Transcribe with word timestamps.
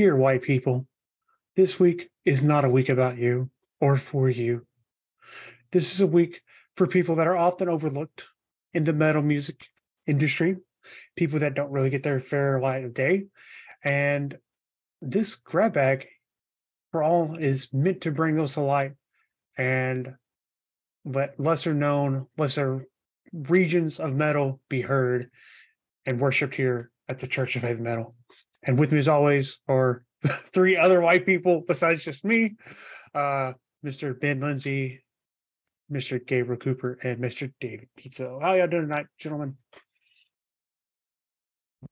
Dear 0.00 0.16
white 0.16 0.40
people, 0.40 0.86
this 1.56 1.78
week 1.78 2.08
is 2.24 2.42
not 2.42 2.64
a 2.64 2.70
week 2.70 2.88
about 2.88 3.18
you 3.18 3.50
or 3.82 3.98
for 3.98 4.30
you. 4.30 4.66
This 5.72 5.92
is 5.92 6.00
a 6.00 6.06
week 6.06 6.40
for 6.78 6.86
people 6.86 7.16
that 7.16 7.26
are 7.26 7.36
often 7.36 7.68
overlooked 7.68 8.22
in 8.72 8.84
the 8.84 8.94
metal 8.94 9.20
music 9.20 9.56
industry, 10.06 10.56
people 11.16 11.40
that 11.40 11.52
don't 11.52 11.70
really 11.70 11.90
get 11.90 12.02
their 12.02 12.18
fair 12.18 12.58
light 12.62 12.86
of 12.86 12.94
day. 12.94 13.26
And 13.84 14.38
this 15.02 15.34
grab 15.34 15.74
bag 15.74 16.06
for 16.92 17.02
all 17.02 17.36
is 17.36 17.68
meant 17.70 18.00
to 18.00 18.10
bring 18.10 18.36
those 18.36 18.54
to 18.54 18.62
light 18.62 18.92
and 19.58 20.14
let 21.04 21.38
lesser 21.38 21.74
known, 21.74 22.26
lesser 22.38 22.86
regions 23.34 24.00
of 24.00 24.14
metal 24.14 24.62
be 24.70 24.80
heard 24.80 25.30
and 26.06 26.18
worshipped 26.18 26.54
here 26.54 26.90
at 27.06 27.20
the 27.20 27.26
Church 27.26 27.54
of 27.54 27.60
Heavy 27.60 27.82
Metal. 27.82 28.14
And 28.62 28.78
with 28.78 28.92
me, 28.92 28.98
as 28.98 29.08
always, 29.08 29.56
are 29.68 30.04
three 30.54 30.76
other 30.76 31.00
white 31.00 31.26
people 31.26 31.64
besides 31.66 32.04
just 32.04 32.24
me 32.24 32.56
uh, 33.14 33.52
Mr. 33.84 34.18
Ben 34.18 34.40
Lindsay, 34.40 35.02
Mr. 35.90 36.24
Gabriel 36.24 36.60
Cooper, 36.60 36.98
and 37.02 37.18
Mr. 37.18 37.52
David 37.60 37.88
Pizzo. 37.98 38.40
How 38.40 38.54
y'all 38.54 38.68
doing 38.68 38.82
tonight, 38.82 39.06
gentlemen? 39.18 39.56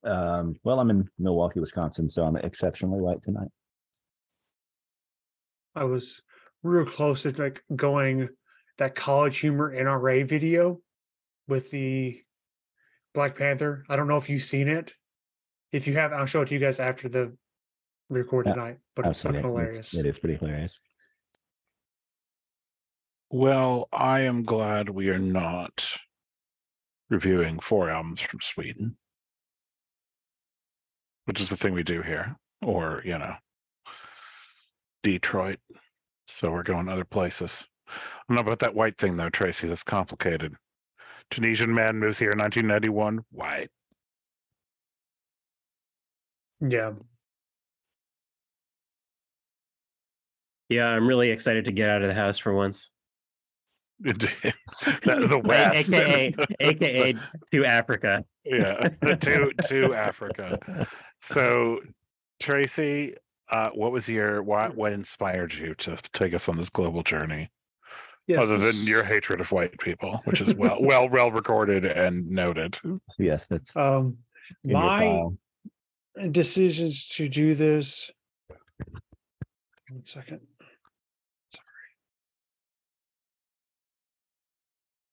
Um, 0.04 0.56
well, 0.64 0.80
I'm 0.80 0.90
in 0.90 1.08
Milwaukee, 1.18 1.60
Wisconsin, 1.60 2.10
so 2.10 2.22
I'm 2.24 2.36
exceptionally 2.36 3.00
white 3.00 3.22
tonight. 3.22 3.48
I 5.74 5.84
was 5.84 6.20
real 6.62 6.86
close 6.86 7.22
to 7.22 7.30
like 7.30 7.62
going 7.74 8.28
that 8.78 8.94
college 8.94 9.38
humor 9.38 9.74
NRA 9.74 10.28
video 10.28 10.80
with 11.46 11.70
the 11.70 12.20
Black 13.14 13.36
Panther. 13.36 13.84
I 13.88 13.96
don't 13.96 14.08
know 14.08 14.18
if 14.18 14.28
you've 14.28 14.44
seen 14.44 14.68
it. 14.68 14.92
If 15.72 15.86
you 15.86 15.96
have, 15.96 16.12
I'll 16.12 16.26
show 16.26 16.42
it 16.42 16.46
to 16.46 16.54
you 16.54 16.60
guys 16.60 16.78
after 16.78 17.08
the 17.08 17.32
record 18.08 18.46
Yeah, 18.46 18.54
tonight. 18.54 18.78
But 18.96 19.06
it's 19.06 19.22
fucking 19.22 19.42
hilarious. 19.42 19.88
It's, 19.92 19.94
it 19.94 20.06
is 20.06 20.18
pretty 20.18 20.36
hilarious. 20.36 20.78
Well, 23.30 23.88
I 23.92 24.20
am 24.20 24.44
glad 24.44 24.88
we 24.88 25.10
are 25.10 25.18
not 25.18 25.84
reviewing 27.10 27.60
four 27.60 27.90
albums 27.90 28.20
from 28.22 28.40
Sweden, 28.54 28.96
which 31.26 31.40
is 31.40 31.50
the 31.50 31.56
thing 31.58 31.74
we 31.74 31.82
do 31.82 32.00
here, 32.00 32.34
or, 32.62 33.02
you 33.04 33.18
know, 33.18 33.34
Detroit. 35.02 35.58
So 36.40 36.50
we're 36.50 36.62
going 36.62 36.88
other 36.88 37.04
places. 37.04 37.50
I 37.86 37.92
don't 38.28 38.36
know 38.36 38.42
about 38.42 38.60
that 38.60 38.74
white 38.74 38.98
thing, 38.98 39.16
though, 39.16 39.30
Tracy. 39.30 39.68
That's 39.68 39.82
complicated. 39.82 40.54
Tunisian 41.30 41.74
man 41.74 41.98
moves 41.98 42.18
here 42.18 42.30
in 42.30 42.38
1991. 42.38 43.20
White. 43.30 43.70
Yeah. 46.60 46.92
Yeah, 50.68 50.86
I'm 50.86 51.06
really 51.06 51.30
excited 51.30 51.64
to 51.64 51.72
get 51.72 51.88
out 51.88 52.02
of 52.02 52.08
the 52.08 52.14
house 52.14 52.38
for 52.38 52.52
once. 52.54 52.88
that, 54.00 54.18
the 55.04 55.40
A- 55.44 55.48
West. 55.48 55.88
AKA, 55.88 56.34
AKA 56.60 57.14
to 57.52 57.64
Africa. 57.64 58.24
yeah, 58.44 58.88
to 59.22 59.50
to 59.68 59.94
Africa. 59.94 60.58
So, 61.32 61.80
Tracy, 62.42 63.14
uh, 63.50 63.70
what 63.70 63.92
was 63.92 64.06
your 64.06 64.42
what 64.42 64.76
what 64.76 64.92
inspired 64.92 65.52
you 65.52 65.74
to 65.76 65.98
take 66.14 66.34
us 66.34 66.48
on 66.48 66.56
this 66.58 66.68
global 66.68 67.02
journey, 67.02 67.50
Yes. 68.26 68.40
other 68.42 68.58
than 68.58 68.76
your 68.86 69.02
hatred 69.02 69.40
of 69.40 69.50
white 69.50 69.78
people, 69.78 70.20
which 70.24 70.40
is 70.42 70.54
well 70.54 70.76
well 70.82 71.08
well 71.08 71.30
recorded 71.30 71.84
and 71.86 72.28
noted? 72.30 72.76
Yes, 73.18 73.42
that's 73.48 73.74
um 73.74 74.18
in 74.64 74.70
your 74.70 74.78
my 74.80 74.98
file. 74.98 75.36
Decisions 76.30 77.06
to 77.16 77.28
do 77.28 77.54
this. 77.54 78.10
One 79.90 80.02
second. 80.06 80.40
Sorry. 81.52 81.62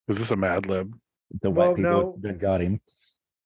Is 0.09 0.17
this 0.17 0.31
a 0.31 0.35
Mad 0.35 0.65
Lib? 0.65 0.93
The 1.41 1.49
well, 1.49 1.69
white 1.69 1.77
people 1.77 1.91
no. 1.91 2.17
that 2.21 2.39
got 2.39 2.61
him. 2.61 2.79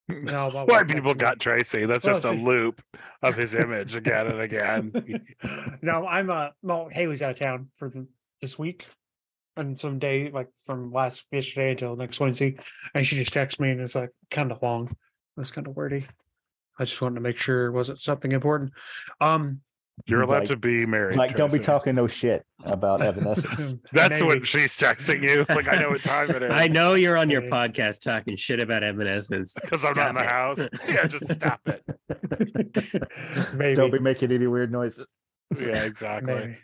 No, 0.10 0.50
my 0.52 0.64
White 0.64 0.68
wife 0.68 0.88
people 0.96 1.12
actually- 1.12 1.22
got 1.22 1.40
Tracy. 1.40 1.86
That's 1.86 2.06
Well, 2.06 2.16
just 2.16 2.26
a 2.26 2.32
see- 2.32 2.44
loop 2.44 2.82
of 3.22 3.36
his 3.36 3.54
image 3.54 3.96
again 3.96 4.28
and 4.28 4.42
again. 4.42 4.92
no, 5.82 6.06
I'm 6.08 6.30
uh 6.30 6.50
well, 6.64 6.90
Haley's 6.92 7.22
out 7.22 7.32
of 7.32 7.40
town 7.40 7.70
for 7.78 7.90
the, 7.90 8.08
this 8.42 8.58
week. 8.58 8.86
And 9.58 9.80
some 9.80 10.00
day 10.00 10.32
like 10.34 10.48
from 10.66 10.92
last 10.94 11.22
yesterday 11.32 11.72
until 11.72 11.96
next 11.96 12.20
Wednesday. 12.20 12.58
And 12.96 13.06
she 13.06 13.18
just 13.18 13.34
texts 13.34 13.60
me 13.60 13.70
and 13.72 13.82
it's 13.82 13.94
like 13.96 14.12
kind 14.32 14.52
of 14.52 14.62
long. 14.64 14.88
It 14.88 15.40
was 15.40 15.52
kind 15.52 15.68
of 15.68 15.76
wordy. 15.76 16.08
I 16.80 16.86
just 16.86 17.00
wanted 17.02 17.16
to 17.16 17.22
make 17.22 17.38
sure 17.38 17.68
it 17.68 17.72
wasn't 17.72 18.00
something 18.02 18.32
important. 18.32 18.72
Um 19.22 19.62
You're 20.06 20.22
allowed 20.22 20.40
Like- 20.40 20.48
to 20.50 20.56
be 20.56 20.86
married. 20.86 21.18
Like, 21.18 21.36
don't 21.36 21.52
be 21.52 21.58
Tracy. 21.58 21.66
talking 21.66 21.96
no 21.96 22.08
shit 22.08 22.46
about 22.64 23.02
Evanescence. 23.02 23.82
That's 23.94 24.12
maybe. 24.12 24.26
what 24.26 24.48
she's 24.48 24.72
texting 24.80 25.22
you. 25.24 25.46
Like 25.50 25.68
I 25.68 25.76
know 25.76 25.90
what 25.90 26.02
time 26.02 26.30
it 26.32 26.42
is. 26.48 26.50
I 26.52 26.68
know 26.70 26.94
you're 26.94 27.18
on 27.18 27.30
your 27.30 27.42
podcast 27.44 28.00
talking 28.02 28.38
shit 28.38 28.60
about 28.62 28.82
Evanescence. 28.84 29.54
because 29.62 29.84
I'm 29.84 29.94
not 29.96 30.10
in 30.10 30.16
the 30.16 30.22
Stop 30.22 30.58
house. 30.58 30.70
Yeah, 30.88 31.08
just 31.08 31.26
stop 31.38 31.62
it. 31.66 33.54
maybe. 33.56 33.76
Don't 33.80 33.92
be 33.92 34.00
making 34.00 34.32
any 34.32 34.48
weird 34.48 34.72
noises. 34.72 35.06
Yeah, 35.60 35.84
exactly. 35.84 36.34
maybe. 36.34 36.58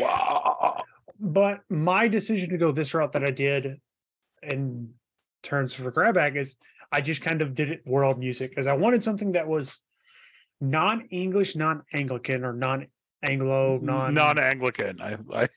Wow. 0.00 0.82
but 1.20 1.60
my 1.70 2.08
decision 2.08 2.50
to 2.50 2.58
go 2.58 2.72
this 2.72 2.92
route 2.92 3.12
that 3.12 3.24
I 3.24 3.30
did 3.30 3.80
in 4.42 4.90
terms 5.42 5.72
for 5.74 5.90
grab 5.90 6.14
bag 6.16 6.36
is 6.36 6.54
I 6.94 7.00
just 7.00 7.20
kind 7.22 7.42
of 7.42 7.54
did 7.56 7.70
it 7.70 7.82
world 7.84 8.18
music 8.18 8.50
because 8.50 8.66
I 8.68 8.72
wanted 8.74 9.02
something 9.02 9.32
that 9.32 9.48
was 9.48 9.72
non-English, 10.60 11.56
non-Anglican, 11.56 12.44
or 12.44 12.52
non-Anglo, 12.52 13.78
non 13.82 14.14
Non-Anglican. 14.14 15.00
I 15.00 15.16
I 15.32 15.48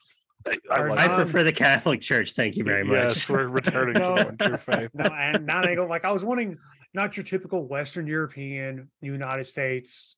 I, 0.46 0.58
I 0.72 0.88
like 0.88 1.00
I 1.00 1.08
non- 1.08 1.24
prefer 1.24 1.44
the 1.44 1.54
Catholic 1.54 2.02
Church. 2.02 2.34
Thank 2.36 2.56
you 2.56 2.64
very 2.64 2.84
much. 2.84 3.16
Yes, 3.18 3.30
we're 3.30 3.48
returning 3.48 3.96
to 3.96 4.00
No. 4.00 4.16
the 4.16 4.26
one 4.26 4.38
true 4.38 4.58
faith. 4.66 4.90
no 4.94 5.06
and 5.06 5.46
non-Anglo. 5.46 5.88
Like 5.88 6.06
I 6.06 6.12
was 6.12 6.24
wanting 6.24 6.58
not 6.94 7.16
your 7.18 7.24
typical 7.26 7.68
Western 7.68 8.08
European, 8.08 8.90
United 9.02 9.48
States, 9.48 10.16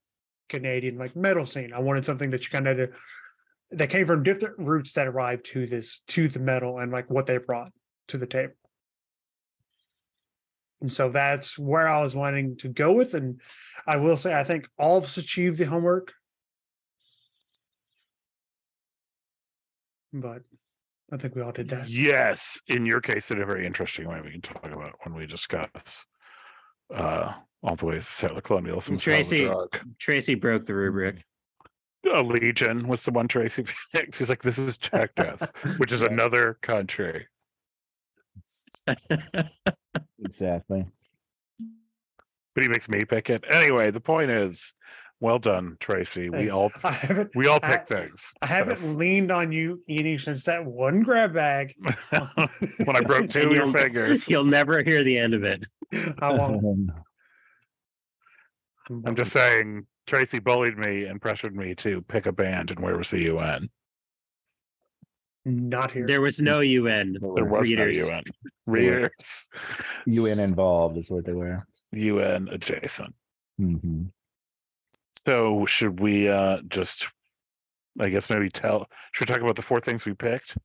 Canadian 0.50 0.98
like 0.98 1.16
metal 1.16 1.46
scene. 1.46 1.74
I 1.74 1.80
wanted 1.80 2.06
something 2.06 2.30
that 2.32 2.42
you 2.44 2.50
kind 2.52 2.68
of 2.68 2.90
that 3.72 3.90
came 3.90 4.08
from 4.08 4.24
different 4.24 4.58
roots 4.58 4.94
that 4.94 5.08
arrived 5.08 5.48
to 5.54 5.68
this 5.68 6.02
to 6.10 6.30
the 6.30 6.40
metal 6.40 6.80
and 6.80 6.92
like 6.92 7.10
what 7.10 7.28
they 7.28 7.38
brought 7.38 7.72
to 8.10 8.18
the 8.18 8.26
table. 8.26 8.54
And 10.82 10.92
so 10.92 11.10
that's 11.12 11.58
where 11.58 11.88
I 11.88 12.02
was 12.02 12.16
wanting 12.16 12.58
to 12.58 12.70
go 12.70 12.94
with. 12.94 13.14
And 13.14 13.40
I 13.86 13.98
will 13.98 14.18
say, 14.18 14.34
I 14.34 14.44
think 14.44 14.68
all 14.78 14.98
of 14.98 15.06
us 15.06 15.18
achieved 15.18 15.58
the 15.58 15.66
homework. 15.66 16.12
But 20.14 20.42
I 21.12 21.18
think 21.18 21.36
we 21.36 21.42
all 21.42 21.52
did 21.52 21.70
that. 21.70 21.90
Yes, 21.90 22.40
in 22.68 22.86
your 22.86 23.02
case, 23.02 23.26
in 23.30 23.42
a 23.42 23.46
very 23.46 23.66
interesting 23.66 24.08
way, 24.08 24.22
we 24.24 24.32
can 24.32 24.42
talk 24.42 24.64
about 24.66 24.94
when 25.04 25.16
we 25.16 25.28
discuss 25.28 25.70
uh, 26.96 27.34
all 27.62 27.76
the 27.76 27.86
ways 27.86 28.04
to 28.04 28.12
settler 28.22 28.42
colonialism. 28.42 28.96
is 28.96 29.02
how 29.02 29.06
Tracy- 29.06 29.50
Tracy 30.00 30.36
broke 30.36 30.66
the 30.66 30.74
rubric. 30.74 31.18
A 32.16 32.22
Legion 32.22 32.88
was 32.88 33.00
the 33.06 33.12
one 33.12 33.28
Tracy 33.28 33.66
picked. 33.94 34.16
He's 34.16 34.30
like, 34.30 34.42
this 34.42 34.58
is 34.58 34.78
Czech 34.78 35.14
death, 35.16 35.42
which 35.78 35.92
is 35.92 36.02
another 36.10 36.58
country. 36.62 37.28
Exactly. 40.24 40.86
But 42.56 42.64
he 42.64 42.68
makes 42.68 42.90
me 42.90 43.06
pick 43.06 43.30
it 43.30 43.44
anyway. 43.50 43.92
The 43.92 44.00
point 44.00 44.32
is, 44.32 44.60
well 45.22 45.40
done, 45.40 45.78
Tracy. 45.80 46.30
We 46.30 46.50
all 46.50 46.72
I 46.84 46.92
haven't 46.92 47.32
we 47.36 47.48
all 47.48 47.60
I- 47.62 47.78
pick 47.78 47.88
things. 47.88 48.20
I 48.42 48.48
haven't 48.48 48.98
leaned 48.98 49.32
on 49.32 49.52
you 49.52 49.82
eating 49.88 50.20
since 50.20 50.46
that 50.46 50.66
one 50.66 51.02
grab 51.04 51.34
bag. 51.34 51.74
when 52.12 52.96
I 52.96 53.02
broke 53.02 53.30
two 53.30 53.50
of 53.50 53.52
your 53.52 53.72
fingers. 53.72 54.24
You'll 54.28 54.46
never 54.46 54.82
hear 54.84 55.04
the 55.04 55.18
end 55.18 55.34
of 55.34 55.44
it. 55.44 55.66
I 56.22 56.32
won't. 56.32 56.92
I'm 59.06 59.16
just 59.16 59.32
saying, 59.32 59.86
Tracy 60.08 60.40
bullied 60.40 60.78
me 60.78 61.06
and 61.06 61.22
pressured 61.22 61.56
me 61.56 61.76
to 61.76 62.02
pick 62.08 62.26
a 62.26 62.32
band, 62.32 62.72
and 62.72 62.80
where 62.80 62.98
was 62.98 63.10
the 63.12 63.20
UN? 63.20 63.70
Not 65.46 65.92
here. 65.92 66.06
There 66.08 66.22
was 66.22 66.40
no 66.40 66.60
UN. 66.60 67.18
There 67.36 67.46
was 67.46 67.64
Readers. 67.64 67.98
no 67.98 68.06
UN. 68.08 68.24
Readers. 68.68 69.12
UN 70.06 70.40
involved 70.40 70.98
is 70.98 71.10
what 71.10 71.26
they 71.26 71.34
were. 71.34 71.66
UN 71.94 72.48
adjacent. 72.50 73.14
hmm 73.58 74.04
So 75.26 75.66
should 75.68 76.00
we 76.00 76.30
uh 76.30 76.58
just, 76.70 77.06
I 78.00 78.10
guess 78.10 78.30
maybe 78.30 78.50
tell? 78.50 78.88
Should 79.14 79.28
we 79.30 79.34
talk 79.34 79.42
about 79.42 79.56
the 79.56 79.62
four 79.64 79.82
things 79.82 80.06
we 80.06 80.14
picked? 80.14 80.56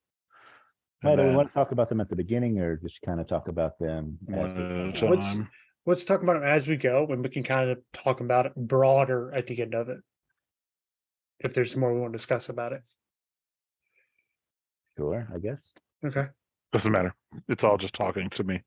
Hey, 1.03 1.11
And 1.11 1.19
do 1.19 1.25
we 1.25 1.35
want 1.35 1.49
to 1.49 1.55
talk 1.55 1.73
about 1.73 1.89
them 1.89 2.01
at 2.01 2.09
the 2.09 2.17
beginning 2.17 2.59
or 2.61 2.77
just 2.77 2.99
kind 3.05 3.21
of 3.21 3.27
talk 3.29 3.49
about 3.49 3.79
them? 3.79 4.19
as 4.29 4.35
one 4.37 4.55
we 4.57 4.63
at 4.63 4.97
a 4.97 5.01
go? 5.01 5.07
What's- 5.09 5.23
time? 5.23 5.49
Let's 5.87 6.03
talk 6.05 6.23
about 6.23 6.37
it 6.37 6.45
as 6.45 6.67
we 6.67 6.77
go, 6.79 7.07
and 7.11 7.23
we 7.23 7.29
can 7.29 7.45
kind 7.45 7.69
of 7.69 7.77
talk 7.93 8.21
about 8.21 8.47
it 8.47 8.55
broader 8.57 9.31
at 9.35 9.47
the 9.47 9.61
end 9.61 9.75
of 9.75 9.91
it. 9.91 9.99
If 11.41 11.53
there's 11.53 11.77
more 11.77 11.93
we 11.93 12.01
want 12.01 12.15
to 12.15 12.19
discuss 12.19 12.49
about 12.49 12.73
it. 12.73 12.81
Sure, 14.97 15.27
I 15.35 15.39
guess. 15.39 15.73
Okay. 16.05 16.27
Doesn't 16.73 16.93
matter. 16.93 17.15
It's 17.49 17.65
all 17.65 17.77
mm. 17.77 17.81
just 17.81 17.95
talking 17.95 18.29
to 18.31 18.45
me. 18.45 18.63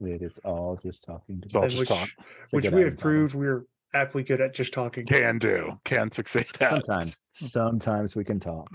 It 0.00 0.22
is 0.22 0.32
all 0.44 0.78
just 0.82 1.02
talking 1.04 1.40
to 1.40 1.46
It's 1.46 1.54
all 1.54 1.62
And 1.62 1.70
just 1.70 1.80
which 1.80 1.88
talk. 1.88 2.08
It's 2.44 2.52
a 2.52 2.56
which 2.56 2.64
good 2.64 2.74
we 2.74 2.80
have 2.82 2.92
idea. 2.92 3.02
proved 3.02 3.34
we're 3.34 3.64
aptly 3.94 4.22
good 4.22 4.40
at 4.40 4.54
just 4.54 4.72
talking. 4.72 5.06
Can 5.06 5.38
do, 5.38 5.72
can 5.84 6.12
succeed 6.12 6.46
at. 6.58 6.82
Sometimes, 6.86 7.14
hmm. 7.38 7.46
sometimes 7.46 8.14
we 8.14 8.24
can 8.24 8.40
talk. 8.40 8.68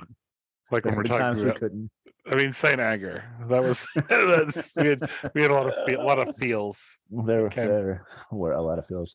Like 0.72 0.84
There 0.84 0.92
when 0.92 0.98
we're 0.98 1.04
have 1.04 1.20
talking 1.20 1.22
times 1.22 1.38
we 1.44 1.50
about, 1.50 1.60
couldn't. 1.60 1.92
I 2.32 2.36
mean, 2.36 2.56
Saint 2.60 2.80
Anger. 2.80 3.24
That 3.50 3.64
was, 3.64 3.78
that's, 3.96 4.68
we 4.76 4.88
had, 4.88 5.10
we 5.36 5.42
had 5.44 5.52
a 5.52 5.54
lot 5.54 5.68
of, 5.68 5.74
feel, 5.86 6.02
a 6.02 6.04
lot 6.04 6.28
of 6.28 6.36
feels. 6.38 6.78
There, 7.12 7.46
Okay. 7.48 7.68
there 7.68 8.08
were 8.32 8.54
a 8.54 8.62
lot 8.62 8.80
of 8.80 8.88
feels. 8.88 9.14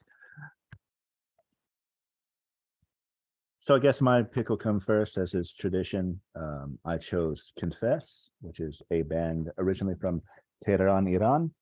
So 3.71 3.77
I 3.77 3.79
guess 3.79 4.01
my 4.01 4.25
pick 4.25 4.49
will 4.49 4.57
come 4.57 4.81
first, 4.81 5.17
as 5.17 5.33
is 5.33 5.55
tradition. 5.61 6.21
Um, 6.35 6.77
I 6.85 6.99
chose 6.99 7.53
Confess, 7.57 8.29
which 8.41 8.59
is 8.59 8.83
a 8.91 9.03
band 9.03 9.49
originally 9.59 9.95
from 10.01 10.23
Tehran, 10.65 11.07
Iran. 11.07 11.53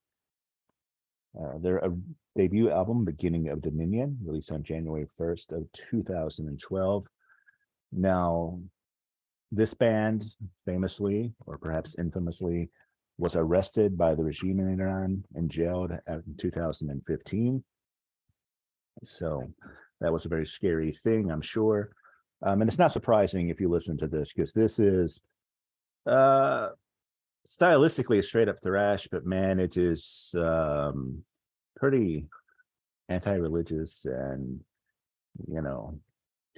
Uh, 1.39 1.59
their 1.59 1.85
uh, 1.85 1.89
debut 2.35 2.71
album, 2.71 3.05
Beginning 3.05 3.49
of 3.49 3.61
Dominion, 3.61 4.17
released 4.25 4.49
on 4.49 4.63
January 4.63 5.05
1st 5.19 5.51
of 5.51 5.67
2012. 5.91 7.05
Now, 7.91 8.59
this 9.51 9.75
band 9.75 10.25
famously, 10.65 11.31
or 11.45 11.59
perhaps 11.59 11.95
infamously, 11.99 12.71
was 13.19 13.35
arrested 13.35 13.95
by 13.99 14.15
the 14.15 14.23
regime 14.23 14.59
in 14.59 14.79
Iran 14.81 15.23
and 15.35 15.47
jailed 15.51 15.91
in 16.07 16.23
2015. 16.39 17.63
So 19.03 19.53
that 20.01 20.11
was 20.11 20.25
a 20.25 20.29
very 20.29 20.47
scary 20.47 20.97
thing, 21.03 21.29
I'm 21.29 21.43
sure. 21.43 21.91
Um, 22.41 22.61
and 22.61 22.69
it's 22.69 22.79
not 22.79 22.93
surprising 22.93 23.49
if 23.49 23.59
you 23.59 23.69
listen 23.69 23.97
to 23.97 24.07
this 24.07 24.29
because 24.35 24.51
this 24.53 24.79
is 24.79 25.19
uh, 26.05 26.69
stylistically 27.59 28.19
a 28.19 28.23
straight 28.23 28.47
up 28.47 28.57
thrash, 28.63 29.07
but 29.11 29.25
man, 29.25 29.59
it 29.59 29.77
is 29.77 30.29
um, 30.35 31.23
pretty 31.75 32.27
anti 33.09 33.33
religious 33.33 33.99
and, 34.05 34.59
you 35.47 35.61
know, 35.61 35.99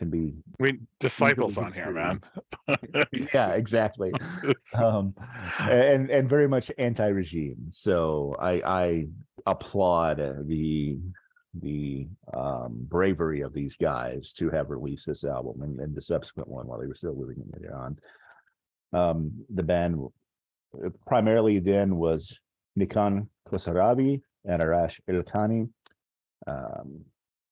can 0.01 0.09
be 0.09 0.33
mean, 0.59 0.87
disciples 0.99 1.57
on 1.57 1.71
here, 1.73 1.91
man. 1.91 2.21
yeah, 3.33 3.49
exactly. 3.51 4.11
um, 4.73 5.13
and 5.59 6.09
and 6.09 6.27
very 6.27 6.47
much 6.47 6.71
anti-regime. 6.79 7.71
So 7.71 8.35
I 8.39 8.61
I 8.65 9.05
applaud 9.45 10.19
uh, 10.19 10.33
the 10.45 10.97
the 11.59 12.07
um, 12.33 12.77
bravery 12.89 13.41
of 13.41 13.53
these 13.53 13.75
guys 13.81 14.31
to 14.37 14.49
have 14.49 14.69
released 14.69 15.05
this 15.05 15.23
album 15.23 15.61
and, 15.63 15.79
and 15.79 15.95
the 15.95 16.01
subsequent 16.01 16.47
one 16.47 16.67
while 16.67 16.79
they 16.79 16.87
were 16.87 16.95
still 16.95 17.17
living 17.17 17.43
in 17.43 17.65
Iran. 17.65 17.97
Um, 18.93 19.31
the 19.53 19.63
band 19.63 19.99
uh, 20.85 20.89
primarily 21.05 21.59
then 21.59 21.97
was 21.97 22.37
Nikan 22.79 23.27
Khosravi 23.49 24.21
and 24.45 24.61
Arash 24.61 24.93
Ilkhani. 25.09 25.69
Um, 26.47 27.01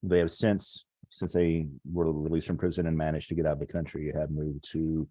they 0.02 0.20
have 0.20 0.32
since, 0.32 0.86
since 1.10 1.34
they 1.34 1.68
were 1.92 2.12
released 2.12 2.48
from 2.48 2.58
prison 2.58 2.88
and 2.88 2.98
managed 2.98 3.28
to 3.30 3.36
get 3.36 3.46
out 3.46 3.54
of 3.54 3.60
the 3.60 3.66
country, 3.66 4.12
have 4.16 4.32
moved 4.32 4.66
to 4.72 5.08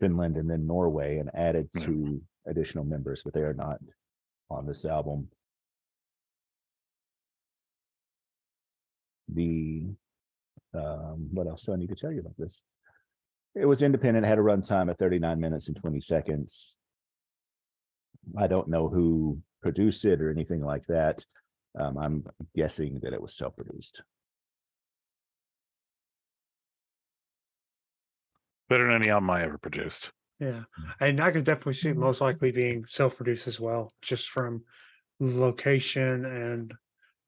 Finland 0.00 0.36
and 0.36 0.50
then 0.50 0.66
Norway 0.66 1.18
and 1.18 1.30
added 1.34 1.68
Yeah. 1.74 1.86
two 1.86 2.20
additional 2.46 2.84
members, 2.84 3.22
but 3.24 3.34
they 3.34 3.42
are 3.42 3.54
not 3.54 3.78
on 4.50 4.66
this 4.66 4.84
album. 4.84 5.28
The 9.34 9.94
um, 10.74 11.28
what 11.32 11.46
else 11.46 11.64
do 11.64 11.72
I 11.72 11.76
need 11.76 11.88
to 11.88 11.96
tell 11.96 12.12
you 12.12 12.20
about 12.20 12.36
this? 12.38 12.60
It 13.54 13.66
was 13.66 13.82
independent, 13.82 14.26
had 14.26 14.38
a 14.38 14.42
runtime 14.42 14.90
of 14.90 14.98
39 14.98 15.40
minutes 15.40 15.66
and 15.66 15.76
20 15.76 16.00
seconds. 16.00 16.74
I 18.38 18.46
don't 18.46 18.68
know 18.68 18.88
who 18.88 19.38
produced 19.62 20.04
it 20.04 20.20
or 20.20 20.30
anything 20.30 20.62
like 20.62 20.86
that. 20.86 21.24
Um, 21.78 21.98
I'm 21.98 22.24
guessing 22.54 23.00
that 23.02 23.12
it 23.12 23.20
was 23.20 23.36
self-produced. 23.36 24.02
Better 28.68 28.86
than 28.86 29.02
any 29.02 29.10
album 29.10 29.30
I 29.30 29.42
ever 29.42 29.58
produced. 29.58 30.10
Yeah, 30.38 30.62
and 31.00 31.20
I 31.20 31.32
could 31.32 31.44
definitely 31.44 31.74
see 31.74 31.88
it 31.88 31.96
most 31.96 32.20
likely 32.20 32.50
being 32.50 32.84
self-produced 32.88 33.46
as 33.46 33.60
well, 33.60 33.92
just 34.00 34.28
from 34.30 34.62
location 35.18 36.24
and 36.24 36.72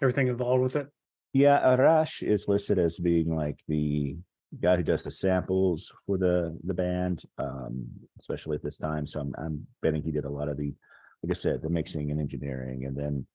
everything 0.00 0.28
involved 0.28 0.62
with 0.62 0.76
it. 0.76 0.88
Yeah, 1.32 1.60
Arash 1.60 2.22
is 2.22 2.44
listed 2.46 2.78
as 2.78 2.96
being 2.98 3.34
like 3.34 3.58
the 3.66 4.16
guy 4.60 4.76
who 4.76 4.82
does 4.82 5.02
the 5.02 5.10
samples 5.10 5.90
for 6.06 6.18
the 6.18 6.58
the 6.64 6.74
band, 6.74 7.22
um, 7.38 7.86
especially 8.20 8.56
at 8.56 8.62
this 8.62 8.76
time. 8.76 9.06
So 9.06 9.20
I'm 9.20 9.34
I'm 9.38 9.66
betting 9.80 10.02
he 10.02 10.10
did 10.10 10.26
a 10.26 10.30
lot 10.30 10.48
of 10.48 10.58
the, 10.58 10.74
like 11.22 11.36
I 11.36 11.40
said, 11.40 11.62
the 11.62 11.70
mixing 11.70 12.10
and 12.10 12.20
engineering, 12.20 12.84
and 12.84 12.96
then 12.96 13.26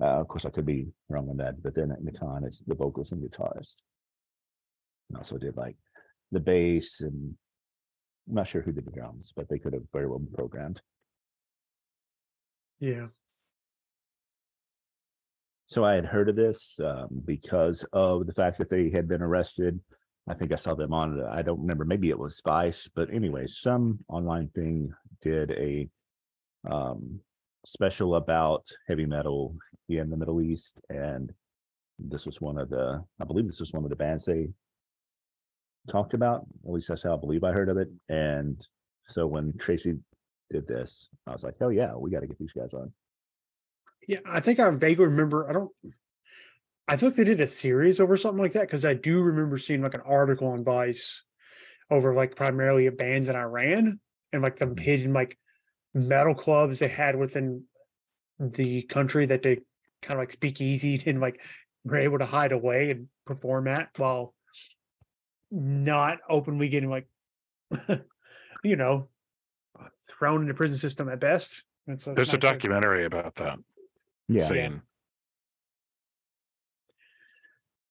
uh, 0.00 0.20
of 0.20 0.28
course 0.28 0.46
I 0.46 0.50
could 0.50 0.64
be 0.64 0.88
wrong 1.10 1.28
on 1.28 1.36
that, 1.38 1.62
but 1.62 1.74
then 1.74 1.92
at 1.92 2.02
Nikan 2.02 2.46
it's 2.46 2.62
the 2.66 2.74
vocals 2.74 3.12
and 3.12 3.22
guitarist. 3.22 3.74
And 5.10 5.18
also 5.18 5.36
did 5.36 5.56
like 5.56 5.76
the 6.30 6.40
bass 6.40 6.96
and 7.00 7.34
I'm 8.28 8.34
not 8.36 8.48
sure 8.48 8.62
who 8.62 8.72
did 8.72 8.86
the 8.86 8.90
drums, 8.90 9.32
but 9.36 9.48
they 9.48 9.58
could 9.58 9.74
have 9.74 9.82
very 9.92 10.06
well 10.06 10.18
been 10.18 10.32
programmed. 10.32 10.80
Yeah, 12.80 13.08
So 15.72 15.86
I 15.86 15.94
had 15.94 16.04
heard 16.04 16.28
of 16.28 16.36
this 16.36 16.62
um, 16.84 17.08
because 17.24 17.82
of 17.94 18.26
the 18.26 18.34
fact 18.34 18.58
that 18.58 18.68
they 18.68 18.90
had 18.90 19.08
been 19.08 19.22
arrested. 19.22 19.80
I 20.28 20.34
think 20.34 20.52
I 20.52 20.56
saw 20.56 20.74
them 20.74 20.92
on. 20.92 21.24
I 21.24 21.40
don't 21.40 21.62
remember. 21.62 21.86
Maybe 21.86 22.10
it 22.10 22.18
was 22.18 22.42
Vice, 22.44 22.90
but 22.94 23.08
anyway, 23.10 23.46
some 23.46 23.98
online 24.08 24.48
thing 24.48 24.92
did 25.22 25.50
a 25.52 25.88
um, 26.70 27.18
special 27.64 28.16
about 28.16 28.66
heavy 28.86 29.06
metal 29.06 29.56
in 29.88 30.10
the 30.10 30.16
Middle 30.16 30.42
East, 30.42 30.72
and 30.90 31.32
this 31.98 32.26
was 32.26 32.38
one 32.38 32.58
of 32.58 32.68
the. 32.68 33.02
I 33.18 33.24
believe 33.24 33.46
this 33.46 33.60
was 33.60 33.72
one 33.72 33.84
of 33.84 33.90
the 33.90 33.96
bands 33.96 34.26
they 34.26 34.48
talked 35.90 36.12
about. 36.12 36.44
At 36.66 36.70
least 36.70 36.88
that's 36.88 37.02
how 37.02 37.14
I 37.14 37.18
believe 37.18 37.44
I 37.44 37.52
heard 37.52 37.70
of 37.70 37.78
it. 37.78 37.88
And 38.10 38.60
so 39.08 39.26
when 39.26 39.54
Tracy 39.58 39.98
did 40.50 40.68
this, 40.68 41.08
I 41.26 41.32
was 41.32 41.42
like, 41.42 41.54
"Oh 41.62 41.70
yeah, 41.70 41.94
we 41.96 42.10
got 42.10 42.20
to 42.20 42.26
get 42.26 42.38
these 42.38 42.52
guys 42.52 42.74
on." 42.74 42.92
Yeah. 44.08 44.18
I 44.26 44.40
think 44.40 44.58
I 44.58 44.68
vaguely 44.70 45.06
remember. 45.06 45.48
I 45.48 45.52
don't. 45.52 45.70
I 46.88 46.96
like 46.96 47.14
they 47.14 47.24
did 47.24 47.40
a 47.40 47.48
series 47.48 48.00
over 48.00 48.16
something 48.16 48.42
like 48.42 48.54
that 48.54 48.66
because 48.66 48.84
I 48.84 48.94
do 48.94 49.20
remember 49.20 49.56
seeing 49.56 49.82
like 49.82 49.94
an 49.94 50.02
article 50.04 50.48
on 50.48 50.64
Vice 50.64 51.22
over 51.90 52.14
like 52.14 52.36
primarily 52.36 52.88
bands 52.90 53.28
in 53.28 53.36
Iran 53.36 54.00
and 54.32 54.42
like 54.42 54.58
the 54.58 54.66
mm-hmm. 54.66 54.82
hidden 54.82 55.12
like 55.12 55.38
metal 55.94 56.34
clubs 56.34 56.78
they 56.78 56.88
had 56.88 57.16
within 57.16 57.64
the 58.38 58.82
country 58.82 59.26
that 59.26 59.42
they 59.42 59.56
kind 60.02 60.18
of 60.18 60.18
like 60.18 60.32
speak 60.32 60.60
easy 60.60 61.02
and 61.06 61.20
like 61.20 61.38
were 61.84 61.98
able 61.98 62.18
to 62.18 62.26
hide 62.26 62.52
away 62.52 62.90
and 62.90 63.08
perform 63.26 63.68
at 63.68 63.88
while 63.96 64.34
not 65.50 66.18
openly 66.28 66.68
getting 66.68 66.90
like 66.90 67.06
you 68.64 68.76
know 68.76 69.08
thrown 70.18 70.42
into 70.42 70.54
prison 70.54 70.78
system 70.78 71.08
at 71.08 71.20
best. 71.20 71.50
So 71.98 72.14
There's 72.14 72.32
a 72.32 72.38
documentary 72.38 73.06
about 73.06 73.34
that 73.36 73.58
Yeah, 74.32 74.48
scene. 74.48 74.82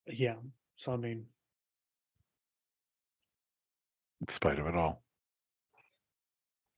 Yeah. 0.07 0.35
So 0.77 0.91
I 0.93 0.97
mean, 0.97 1.25
in 4.21 4.35
spite 4.35 4.59
of 4.59 4.67
it 4.67 4.75
all. 4.75 5.03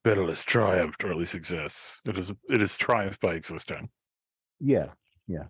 Battle 0.03 0.27
has 0.27 0.43
triumphed, 0.47 1.03
or 1.03 1.11
at 1.11 1.17
least 1.17 1.33
exists. 1.33 1.79
It 2.05 2.17
is 2.17 2.29
it 2.49 2.61
is 2.61 2.71
triumphed 2.77 3.21
by 3.21 3.35
existing. 3.35 3.89
Yeah, 4.59 4.87
yeah. 5.27 5.45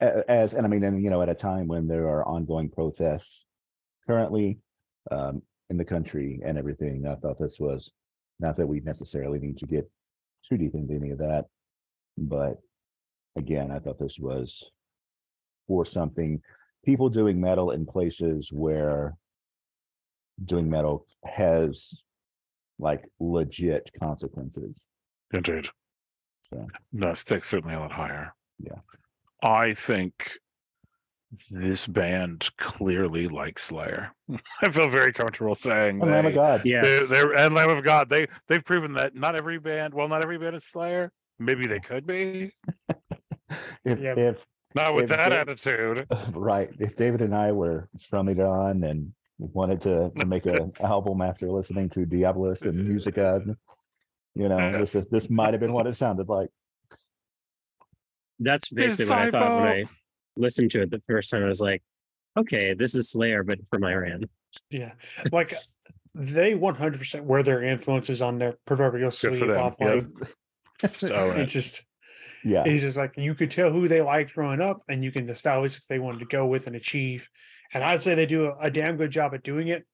As 0.00 0.54
and 0.54 0.64
I 0.64 0.68
mean, 0.68 0.82
and 0.84 1.02
you 1.02 1.10
know, 1.10 1.20
at 1.20 1.28
a 1.28 1.34
time 1.34 1.66
when 1.66 1.86
there 1.86 2.08
are 2.08 2.26
ongoing 2.26 2.70
protests 2.70 3.44
currently 4.06 4.58
um, 5.10 5.42
in 5.68 5.76
the 5.76 5.84
country 5.84 6.40
and 6.44 6.56
everything, 6.56 7.06
I 7.06 7.16
thought 7.16 7.38
this 7.38 7.58
was 7.60 7.90
not 8.38 8.56
that 8.56 8.66
we 8.66 8.80
necessarily 8.80 9.38
need 9.38 9.58
to 9.58 9.66
get 9.66 9.90
too 10.48 10.56
deep 10.56 10.74
into 10.74 10.94
any 10.94 11.10
of 11.10 11.18
that, 11.18 11.44
but 12.16 12.58
again, 13.36 13.70
I 13.70 13.78
thought 13.78 13.98
this 13.98 14.16
was 14.18 14.64
for 15.66 15.84
something. 15.84 16.40
People 16.84 17.08
doing 17.08 17.40
metal 17.40 17.70
in 17.72 17.86
places 17.86 18.48
where 18.52 19.14
doing 20.44 20.68
metal 20.70 21.06
has 21.24 21.78
like 22.78 23.04
legit 23.20 23.90
consequences. 24.00 24.80
Indeed. 25.32 25.68
So 26.48 26.66
No, 26.92 27.14
stakes 27.14 27.50
certainly 27.50 27.74
a 27.74 27.80
lot 27.80 27.92
higher. 27.92 28.34
Yeah. 28.58 28.78
I 29.42 29.76
think 29.86 30.14
this 31.50 31.86
band 31.86 32.44
clearly 32.58 33.28
likes 33.28 33.62
Slayer. 33.68 34.10
I 34.62 34.72
feel 34.72 34.90
very 34.90 35.12
comfortable 35.12 35.54
saying 35.54 36.00
oh 36.02 36.06
my 36.06 36.22
they, 36.22 36.32
God, 36.32 36.62
Yes. 36.64 36.82
they're, 36.84 37.06
they're 37.06 37.32
and 37.34 37.54
Lamb 37.54 37.70
of 37.70 37.84
God. 37.84 38.08
They 38.08 38.26
they've 38.48 38.64
proven 38.64 38.94
that 38.94 39.14
not 39.14 39.36
every 39.36 39.58
band, 39.58 39.94
well, 39.94 40.08
not 40.08 40.22
every 40.22 40.38
band 40.38 40.56
is 40.56 40.64
Slayer. 40.72 41.12
Maybe 41.38 41.66
they 41.66 41.80
could 41.80 42.06
be. 42.06 42.52
if 43.84 43.98
Yeah. 43.98 44.14
if 44.16 44.36
Not 44.74 44.94
with 44.94 45.04
If 45.04 45.10
that 45.10 45.28
they- 45.30 45.36
attitude. 45.36 46.06
right. 46.34 46.70
If 46.78 46.96
David 46.96 47.22
and 47.22 47.34
I 47.34 47.50
were 47.52 47.88
from 48.08 48.28
Iran 48.28 48.84
and 48.84 49.12
wanted 49.38 49.80
to, 49.82 50.10
to 50.16 50.24
make 50.34 50.46
an 50.46 50.72
album 50.80 51.20
after 51.22 51.50
listening 51.50 51.88
to 51.90 52.00
Diabolus 52.06 52.62
in 52.64 52.86
Musica, 52.88 53.42
you 54.34 54.48
know, 54.48 54.78
this 54.78 54.94
is, 54.94 55.06
this 55.10 55.28
might 55.28 55.54
have 55.54 55.60
been 55.60 55.72
what 55.72 55.86
it 55.86 55.96
sounded 55.96 56.28
like. 56.28 56.50
That's 58.38 58.68
basically 58.68 59.06
what 59.06 59.18
I 59.18 59.30
thought 59.30 59.60
when 59.60 59.68
I 59.68 59.84
listened 60.36 60.70
to 60.72 60.82
it 60.82 60.90
the 60.90 61.02
first 61.08 61.30
time, 61.30 61.42
I 61.44 61.48
was 61.48 61.60
like, 61.60 61.82
okay, 62.38 62.74
this 62.74 62.94
is 62.94 63.10
Slayer, 63.10 63.42
but 63.42 63.58
from 63.70 63.84
Iran. 63.84 64.24
Yeah, 64.70 64.92
like 65.30 65.54
they 66.14 66.52
100% 66.54 67.22
wear 67.24 67.42
their 67.42 67.62
influences 67.62 68.22
on 68.22 68.38
their 68.38 68.54
proverbial 68.66 69.10
Good 69.10 69.16
sleeve 69.18 69.50
off. 69.50 69.74
Yep. 69.80 70.04
Like, 70.20 70.90
Just 70.92 71.04
own 71.04 71.36
it. 71.38 71.42
it's 71.42 71.52
just 71.52 71.82
Yeah, 72.44 72.64
it's 72.66 72.82
just 72.82 72.96
like 72.96 73.14
you 73.16 73.34
could 73.34 73.50
tell 73.50 73.70
who 73.70 73.88
they 73.88 74.00
liked 74.00 74.34
growing 74.34 74.60
up, 74.60 74.82
and 74.88 75.02
you 75.04 75.12
can 75.12 75.26
the 75.26 75.34
stylistics 75.34 75.80
they 75.88 75.98
wanted 75.98 76.20
to 76.20 76.24
go 76.26 76.46
with 76.46 76.66
and 76.66 76.76
achieve. 76.76 77.26
And 77.72 77.84
I'd 77.84 78.02
say 78.02 78.14
they 78.14 78.26
do 78.26 78.46
a, 78.46 78.56
a 78.66 78.70
damn 78.70 78.96
good 78.96 79.10
job 79.10 79.34
at 79.34 79.42
doing 79.42 79.68
it. 79.68 79.84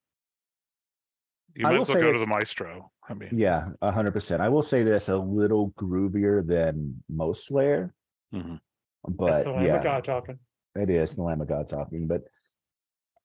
You 1.55 1.65
I 1.67 1.71
might 1.71 1.75
will 1.77 1.81
as 1.83 1.87
well 1.89 2.01
go 2.01 2.13
to 2.13 2.19
the 2.19 2.25
maestro. 2.27 2.91
I 3.09 3.13
mean, 3.13 3.29
yeah, 3.33 3.69
a 3.81 3.91
hundred 3.91 4.11
percent. 4.13 4.41
I 4.41 4.49
will 4.49 4.63
say 4.63 4.83
this, 4.83 5.07
a 5.07 5.15
little 5.17 5.71
groovier 5.71 6.45
than 6.45 7.03
most 7.09 7.47
Slayer. 7.47 7.93
Mhm. 8.33 8.59
That's 9.05 9.15
But 9.17 9.43
the 9.45 9.51
Lamb 9.51 9.59
of 9.61 9.65
yeah, 9.67 9.83
God 9.83 10.03
talking. 10.03 10.39
it 10.75 10.89
is 10.89 11.15
the 11.15 11.21
Lamb 11.23 11.41
of 11.41 11.47
God 11.47 11.69
talking, 11.69 12.07
but 12.07 12.23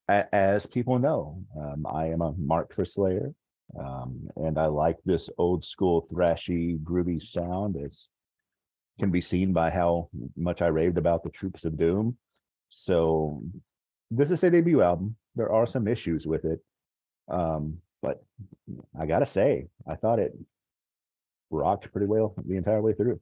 a- 0.09 0.33
as 0.35 0.65
people 0.67 0.99
know, 0.99 1.43
um, 1.59 1.87
I 1.87 2.07
am 2.09 2.21
a 2.23 2.33
mark 2.33 2.75
for 2.75 2.85
Slayer. 2.85 3.35
Um, 3.79 4.29
and 4.37 4.59
I 4.59 4.67
like 4.67 4.99
this 5.05 5.31
old 5.39 5.65
school 5.65 6.07
thrashy, 6.13 6.79
groovy 6.83 7.21
sound. 7.23 7.77
It's 7.77 8.09
can 8.99 9.11
be 9.11 9.21
seen 9.21 9.53
by 9.53 9.71
how 9.71 10.09
much 10.37 10.63
I 10.63 10.67
raved 10.69 10.99
about 10.99 11.25
the 11.25 11.31
Troops 11.31 11.65
of 11.65 11.77
Doom. 11.77 12.17
So 12.71 13.43
this 14.11 14.31
is 14.31 14.43
a 14.43 14.51
debut 14.51 14.83
album. 14.83 15.17
There 15.35 15.53
are 15.53 15.67
some 15.67 15.89
issues 15.89 16.27
with 16.27 16.45
it. 16.45 16.61
Um, 17.29 17.79
but 18.03 18.23
I 18.99 19.07
gotta 19.07 19.27
say, 19.27 19.69
I 19.89 19.97
thought 19.97 20.19
it 20.19 20.33
rocked 21.51 21.91
pretty 21.93 22.07
well 22.07 22.35
the 22.47 22.57
entire 22.57 22.83
way 22.83 22.93
through. 22.95 23.21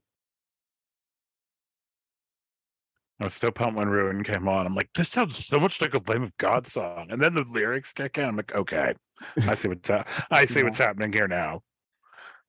I 3.20 3.24
was 3.24 3.34
still 3.34 3.50
pumped 3.50 3.76
when 3.76 3.88
Ruin 3.88 4.24
came 4.24 4.48
on. 4.48 4.66
I'm 4.66 4.74
like, 4.74 4.88
this 4.96 5.10
sounds 5.10 5.46
so 5.46 5.60
much 5.60 5.78
like 5.80 5.92
a 5.92 6.00
Blame 6.00 6.22
of 6.22 6.36
God 6.38 6.66
song. 6.72 7.08
And 7.10 7.20
then 7.20 7.34
the 7.34 7.44
lyrics 7.52 7.92
kick 7.94 8.16
in. 8.16 8.24
I'm 8.24 8.36
like, 8.36 8.54
okay, 8.54 8.94
I 9.36 9.54
see 9.56 9.68
what's 9.68 9.86
hap- 9.86 10.08
I 10.30 10.46
see 10.46 10.54
Yeah. 10.60 10.64
what's 10.64 10.78
happening 10.78 11.12
here 11.12 11.28
now. 11.28 11.62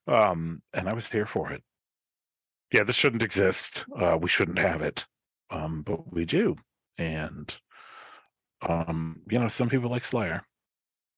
Um, 0.08 0.62
and 0.74 0.88
I 0.88 0.94
was 0.94 1.06
here 1.12 1.28
for 1.32 1.52
it. 1.52 1.62
Yeah, 2.72 2.84
this 2.84 2.96
shouldn't 2.96 3.24
exist. 3.24 3.84
Uh, 4.00 4.18
we 4.22 4.30
shouldn't 4.30 4.60
have 4.60 4.82
it. 4.82 5.04
Um, 5.50 5.84
but 5.86 6.12
we 6.12 6.26
do. 6.26 6.56
And 6.98 7.52
um, 8.68 9.22
you 9.30 9.40
know, 9.40 9.50
some 9.50 9.70
people 9.70 9.90
like 9.90 10.06
Slayer. 10.06 10.42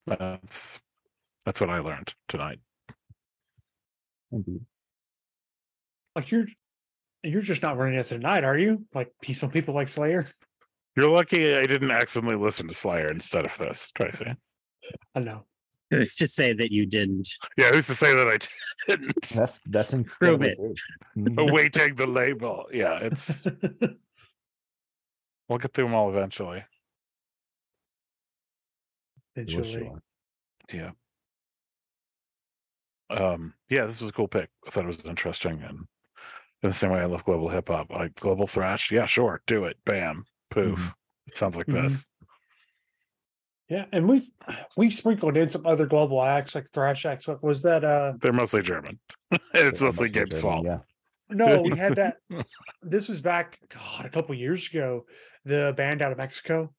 That's 0.06 0.40
that's 1.46 1.60
what 1.60 1.70
I 1.70 1.78
learned 1.78 2.12
tonight. 2.28 2.58
Indeed. 4.32 4.62
Like 6.16 6.30
you're 6.30 6.46
you're 7.22 7.42
just 7.42 7.62
not 7.62 7.78
running 7.78 7.98
it 7.98 8.08
tonight, 8.08 8.44
are 8.44 8.58
you? 8.58 8.84
Like 8.94 9.12
some 9.34 9.50
people 9.50 9.74
like 9.74 9.88
Slayer. 9.88 10.26
You're 10.96 11.10
lucky 11.10 11.54
I 11.54 11.66
didn't 11.66 11.90
accidentally 11.90 12.36
listen 12.36 12.68
to 12.68 12.74
Slayer 12.74 13.10
instead 13.10 13.44
of 13.44 13.50
this, 13.58 13.78
Tracy. 13.96 14.26
I 15.14 15.20
know. 15.20 15.44
Who's 15.98 16.14
to 16.16 16.26
say 16.26 16.52
that 16.52 16.72
you 16.72 16.86
didn't? 16.86 17.28
Yeah, 17.56 17.70
who's 17.72 17.86
to 17.86 17.94
say 17.96 18.14
that 18.14 18.26
I 18.28 18.38
didn't? 18.90 19.16
That's 19.34 19.52
that's 19.66 19.90
Prove 19.90 20.42
incredible. 20.42 20.74
it. 21.16 21.26
too. 21.26 21.34
Awaiting 21.38 21.94
the 21.96 22.06
label. 22.06 22.66
Yeah, 22.72 22.98
it's 23.02 23.20
we'll 25.48 25.58
get 25.58 25.72
through 25.74 25.84
them 25.84 25.94
all 25.94 26.10
eventually. 26.10 26.64
For 29.34 29.40
Eventually. 29.42 29.90
Yeah. 30.72 30.90
Um, 33.10 33.54
yeah, 33.68 33.86
this 33.86 34.00
was 34.00 34.10
a 34.10 34.12
cool 34.12 34.28
pick. 34.28 34.48
I 34.66 34.70
thought 34.70 34.84
it 34.84 34.88
was 34.88 34.96
interesting 35.04 35.62
and 35.62 35.86
in 36.62 36.70
the 36.70 36.74
same 36.74 36.90
way 36.90 37.00
I 37.00 37.04
love 37.04 37.24
global 37.24 37.48
hip 37.48 37.68
hop. 37.68 37.90
Like 37.90 38.14
global 38.16 38.48
thrash, 38.48 38.88
yeah, 38.90 39.06
sure, 39.06 39.42
do 39.46 39.64
it. 39.64 39.76
Bam, 39.84 40.24
poof. 40.50 40.78
Mhm. 40.78 40.94
It 41.26 41.36
sounds 41.38 41.56
like 41.56 41.66
Mhm. 41.66 41.90
this. 41.90 42.04
Yeah, 43.68 43.86
and 43.92 44.06
we've 44.08 44.26
we've 44.76 44.92
sprinkled 44.92 45.36
in 45.36 45.50
some 45.50 45.64
other 45.66 45.86
global 45.86 46.22
acts 46.22 46.54
like 46.54 46.66
thrash 46.74 47.06
acts. 47.06 47.26
What 47.26 47.42
was 47.42 47.62
that? 47.62 47.82
Uh 47.84 48.12
They're 48.20 48.32
mostly 48.32 48.62
German. 48.62 48.98
it's 49.30 49.40
Yeah, 49.54 49.62
mostly 49.70 49.86
mostly 49.86 50.08
Gabe's 50.10 50.40
fault. 50.40 50.66
Yeah. 50.66 50.78
no, 51.30 51.62
we 51.62 51.76
had 51.76 51.96
that. 51.96 52.16
This 52.82 53.08
was 53.08 53.20
back, 53.22 53.58
God, 53.72 54.04
a 54.04 54.10
couple 54.10 54.34
years 54.34 54.68
ago. 54.70 55.06
The 55.46 55.72
band 55.76 56.02
out 56.02 56.12
of 56.12 56.18
Mexico. 56.18 56.70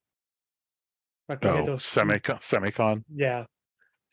Like 1.28 1.42
we 1.44 1.50
had 1.50 1.68
Oh, 1.70 1.78
Cemican, 1.96 2.40
Cemican. 2.52 3.04
Yeah, 3.14 3.40
I 3.42 3.46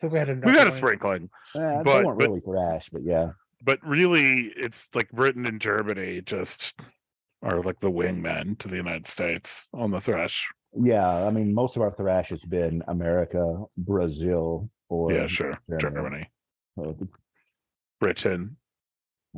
think 0.00 0.12
we 0.14 0.18
had 0.18 0.28
We 0.28 0.32
another 0.34 0.52
got 0.54 0.66
a 0.68 0.70
one. 0.70 0.78
sprinkling, 0.78 1.30
Uh, 1.54 1.82
they 1.82 1.90
weren't 1.90 2.18
but- 2.18 2.28
really 2.28 2.40
thrash, 2.40 2.88
but 2.90 3.02
yeah. 3.04 3.32
but 3.62 3.78
really, 3.86 4.50
it's 4.56 4.78
like 4.94 5.10
Britain 5.12 5.44
and 5.44 5.60
Germany 5.60 6.22
just 6.24 6.72
are 7.42 7.60
like 7.62 7.78
the 7.80 7.90
wingmen 7.90 8.58
to 8.60 8.68
the 8.68 8.76
United 8.76 9.06
States 9.08 9.50
on 9.74 9.90
the 9.90 10.00
thrash. 10.00 10.34
Yeah, 10.74 11.06
I 11.06 11.30
mean, 11.30 11.52
most 11.54 11.76
of 11.76 11.82
our 11.82 11.90
thrash 11.94 12.30
has 12.30 12.40
been 12.40 12.82
America, 12.88 13.64
Brazil, 13.76 14.70
or 14.88 15.12
yeah, 15.12 15.26
sure, 15.26 15.58
Germany. 15.80 16.28
Germany, 16.78 17.00
uh, 17.00 17.04
Britain. 18.00 18.56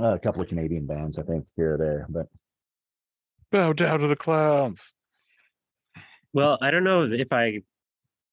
a 0.00 0.18
couple 0.18 0.42
of 0.42 0.48
Canadian 0.48 0.86
bands, 0.86 1.18
I 1.18 1.22
think, 1.22 1.46
here 1.56 1.74
or 1.74 1.78
there. 1.78 2.06
But 2.08 2.26
Bow 3.50 3.72
down 3.72 4.00
to 4.00 4.08
the 4.08 4.16
clowns. 4.16 4.80
Well, 6.32 6.58
I 6.60 6.70
don't 6.70 6.84
know 6.84 7.02
if 7.10 7.32
I 7.32 7.60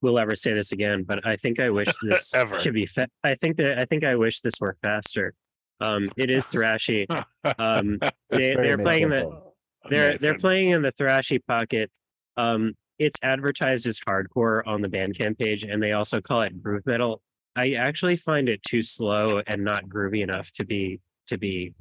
will 0.01 0.17
ever 0.17 0.35
say 0.35 0.53
this 0.53 0.71
again, 0.71 1.03
but 1.03 1.25
I 1.25 1.37
think 1.37 1.59
I 1.59 1.69
wish 1.69 1.87
this 2.03 2.33
Ever. 2.33 2.59
should 2.59 2.73
be. 2.73 2.85
Fa- 2.87 3.07
I 3.23 3.35
think 3.35 3.57
that 3.57 3.77
I 3.79 3.85
think 3.85 4.03
I 4.03 4.15
wish 4.15 4.41
this 4.41 4.55
were 4.59 4.77
faster. 4.81 5.33
Um, 5.79 6.11
it 6.17 6.29
is 6.29 6.45
thrashy. 6.45 7.05
Um, 7.57 7.97
they, 8.29 8.53
they're 8.55 8.77
playing 8.77 9.09
the 9.09 9.41
they're 9.89 10.15
they're 10.19 10.37
playing 10.37 10.69
in 10.69 10.83
the 10.83 10.91
thrashy 10.91 11.43
pocket. 11.43 11.89
Um, 12.37 12.75
it's 13.01 13.19
advertised 13.23 13.87
as 13.87 13.99
hardcore 13.99 14.61
on 14.67 14.81
the 14.81 14.87
Bandcamp 14.87 15.39
page, 15.39 15.63
and 15.63 15.81
they 15.81 15.93
also 15.93 16.21
call 16.21 16.43
it 16.43 16.61
groove 16.61 16.85
metal. 16.85 17.21
I 17.55 17.73
actually 17.73 18.17
find 18.17 18.47
it 18.47 18.61
too 18.63 18.83
slow 18.83 19.41
and 19.47 19.63
not 19.63 19.85
groovy 19.85 20.21
enough 20.21 20.51
to 20.53 20.65
be 20.65 20.99
to 21.27 21.37
be 21.37 21.73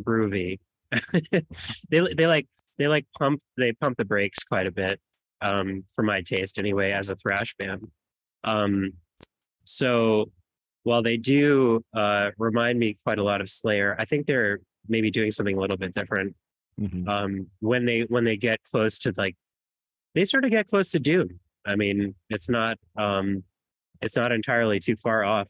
groovy. 0.00 0.58
they 1.90 2.00
they 2.14 2.26
like 2.26 2.46
they 2.78 2.88
like 2.88 3.06
pump 3.18 3.42
they 3.58 3.72
pump 3.72 3.98
the 3.98 4.04
brakes 4.06 4.42
quite 4.44 4.66
a 4.66 4.72
bit, 4.72 4.98
um, 5.42 5.84
for 5.94 6.02
my 6.02 6.22
taste 6.22 6.58
anyway, 6.58 6.92
as 6.92 7.10
a 7.10 7.16
thrash 7.16 7.54
band. 7.58 7.86
Um, 8.44 8.94
so 9.64 10.32
while 10.84 11.02
they 11.02 11.18
do 11.18 11.84
uh, 11.94 12.30
remind 12.38 12.78
me 12.78 12.98
quite 13.04 13.18
a 13.18 13.24
lot 13.24 13.40
of 13.42 13.50
Slayer, 13.50 13.96
I 13.98 14.06
think 14.06 14.26
they're 14.26 14.60
maybe 14.88 15.10
doing 15.10 15.32
something 15.32 15.56
a 15.56 15.60
little 15.60 15.76
bit 15.76 15.94
different 15.94 16.34
Mhm. 16.78 17.08
um 17.08 17.46
when 17.60 17.86
they 17.86 18.02
when 18.02 18.24
they 18.24 18.36
get 18.36 18.60
close 18.70 18.98
to 18.98 19.14
like 19.16 19.34
they 20.16 20.24
sort 20.24 20.44
of 20.44 20.50
get 20.50 20.68
close 20.68 20.88
to 20.90 20.98
doom 20.98 21.28
i 21.66 21.76
mean 21.76 22.14
it's 22.30 22.48
not 22.48 22.76
um 22.98 23.44
it's 24.02 24.16
not 24.16 24.32
entirely 24.32 24.80
too 24.80 24.96
far 24.96 25.24
off. 25.24 25.48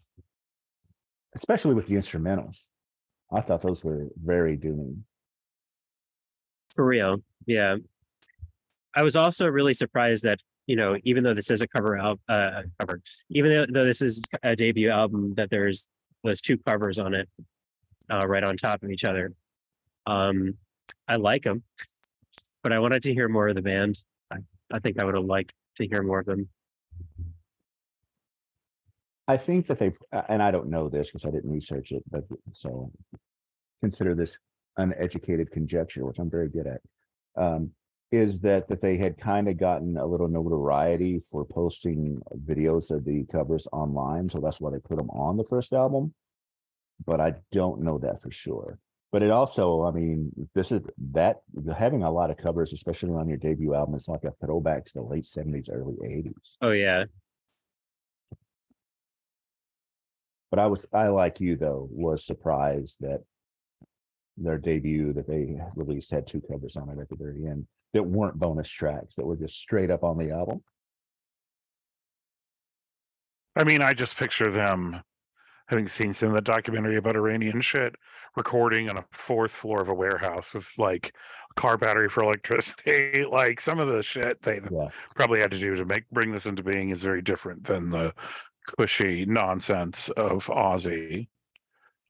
Especially 1.35 1.75
with 1.75 1.87
the 1.87 1.95
instrumentals. 1.95 2.57
I 3.33 3.41
thought 3.41 3.63
those 3.63 3.83
were 3.85 4.07
very 4.23 4.57
dooming. 4.57 5.05
for 6.75 6.85
real 6.87 7.19
yeah. 7.47 7.77
I 8.95 9.03
was 9.03 9.15
also 9.15 9.47
really 9.47 9.75
surprised 9.75 10.23
that 10.23 10.41
you 10.67 10.77
know 10.77 10.97
even 11.05 11.23
though 11.23 11.35
this 11.35 11.51
is 11.51 11.61
a 11.61 11.69
cover 11.69 11.97
album 11.97 12.21
uh 12.29 12.63
cover 12.81 13.01
even 13.31 13.51
though, 13.53 13.67
though 13.73 13.85
this 13.87 14.01
is 14.01 14.23
a 14.43 14.57
debut 14.57 14.91
album 14.91 15.35
that 15.37 15.51
there's 15.51 15.87
those 16.25 16.41
two 16.41 16.57
covers 16.59 16.99
on 16.99 17.15
it 17.15 17.29
uh 18.11 18.27
right 18.27 18.45
on 18.45 18.57
top 18.57 18.83
of 18.83 18.91
each 18.91 19.05
other. 19.05 19.33
Um 20.07 20.55
i 21.09 21.17
like 21.17 21.43
them 21.43 21.63
but 22.63 22.73
i 22.73 22.79
wanted 22.79 23.03
to 23.03 23.13
hear 23.13 23.29
more 23.29 23.49
of 23.49 23.55
the 23.55 23.63
band 23.63 24.01
i, 24.73 24.79
think 24.79 24.99
i 24.99 25.05
would 25.05 25.15
have 25.15 25.25
liked 25.25 25.53
to 25.77 25.87
hear 25.87 26.03
more 26.03 26.21
of 26.21 26.27
them 26.27 26.49
I 29.29 29.37
think 29.37 29.67
that 29.67 29.79
they, 29.79 29.93
uh, 30.13 30.23
and 30.29 30.43
I 30.43 30.51
don't 30.51 30.71
know 30.71 30.89
this 30.89 31.09
because 31.09 31.27
I 31.27 31.33
didn't 31.33 31.51
research 31.51 31.91
it, 31.91 32.05
but 32.11 32.25
so 32.53 32.93
consider 33.81 34.15
this 34.15 34.37
uneducated 34.77 35.51
conjecture, 35.51 36.05
which 36.05 36.19
I'm 36.19 36.31
very 36.31 36.49
good 36.49 36.67
at. 36.67 36.81
Um, 37.37 37.71
is 38.13 38.39
that 38.41 38.69
that 38.69 38.81
they 38.81 38.97
had 38.97 39.19
kind 39.19 39.49
of 39.49 39.59
gotten 39.59 39.97
a 39.97 40.07
little 40.07 40.29
notoriety 40.29 41.23
for 41.31 41.45
posting 41.45 42.23
videos 42.45 42.93
of 42.93 43.05
the 43.05 43.25
covers 43.33 43.67
online, 43.73 44.29
so 44.29 44.39
that's 44.39 44.61
why 44.61 44.71
they 44.71 44.79
put 44.79 44.97
them 44.97 45.11
on 45.11 45.37
the 45.37 45.45
first 45.51 45.73
album. 45.73 46.15
But 47.05 47.21
I 47.21 47.35
don't 47.51 47.83
know 47.83 47.99
that 47.99 48.23
for 48.23 48.31
sure. 48.31 48.79
But 49.17 49.23
it 49.23 49.31
also, 49.31 49.83
I 49.85 49.93
mean, 49.93 50.31
this 50.55 50.71
is 50.71 50.83
that 51.13 51.37
having 51.75 52.03
a 52.03 52.11
lot 52.11 52.31
of 52.31 52.37
covers, 52.37 52.75
especially 52.75 53.13
on 53.15 53.31
your 53.31 53.39
debut 53.39 53.75
album, 53.75 53.95
is 53.95 54.07
like 54.09 54.25
a 54.25 54.35
throwback 54.45 54.85
to 54.85 54.93
the 54.93 55.01
late 55.01 55.25
'70s, 55.25 55.71
early 55.73 55.95
'80s. 56.05 56.35
oh 56.61 56.73
yeah 56.73 57.05
But 60.51 60.59
I 60.59 60.67
was, 60.67 60.85
I 60.93 61.09
like 61.09 61.41
you 61.41 61.57
though, 61.57 61.89
was 61.91 62.27
surprised 62.27 62.97
that 63.01 63.23
their 64.37 64.59
debut 64.59 65.15
that 65.15 65.27
they 65.27 65.57
released 65.77 66.11
had 66.11 66.27
two 66.27 66.43
covers 66.43 66.77
on 66.77 66.91
it 66.91 67.01
at 67.01 67.09
the 67.09 67.17
very 67.17 67.47
end 67.47 67.67
that 67.95 68.03
weren't 68.03 68.39
bonus 68.39 68.69
tracks 68.69 69.15
that 69.17 69.25
were 69.25 69.37
just 69.37 69.55
straight 69.55 69.91
up 69.91 70.05
on 70.05 70.19
the 70.19 70.31
album. 70.31 70.63
I 73.57 73.65
mean, 73.65 73.81
I 73.81 73.95
just 73.95 74.15
picture 74.19 74.53
them 74.53 75.01
having 75.67 75.89
seen 75.89 76.15
some 76.15 76.29
of 76.29 76.35
the 76.35 76.41
documentary 76.41 76.97
about 76.97 77.17
Iranian 77.17 77.61
shit, 77.61 77.95
recording 78.37 78.89
on 78.91 78.97
a 78.99 79.05
fourth 79.27 79.53
floor 79.63 79.81
of 79.81 79.89
a 79.89 79.95
warehouse 79.95 80.47
with 80.55 80.65
like 80.79 81.13
a 81.57 81.61
car 81.61 81.77
battery 81.79 82.09
for 82.09 82.23
electricity. 82.23 83.25
Like 83.31 83.61
some 83.61 83.79
of 83.79 83.89
the 83.89 84.03
shit 84.03 84.41
they 84.43 84.61
Yeah. 84.71 84.89
probably 85.15 85.41
had 85.41 85.51
to 85.53 85.59
do 85.59 85.75
to 85.77 85.85
make 85.85 86.09
bring 86.11 86.33
this 86.33 86.47
into 86.47 86.63
being 86.63 86.91
is 86.91 87.03
very 87.03 87.23
different 87.23 87.67
than 87.67 87.91
the 87.91 88.13
cushy 88.79 89.25
nonsense 89.27 90.09
of 90.17 90.43
Aussie. 90.45 91.29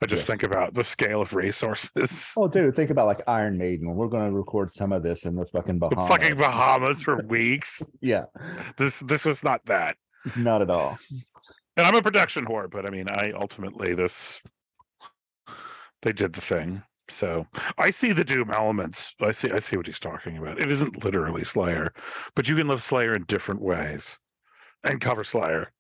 But 0.01 0.11
just 0.11 0.23
Yeah. 0.23 0.27
think 0.27 0.43
about 0.43 0.75
the 0.75 0.85
scale 0.85 1.23
of 1.23 1.33
resources. 1.33 1.89
Oh, 2.37 2.49
dude, 2.49 2.77
think 2.77 2.91
about 2.91 3.07
like 3.07 3.23
Iron 3.27 3.57
Maiden. 3.57 3.95
We're 3.95 4.09
gonna 4.09 4.31
record 4.33 4.71
some 4.75 4.93
of 4.93 5.03
this 5.03 5.25
in 5.25 5.35
the 5.37 5.47
fucking 5.47 5.79
Bahamas. 5.79 6.09
The 6.09 6.15
fucking 6.15 6.37
Bahamas 6.37 7.03
for 7.03 7.23
weeks. 7.29 7.69
Yeah, 8.03 8.25
This 8.79 8.93
this 9.07 9.25
was 9.25 9.43
not 9.43 9.65
that. 9.67 9.97
not 10.37 10.61
at 10.61 10.69
all. 10.71 10.99
And 11.77 11.87
I'm 11.87 11.95
a 11.95 12.03
production 12.03 12.47
whore, 12.47 12.71
but 12.71 12.87
I 12.87 12.91
mean, 12.91 13.09
I 13.09 13.33
ultimately 13.33 13.95
this 13.95 14.13
they 16.03 16.13
did 16.13 16.35
the 16.35 16.41
thing. 16.41 16.83
So 17.21 17.47
I 17.79 17.91
see 17.91 18.13
the 18.13 18.25
Doom 18.25 18.51
elements. 18.51 18.99
I 19.21 19.33
see 19.33 19.51
I 19.51 19.61
see 19.61 19.77
what 19.77 19.87
he's 19.87 19.99
talking 19.99 20.39
about. 20.39 20.61
It 20.61 20.71
isn't 20.71 21.05
literally 21.05 21.45
Slayer, 21.45 21.93
but 22.35 22.47
you 22.47 22.57
can 22.57 22.67
love 22.69 22.83
Slayer 22.83 23.15
in 23.15 23.25
different 23.29 23.61
ways 23.61 24.05
and 24.85 25.01
cover 25.01 25.25
Slayer. 25.25 25.71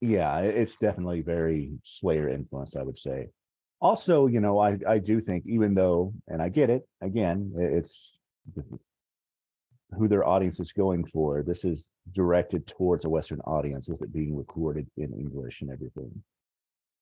Yeah, 0.00 0.40
it's 0.40 0.76
definitely 0.80 1.22
very 1.22 1.78
Slayer 2.00 2.28
influenced, 2.28 2.76
I 2.76 2.82
would 2.82 2.98
say. 2.98 3.28
Also, 3.80 4.26
you 4.26 4.40
know, 4.40 4.58
I 4.58 4.78
I 4.86 4.98
do 4.98 5.20
think 5.20 5.44
even 5.46 5.74
though, 5.74 6.12
and 6.28 6.42
I 6.42 6.48
get 6.48 6.70
it, 6.70 6.86
again, 7.00 7.52
it's 7.56 8.12
who 9.98 10.08
their 10.08 10.26
audience 10.26 10.60
is 10.60 10.72
going 10.72 11.04
for. 11.12 11.42
This 11.42 11.64
is 11.64 11.88
directed 12.14 12.66
towards 12.66 13.04
a 13.04 13.08
Western 13.08 13.40
audience 13.40 13.88
with 13.88 14.02
it 14.02 14.12
being 14.12 14.36
recorded 14.36 14.86
in 14.96 15.12
English 15.12 15.60
and 15.60 15.70
everything. 15.70 16.22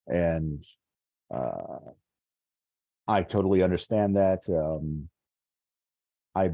And 0.07 0.65
uh, 1.33 1.93
I 3.07 3.23
totally 3.23 3.63
understand 3.63 4.17
that. 4.17 4.41
Um, 4.49 5.09
I 6.35 6.51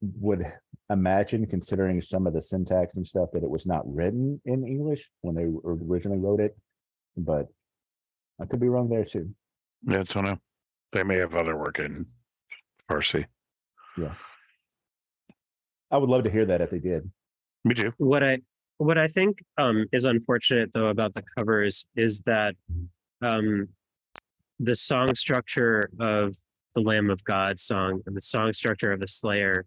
would 0.00 0.44
imagine, 0.88 1.46
considering 1.46 2.00
some 2.00 2.26
of 2.26 2.32
the 2.32 2.42
syntax 2.42 2.94
and 2.94 3.06
stuff, 3.06 3.30
that 3.32 3.42
it 3.42 3.50
was 3.50 3.66
not 3.66 3.82
written 3.92 4.40
in 4.44 4.66
English 4.66 5.08
when 5.20 5.34
they 5.34 5.46
originally 5.64 6.18
wrote 6.18 6.40
it. 6.40 6.56
But 7.16 7.48
I 8.40 8.46
could 8.46 8.60
be 8.60 8.68
wrong 8.68 8.88
there 8.88 9.04
too. 9.04 9.30
Yeah, 9.86 10.00
I 10.00 10.02
don't 10.04 10.24
know. 10.24 10.38
They 10.92 11.02
may 11.02 11.16
have 11.16 11.34
other 11.34 11.56
work 11.56 11.78
in 11.78 12.06
Farsi. 12.88 13.26
I 15.90 15.98
would 15.98 16.08
love 16.08 16.24
to 16.24 16.30
hear 16.30 16.44
that 16.46 16.60
if 16.60 16.70
they 16.70 16.78
did. 16.78 17.10
Me 17.64 17.74
too. 17.74 17.92
what 17.98 18.22
I 18.22 18.38
what 18.78 18.96
I 18.96 19.08
think 19.08 19.38
um, 19.58 19.86
is 19.92 20.04
unfortunate 20.04 20.70
though 20.72 20.86
about 20.86 21.12
the 21.14 21.22
covers 21.36 21.84
is 21.96 22.20
that 22.20 22.54
um, 23.20 23.68
the 24.58 24.74
song 24.74 25.14
structure 25.14 25.90
of 26.00 26.34
the 26.74 26.80
Lamb 26.80 27.10
of 27.10 27.22
God 27.24 27.60
song 27.60 28.00
and 28.06 28.16
the 28.16 28.20
song 28.20 28.52
structure 28.52 28.92
of 28.92 29.00
the 29.00 29.08
Slayer 29.08 29.66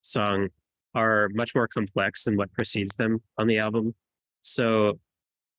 song 0.00 0.48
are 0.94 1.28
much 1.34 1.54
more 1.54 1.68
complex 1.68 2.24
than 2.24 2.36
what 2.36 2.52
precedes 2.52 2.94
them 2.96 3.20
on 3.38 3.46
the 3.46 3.58
album. 3.58 3.94
So 4.40 4.98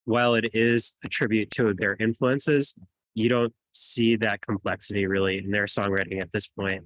while 0.05 0.35
it 0.35 0.49
is 0.53 0.93
a 1.03 1.09
tribute 1.09 1.51
to 1.51 1.73
their 1.73 1.95
influences, 1.99 2.73
you 3.13 3.29
don't 3.29 3.53
see 3.73 4.15
that 4.15 4.41
complexity 4.41 5.05
really 5.05 5.37
in 5.37 5.51
their 5.51 5.65
songwriting 5.65 6.21
at 6.21 6.31
this 6.31 6.47
point. 6.47 6.83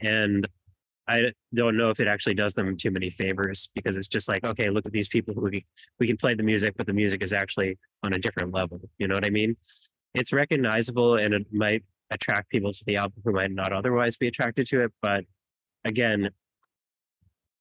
And 0.00 0.48
I 1.06 1.32
don't 1.54 1.76
know 1.76 1.90
if 1.90 2.00
it 2.00 2.08
actually 2.08 2.34
does 2.34 2.54
them 2.54 2.76
too 2.76 2.90
many 2.90 3.10
favors 3.10 3.68
because 3.74 3.96
it's 3.96 4.08
just 4.08 4.26
like, 4.26 4.44
okay, 4.44 4.70
look 4.70 4.86
at 4.86 4.92
these 4.92 5.08
people 5.08 5.34
who 5.34 5.42
we, 5.42 5.66
we 6.00 6.06
can 6.06 6.16
play 6.16 6.34
the 6.34 6.42
music, 6.42 6.74
but 6.76 6.86
the 6.86 6.92
music 6.92 7.22
is 7.22 7.32
actually 7.32 7.78
on 8.02 8.14
a 8.14 8.18
different 8.18 8.54
level. 8.54 8.80
You 8.98 9.08
know 9.08 9.14
what 9.14 9.24
I 9.24 9.30
mean? 9.30 9.56
It's 10.14 10.32
recognizable 10.32 11.16
and 11.16 11.34
it 11.34 11.46
might 11.52 11.84
attract 12.10 12.48
people 12.48 12.72
to 12.72 12.84
the 12.86 12.96
album 12.96 13.20
who 13.24 13.32
might 13.32 13.50
not 13.50 13.72
otherwise 13.72 14.16
be 14.16 14.28
attracted 14.28 14.66
to 14.68 14.84
it. 14.84 14.92
But 15.02 15.24
again, 15.84 16.30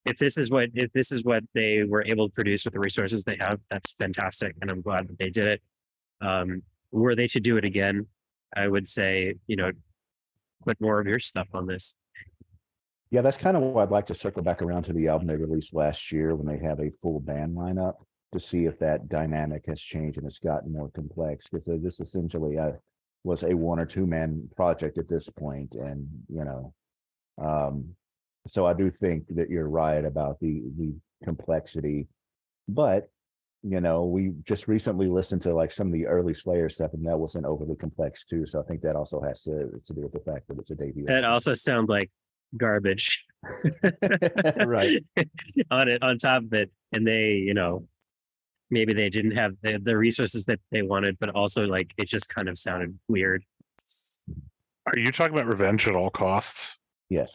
if 0.06 0.18
this 0.18 0.38
is 0.38 0.50
what 0.50 0.70
if 0.74 0.92
this 0.94 1.12
is 1.12 1.24
what 1.24 1.44
they 1.54 1.84
were 1.84 2.04
able 2.06 2.28
to 2.28 2.34
produce 2.34 2.66
with 2.66 2.74
the 2.74 2.80
resources 2.80 3.24
they 3.24 3.38
have, 3.40 3.60
that's 3.70 3.94
fantastic, 4.00 4.56
and 4.62 4.70
I'm 4.70 4.82
glad 4.82 5.08
that 5.08 5.18
they 5.18 5.30
did 5.30 5.48
it. 5.48 5.62
Um, 6.22 6.62
were 6.92 7.16
they 7.16 7.28
to 7.30 7.40
do 7.40 7.58
it 7.58 7.66
again, 7.66 8.06
I 8.56 8.68
would 8.68 8.88
say, 8.88 9.36
you 9.48 9.56
know, 9.56 9.72
put 10.66 10.80
more 10.80 11.00
of 11.00 11.08
your 11.08 11.20
stuff 11.20 11.48
on 11.54 11.66
this. 11.68 11.96
Yeah, 13.14 13.22
that's 13.22 13.38
kind 13.38 13.56
of 13.56 13.62
what 13.62 13.84
I'd 13.84 13.92
like 13.92 14.08
to 14.08 14.16
circle 14.16 14.42
back 14.42 14.64
around 14.64 14.86
to 14.86 14.94
the 14.94 15.08
album 15.08 15.28
they 15.28 15.36
released 15.36 15.72
last 15.72 16.12
year 16.12 16.36
when 16.36 16.48
they 16.48 16.66
have 16.66 16.80
a 16.80 16.90
full 17.00 17.20
band 17.20 17.56
lineup 17.56 17.94
to 18.34 18.40
see 18.40 18.66
if 18.66 18.80
that 18.80 19.08
dynamic 19.08 19.66
has 19.68 19.80
changed 19.80 20.18
and 20.18 20.26
it's 20.26 20.40
gotten 20.40 20.74
more 20.74 20.90
complex 20.96 21.46
because 21.48 21.84
this 21.84 22.00
essentially 22.00 22.58
uh, 22.58 22.72
was 23.24 23.44
a 23.44 23.54
one 23.54 23.78
or 23.78 23.86
two 23.86 24.08
man 24.08 24.50
project 24.56 24.98
at 24.98 25.08
this 25.08 25.30
point, 25.38 25.76
and 25.76 26.08
you 26.28 26.44
know, 26.44 26.74
um, 27.40 27.86
so 28.48 28.66
I 28.66 28.74
do 28.74 28.90
think 28.90 29.26
that 29.36 29.48
you're 29.48 29.70
right 29.70 30.04
about 30.04 30.40
the 30.40 30.64
the 30.80 30.96
complexity, 31.24 32.08
but 32.68 33.12
you 33.62 33.80
know, 33.80 34.06
we 34.06 34.34
just 34.48 34.68
recently 34.68 35.08
listened 35.08 35.44
to 35.44 35.54
like 35.54 35.72
some 35.72 35.86
of 35.86 35.94
the 35.94 36.08
early 36.08 36.34
Slayer 36.34 36.68
stuff, 36.68 36.96
and 36.96 37.06
that 37.06 37.20
wasn't 37.20 37.46
overly 37.46 37.76
complex 37.76 38.26
too. 38.26 38.48
So 38.48 38.60
I 38.60 38.64
think 38.64 38.82
that 38.82 38.96
also 38.96 39.22
has 39.22 39.40
to 39.42 39.70
to 39.86 39.94
do 39.94 40.02
with 40.02 40.14
the 40.14 40.32
fact 40.32 40.48
that 40.48 40.58
it's 40.58 40.72
a 40.72 40.76
debut. 40.76 41.06
That 41.06 41.26
also 41.26 41.54
sounds 41.54 41.90
like 41.90 42.10
garbage 42.58 43.24
right. 44.66 45.04
on 45.72 45.90
it 45.90 46.02
on 46.02 46.18
top 46.18 46.44
of 46.44 46.54
it, 46.54 46.72
and 46.92 47.06
they, 47.06 47.34
you 47.34 47.54
know, 47.54 47.88
maybe 48.72 48.94
they 48.94 49.10
didn't 49.10 49.32
have 49.32 49.54
the, 49.62 49.80
the 49.84 49.96
resources 49.96 50.46
that 50.46 50.60
they 50.72 50.82
wanted, 50.82 51.18
but 51.20 51.30
also 51.30 51.64
like 51.64 51.92
it 51.98 52.08
just 52.08 52.30
kind 52.30 52.50
of 52.50 52.58
sounded 52.58 52.98
weird. 53.08 53.44
Are 54.86 54.98
you 54.98 55.12
talking 55.12 55.34
about 55.34 55.48
Revenge 55.48 55.88
at 55.88 55.96
All 55.96 56.10
Costs? 56.10 56.60
Yes. 57.10 57.30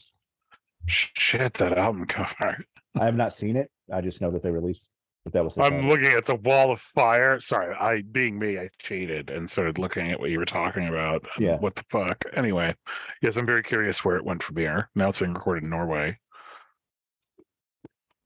Shit, 0.87 1.55
that 1.59 1.77
album 1.77 2.07
cover. 2.07 2.65
I 2.99 3.05
have 3.05 3.15
not 3.15 3.37
seen 3.37 3.57
it. 3.57 3.71
I 3.93 4.01
just 4.01 4.21
know 4.21 4.31
that 4.31 4.43
they 4.43 4.51
released. 4.51 4.89
But 5.29 5.35
that 5.35 5.45
was. 5.45 5.55
the 5.57 5.63
I'm 5.63 5.73
title. 5.73 5.89
looking 5.91 6.13
at 6.17 6.25
the 6.25 6.37
wall 6.37 6.73
of 6.73 6.81
fire. 6.95 7.39
Sorry, 7.39 7.75
I 7.75 8.01
being 8.01 8.39
me, 8.39 8.59
I 8.59 8.71
cheated 8.79 9.29
and 9.29 9.51
started 9.51 9.79
looking 9.79 10.11
at 10.11 10.19
what 10.19 10.31
you 10.31 10.39
were 10.39 10.47
talking 10.47 10.89
about. 10.89 11.23
Yeah. 11.39 11.59
What 11.59 11.75
the 11.75 11.83
fuck? 11.93 12.25
Anyway, 12.35 12.75
yes, 13.21 13.37
I'm 13.37 13.45
very 13.45 13.63
curious 13.63 14.03
where 14.03 14.17
it 14.17 14.25
went 14.25 14.43
from 14.43 14.57
here. 14.57 14.89
Now 14.95 15.11
it's 15.11 15.19
being 15.19 15.35
recorded 15.35 15.65
in 15.65 15.71
Norway. 15.71 16.17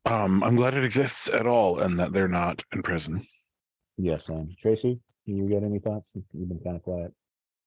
Um, 0.06 0.44
I'm 0.44 0.54
glad 0.54 0.74
it 0.74 0.84
exists 0.84 1.28
at 1.32 1.44
all 1.44 1.80
and 1.80 1.98
that 1.98 2.12
they're 2.12 2.28
not 2.28 2.62
in 2.72 2.84
prison. 2.84 3.26
Yes, 3.96 4.22
um, 4.28 4.54
Tracy, 4.62 5.00
you 5.26 5.48
got 5.48 5.64
any 5.64 5.80
thoughts? 5.80 6.08
You've 6.14 6.48
been 6.48 6.60
kind 6.60 6.76
of 6.76 6.84
quiet. 6.84 7.12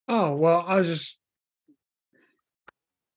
Oh, 0.07 0.33
well, 0.33 0.63
I 0.65 0.75
was 0.75 0.87
just 0.87 1.13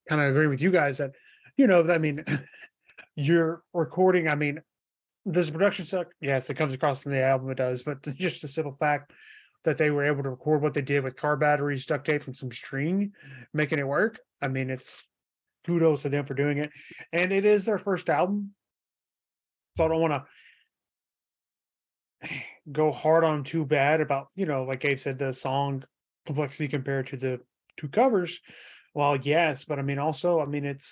kind 0.08 0.20
of 0.20 0.30
agree 0.30 0.48
with 0.48 0.60
you 0.60 0.72
guys 0.72 0.98
that, 0.98 1.12
you 1.56 1.68
know, 1.68 1.88
I 1.88 1.98
mean, 1.98 2.24
you're 3.14 3.62
recording, 3.72 4.26
I 4.28 4.34
mean, 4.34 4.62
does 5.30 5.46
the 5.46 5.52
production 5.52 5.86
suck? 5.86 6.08
Yes, 6.20 6.48
it 6.48 6.56
comes 6.56 6.72
across 6.72 7.04
in 7.04 7.12
the 7.12 7.22
album, 7.22 7.50
it 7.50 7.56
does, 7.56 7.82
but 7.82 8.02
just 8.16 8.42
the 8.42 8.48
simple 8.48 8.76
fact 8.78 9.12
that 9.64 9.78
they 9.78 9.90
were 9.90 10.06
able 10.06 10.22
to 10.22 10.30
record 10.30 10.62
what 10.62 10.74
they 10.74 10.80
did 10.80 11.04
with 11.04 11.16
car 11.16 11.36
batteries, 11.36 11.84
duct 11.86 12.06
tape, 12.06 12.26
and 12.26 12.36
some 12.36 12.52
string, 12.52 13.12
making 13.52 13.78
it 13.78 13.86
work. 13.86 14.18
I 14.40 14.48
mean, 14.48 14.70
it's 14.70 14.88
kudos 15.66 16.02
to 16.02 16.08
them 16.08 16.26
for 16.26 16.34
doing 16.34 16.58
it. 16.58 16.70
And 17.12 17.32
it 17.32 17.44
is 17.44 17.64
their 17.64 17.78
first 17.78 18.08
album. 18.08 18.54
So 19.76 19.84
I 19.84 19.88
don't 19.88 20.00
want 20.00 20.24
to 22.22 22.28
go 22.72 22.92
hard 22.92 23.24
on 23.24 23.44
too 23.44 23.64
bad 23.64 24.00
about, 24.00 24.28
you 24.34 24.46
know, 24.46 24.64
like 24.64 24.80
Gabe 24.80 24.98
said, 25.00 25.18
the 25.18 25.34
song 25.40 25.84
complexity 26.26 26.68
compared 26.68 27.08
to 27.08 27.16
the 27.16 27.40
two 27.78 27.88
covers. 27.88 28.38
Well, 28.94 29.16
yes, 29.16 29.64
but 29.66 29.78
I 29.78 29.82
mean, 29.82 29.98
also, 29.98 30.40
I 30.40 30.46
mean, 30.46 30.64
it's 30.64 30.86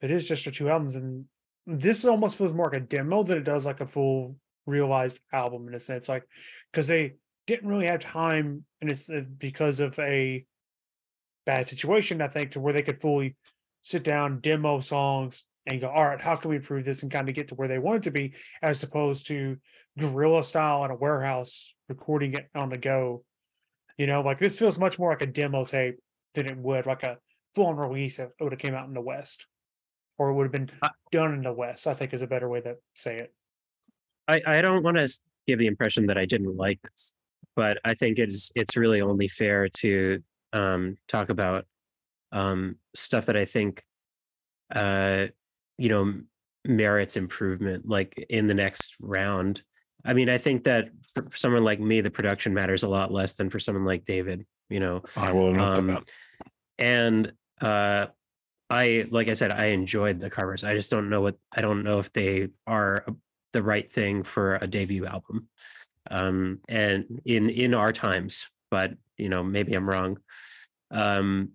it 0.00 0.10
is 0.10 0.26
just 0.26 0.44
the 0.44 0.50
two 0.50 0.68
albums, 0.68 0.96
and 0.96 1.24
this 1.66 2.04
almost 2.04 2.38
feels 2.38 2.52
more 2.52 2.70
like 2.70 2.82
a 2.82 2.84
demo 2.84 3.22
than 3.24 3.38
it 3.38 3.44
does 3.44 3.64
like 3.64 3.80
a 3.80 3.86
full 3.86 4.36
realized 4.66 5.18
album 5.32 5.68
in 5.68 5.74
a 5.74 5.80
sense, 5.80 6.08
like 6.08 6.24
because 6.72 6.86
they 6.86 7.14
didn't 7.46 7.68
really 7.68 7.86
have 7.86 8.00
time, 8.00 8.64
and 8.80 8.90
it's 8.90 9.08
because 9.38 9.80
of 9.80 9.98
a 9.98 10.44
bad 11.46 11.66
situation, 11.66 12.22
I 12.22 12.28
think, 12.28 12.52
to 12.52 12.60
where 12.60 12.72
they 12.72 12.82
could 12.82 13.00
fully 13.00 13.36
sit 13.82 14.02
down, 14.02 14.40
demo 14.40 14.80
songs, 14.80 15.42
and 15.66 15.80
go, 15.80 15.88
all 15.88 16.04
right, 16.04 16.20
how 16.20 16.36
can 16.36 16.50
we 16.50 16.56
improve 16.56 16.84
this 16.84 17.02
and 17.02 17.12
kind 17.12 17.28
of 17.28 17.34
get 17.34 17.48
to 17.48 17.54
where 17.54 17.68
they 17.68 17.78
want 17.78 17.98
it 17.98 18.04
to 18.04 18.10
be, 18.10 18.34
as 18.62 18.82
opposed 18.82 19.26
to 19.28 19.56
guerrilla 19.98 20.44
style 20.44 20.84
in 20.84 20.90
a 20.90 20.96
warehouse 20.96 21.54
recording 21.88 22.34
it 22.34 22.48
on 22.54 22.70
the 22.70 22.78
go. 22.78 23.24
You 23.98 24.06
know, 24.06 24.22
like 24.22 24.40
this 24.40 24.58
feels 24.58 24.78
much 24.78 24.98
more 24.98 25.10
like 25.10 25.22
a 25.22 25.26
demo 25.26 25.64
tape 25.64 25.98
than 26.34 26.46
it 26.46 26.56
would 26.56 26.86
like 26.86 27.02
a 27.02 27.18
full 27.54 27.66
on 27.66 27.76
release 27.76 28.18
if 28.18 28.28
it 28.28 28.42
would 28.42 28.52
have 28.52 28.60
came 28.60 28.74
out 28.74 28.88
in 28.88 28.94
the 28.94 29.00
West. 29.00 29.44
Or 30.18 30.30
it 30.30 30.34
would 30.34 30.44
have 30.44 30.52
been 30.52 30.70
done 31.10 31.34
in 31.34 31.42
the 31.42 31.52
West, 31.52 31.86
I 31.86 31.94
think 31.94 32.14
is 32.14 32.22
a 32.22 32.26
better 32.26 32.48
way 32.48 32.60
to 32.60 32.76
say 32.94 33.18
it. 33.18 33.34
I, 34.28 34.40
I 34.46 34.60
don't 34.62 34.82
want 34.82 34.96
to 34.96 35.08
give 35.46 35.58
the 35.58 35.66
impression 35.66 36.06
that 36.06 36.16
I 36.16 36.24
didn't 36.24 36.56
like 36.56 36.80
this, 36.82 37.14
but 37.56 37.78
I 37.84 37.94
think 37.94 38.18
it's 38.18 38.50
it's 38.54 38.76
really 38.76 39.00
only 39.00 39.28
fair 39.28 39.68
to 39.80 40.22
um, 40.52 40.96
talk 41.08 41.28
about 41.30 41.66
um, 42.32 42.76
stuff 42.94 43.26
that 43.26 43.36
I 43.36 43.44
think 43.44 43.82
uh, 44.74 45.26
you 45.78 45.88
know 45.88 46.20
merits 46.64 47.16
improvement, 47.16 47.88
like 47.88 48.14
in 48.30 48.46
the 48.46 48.54
next 48.54 48.94
round. 49.00 49.62
I 50.04 50.12
mean, 50.12 50.28
I 50.28 50.38
think 50.38 50.64
that 50.64 50.86
for 51.14 51.24
for 51.28 51.36
someone 51.36 51.64
like 51.64 51.80
me, 51.80 52.00
the 52.00 52.10
production 52.10 52.54
matters 52.54 52.82
a 52.84 52.88
lot 52.88 53.12
less 53.12 53.32
than 53.34 53.50
for 53.50 53.58
someone 53.60 53.84
like 53.84 54.04
David. 54.06 54.46
You 54.70 54.80
know, 54.80 55.02
I 55.16 55.32
will 55.32 55.48
admit 55.50 55.62
Um, 55.62 55.86
that. 55.88 56.02
and 56.78 57.32
uh 57.60 58.06
i 58.74 59.04
like 59.10 59.28
i 59.28 59.34
said 59.34 59.50
i 59.52 59.66
enjoyed 59.66 60.20
the 60.20 60.30
covers. 60.30 60.64
I 60.64 60.74
just 60.74 60.90
don't 60.90 61.08
know 61.08 61.20
what 61.20 61.36
i 61.56 61.60
don't 61.60 61.84
know 61.84 61.98
if 62.00 62.12
they 62.12 62.48
are 62.66 63.04
the 63.52 63.62
right 63.62 63.92
thing 63.92 64.24
for 64.24 64.56
a 64.56 64.66
debut 64.66 65.06
album. 65.06 65.48
Um 66.10 66.60
and 66.68 67.22
in 67.24 67.50
in 67.50 67.74
our 67.74 67.92
times 67.92 68.44
but 68.70 68.90
you 69.16 69.28
know 69.28 69.42
maybe 69.42 69.74
i'm 69.74 69.88
wrong. 69.88 70.18
Um 70.90 71.50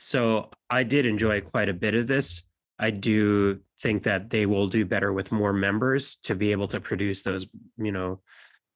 so 0.00 0.50
i 0.68 0.82
did 0.82 1.06
enjoy 1.06 1.40
quite 1.40 1.68
a 1.68 1.80
bit 1.84 1.94
of 1.94 2.06
this. 2.06 2.42
I 2.78 2.90
do 2.90 3.60
think 3.82 4.04
that 4.04 4.30
they 4.30 4.46
will 4.46 4.68
do 4.68 4.84
better 4.84 5.12
with 5.12 5.32
more 5.32 5.52
members 5.52 6.18
to 6.24 6.34
be 6.34 6.52
able 6.52 6.68
to 6.68 6.80
produce 6.80 7.22
those 7.22 7.46
you 7.78 7.92
know 7.92 8.20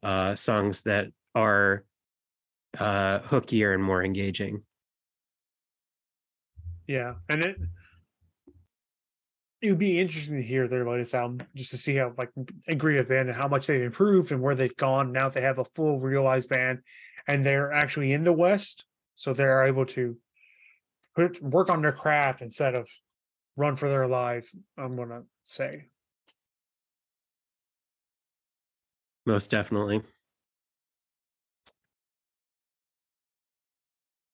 uh 0.03 0.35
songs 0.35 0.83
that 0.83 1.07
are 1.35 1.85
uh 2.79 3.19
hookier 3.31 3.75
and 3.75 3.83
more 3.83 4.03
engaging 4.05 4.63
Yeah, 6.87 7.15
and 7.29 7.43
it 7.43 7.57
it 9.63 9.71
would 9.71 9.79
be 9.79 10.01
interesting 10.01 10.37
to 10.37 10.43
hear 10.43 10.69
their 10.69 10.89
latest 10.89 11.15
album 11.15 11.47
just 11.55 11.71
to 11.71 11.79
see 11.79 11.97
how 11.97 12.13
like 12.17 12.31
agree 12.69 12.97
with 12.97 13.09
band 13.09 13.29
and 13.29 13.37
how 13.37 13.49
much 13.49 13.67
they've 13.67 13.83
improved 13.83 14.31
and 14.31 14.41
where 14.41 14.55
they've 14.55 14.77
gone. 14.77 15.13
Now 15.13 15.25
that 15.25 15.35
they 15.35 15.41
have 15.41 15.59
a 15.59 15.65
full 15.75 15.99
realized 15.99 16.49
band, 16.49 16.81
and 17.27 17.45
they're 17.45 17.73
actually 17.73 18.13
in 18.13 18.25
the 18.25 18.33
West, 18.33 18.85
so 19.15 19.33
they're 19.33 19.67
able 19.67 19.87
to 19.87 20.17
put 21.15 21.43
work 21.43 21.71
on 21.71 21.83
their 21.83 21.93
craft 21.93 22.43
instead 22.43 22.75
of 22.75 22.87
run 23.57 23.77
for 23.77 23.89
their 23.89 24.07
life. 24.07 24.47
I'm 24.79 24.97
gonna 24.97 25.23
say. 25.47 25.87
most 29.25 29.51
definitely 29.51 30.01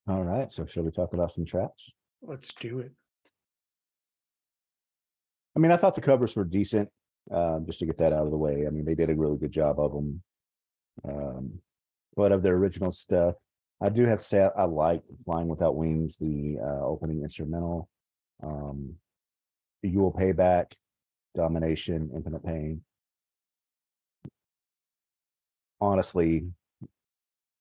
All 0.08 0.24
right, 0.24 0.52
so 0.52 0.66
shall 0.66 0.82
we 0.82 0.90
talk 0.90 1.14
about 1.14 1.32
some 1.32 1.46
tracks? 1.46 1.92
Let's 2.22 2.52
do 2.60 2.78
it. 2.78 2.92
I 5.56 5.58
mean, 5.58 5.70
I 5.72 5.76
thought 5.76 5.94
the 5.94 6.00
covers 6.00 6.34
were 6.34 6.44
decent, 6.44 6.88
um, 7.30 7.64
just 7.66 7.80
to 7.80 7.86
get 7.86 7.98
that 7.98 8.12
out 8.12 8.24
of 8.24 8.30
the 8.30 8.38
way. 8.38 8.64
I 8.66 8.70
mean, 8.70 8.84
they 8.84 8.94
did 8.94 9.10
a 9.10 9.14
really 9.14 9.36
good 9.36 9.52
job 9.52 9.78
of 9.78 9.92
them. 9.92 10.22
Um, 11.04 11.52
but 12.16 12.32
of 12.32 12.42
their 12.42 12.54
original 12.54 12.92
stuff, 12.92 13.34
I 13.82 13.88
do 13.88 14.06
have 14.06 14.22
say 14.22 14.48
I, 14.56 14.64
like 14.64 15.02
Flying 15.24 15.48
Without 15.48 15.76
Wings, 15.76 16.16
the 16.20 16.58
uh, 16.62 16.86
opening 16.86 17.22
instrumental. 17.22 17.88
Um, 18.42 18.94
You 19.82 20.00
Will 20.00 20.12
Pay 20.12 20.32
Back, 20.32 20.76
Domination, 21.34 22.10
Infinite 22.14 22.44
Pain. 22.44 22.82
Honestly, 25.80 26.46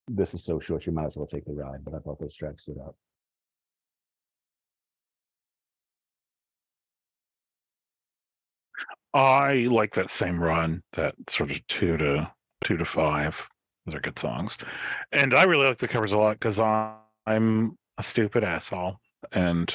this 0.08 0.34
is 0.34 0.46
so 0.46 0.60
short, 0.60 0.86
you 0.86 0.92
might 0.92 1.06
as 1.06 1.16
well 1.16 1.26
take 1.26 1.46
the 1.46 1.54
ride, 1.54 1.84
but 1.84 1.96
I 1.96 2.00
thought 2.00 2.20
those 2.20 2.36
tracks 2.36 2.64
stood 2.64 2.78
out. 2.78 2.96
I 9.14 9.54
like 9.70 9.94
that 9.96 10.10
same 10.12 10.42
run, 10.42 10.82
that 10.94 11.16
sort 11.30 11.52
of 11.52 11.58
two 11.68 11.98
to 11.98 12.32
two 12.64 12.78
to 12.78 12.86
five. 12.86 13.34
Those 13.86 13.96
are 13.96 14.02
good 14.02 14.20
songs, 14.20 14.56
and 15.12 15.34
I 15.34 15.44
really 15.44 15.66
like 15.66 15.80
the 15.80 15.88
covers 15.88 16.12
a 16.12 16.18
lot 16.18 16.40
because 16.40 16.60
I'm 16.60 17.78
a 17.98 18.04
stupid 18.04 18.44
asshole 18.44 18.98
and 19.32 19.74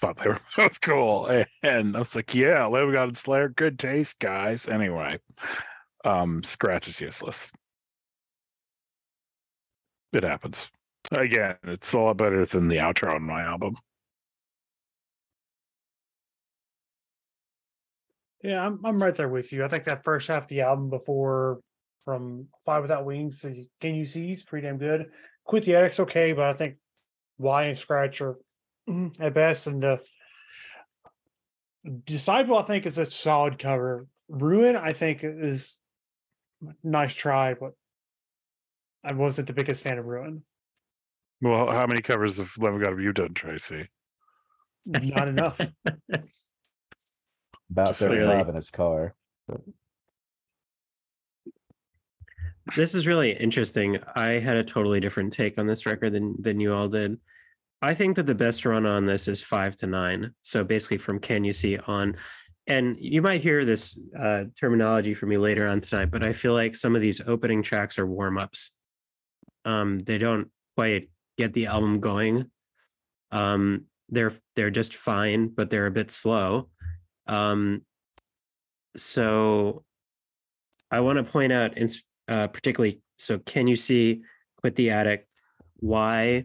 thought 0.00 0.16
they 0.22 0.28
were 0.28 0.40
both 0.56 0.80
cool. 0.82 1.44
And 1.62 1.96
I 1.96 1.98
was 1.98 2.14
like, 2.14 2.34
yeah, 2.34 2.66
Lamb 2.66 2.92
God 2.92 3.08
and 3.08 3.18
Slayer, 3.18 3.48
good 3.50 3.78
taste, 3.78 4.14
guys. 4.20 4.64
Anyway, 4.70 5.18
um, 6.04 6.42
Scratch 6.44 6.88
is 6.88 7.00
useless. 7.00 7.36
It 10.12 10.24
happens. 10.24 10.56
Again, 11.12 11.56
it's 11.64 11.92
a 11.92 11.98
lot 11.98 12.16
better 12.16 12.46
than 12.46 12.68
the 12.68 12.76
outro 12.76 13.14
on 13.14 13.22
my 13.22 13.42
album. 13.42 13.76
Yeah, 18.42 18.64
I'm 18.64 18.80
I'm 18.84 19.02
right 19.02 19.16
there 19.16 19.28
with 19.28 19.52
you. 19.52 19.64
I 19.64 19.68
think 19.68 19.84
that 19.84 20.04
first 20.04 20.28
half 20.28 20.44
of 20.44 20.48
the 20.48 20.60
album 20.60 20.90
before 20.90 21.60
from 22.04 22.46
Fly 22.64 22.78
Without 22.78 23.04
Wings 23.04 23.40
to 23.40 23.66
Can 23.80 23.94
You 23.94 24.06
See 24.06 24.32
is 24.32 24.42
pretty 24.42 24.66
damn 24.66 24.78
good. 24.78 25.10
Quit 25.44 25.64
the 25.64 25.74
Addict's 25.74 26.00
okay, 26.00 26.32
but 26.32 26.44
I 26.44 26.54
think 26.54 26.76
Why 27.36 27.64
and 27.64 27.78
Scratch 27.78 28.20
are 28.20 28.36
mm, 28.88 29.12
at 29.20 29.34
best. 29.34 29.66
And 29.66 29.82
the 29.82 30.00
Disciple, 32.06 32.58
I 32.58 32.66
think, 32.66 32.86
is 32.86 32.98
a 32.98 33.06
solid 33.06 33.58
cover. 33.58 34.06
Ruin, 34.28 34.76
I 34.76 34.92
think, 34.92 35.20
is 35.22 35.76
nice 36.82 37.14
try, 37.14 37.54
but 37.54 37.72
I 39.04 39.12
wasn't 39.12 39.46
the 39.46 39.52
biggest 39.52 39.82
fan 39.82 39.98
of 39.98 40.04
Ruin. 40.04 40.42
Well, 41.40 41.70
how 41.70 41.86
many 41.86 42.02
covers 42.02 42.38
of 42.38 42.48
Lamb 42.58 42.74
of 42.74 42.80
God 42.80 42.90
have 42.90 43.00
you 43.00 43.12
done, 43.12 43.34
Tracy? 43.34 43.88
Not 44.86 45.28
enough. 45.28 45.60
About 47.70 48.00
really- 48.00 48.16
thirty-five 48.18 48.48
in 48.48 48.54
his 48.54 48.70
car. 48.70 49.14
this 52.76 52.94
is 52.94 53.06
really 53.06 53.32
interesting. 53.32 53.98
I 54.14 54.38
had 54.38 54.56
a 54.56 54.64
totally 54.64 55.00
different 55.00 55.32
take 55.32 55.58
on 55.58 55.66
this 55.66 55.86
record 55.86 56.12
than 56.12 56.34
than 56.40 56.60
you 56.60 56.72
all 56.74 56.88
did. 56.88 57.18
I 57.80 57.94
think 57.94 58.16
that 58.16 58.26
the 58.26 58.34
best 58.34 58.64
run 58.64 58.86
on 58.86 59.06
this 59.06 59.28
is 59.28 59.42
five 59.42 59.76
to 59.78 59.86
nine 59.86 60.34
so 60.42 60.64
basically 60.64 60.98
from 60.98 61.18
can 61.20 61.44
you 61.44 61.52
see 61.52 61.78
on. 61.78 62.16
And 62.66 62.96
you 63.00 63.22
might 63.22 63.40
hear 63.40 63.64
this 63.64 63.98
uh, 64.18 64.44
terminology 64.60 65.14
from 65.14 65.30
me 65.30 65.38
later 65.38 65.66
on 65.66 65.80
tonight 65.80 66.10
but 66.10 66.22
i 66.22 66.34
feel 66.34 66.52
like 66.52 66.76
some 66.76 66.94
of 66.94 67.00
these 67.00 67.22
opening 67.26 67.62
tracks 67.62 67.98
are 67.98 68.06
warm-ups. 68.06 68.70
Um, 69.64 70.00
they 70.06 70.18
don't 70.18 70.48
quite 70.76 71.08
get 71.38 71.52
the 71.54 71.66
album 71.66 72.00
going. 72.00 72.50
Um, 73.30 73.84
they're 74.10 74.34
they're 74.56 74.70
just 74.70 74.96
fine 74.96 75.48
but 75.48 75.70
they're 75.70 75.86
a 75.86 75.90
bit 75.90 76.10
slow 76.10 76.68
um, 77.28 77.82
so 78.96 79.84
i 80.90 81.00
want 81.00 81.18
to 81.18 81.22
point 81.24 81.52
out 81.52 81.76
in, 81.76 81.90
uh, 82.28 82.46
particularly 82.48 83.00
so 83.18 83.38
can 83.40 83.66
you 83.66 83.76
see 83.76 84.22
quit 84.56 84.74
the 84.76 84.90
attic 84.90 85.26
why 85.80 86.44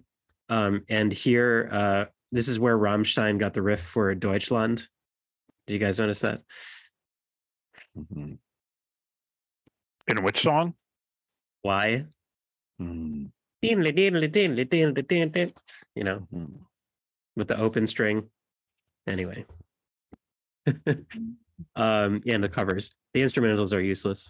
um 0.50 0.84
and 0.90 1.12
here 1.12 1.70
uh 1.72 2.06
this 2.32 2.48
is 2.48 2.60
where 2.60 2.78
rammstein 2.78 3.40
got 3.40 3.54
the 3.54 3.62
riff 3.62 3.82
for 3.94 4.14
deutschland 4.14 4.84
do 5.66 5.74
you 5.74 5.80
guys 5.80 5.98
notice 5.98 6.20
that 6.20 6.42
Mhm. 7.96 8.40
In 10.08 10.24
which 10.24 10.42
song? 10.42 10.74
why 11.62 12.06
deedly, 13.64 13.94
you 15.96 16.04
know 16.04 16.28
mhm. 16.34 16.60
with 17.38 17.48
the 17.48 17.58
open 17.58 17.88
string 17.88 18.30
anyway 19.08 19.46
um 21.76 22.22
and 22.28 22.44
the 22.44 22.50
covers 22.50 22.92
the 23.14 23.22
instrumentals 23.22 23.74
are 23.74 23.82
useless 23.82 24.30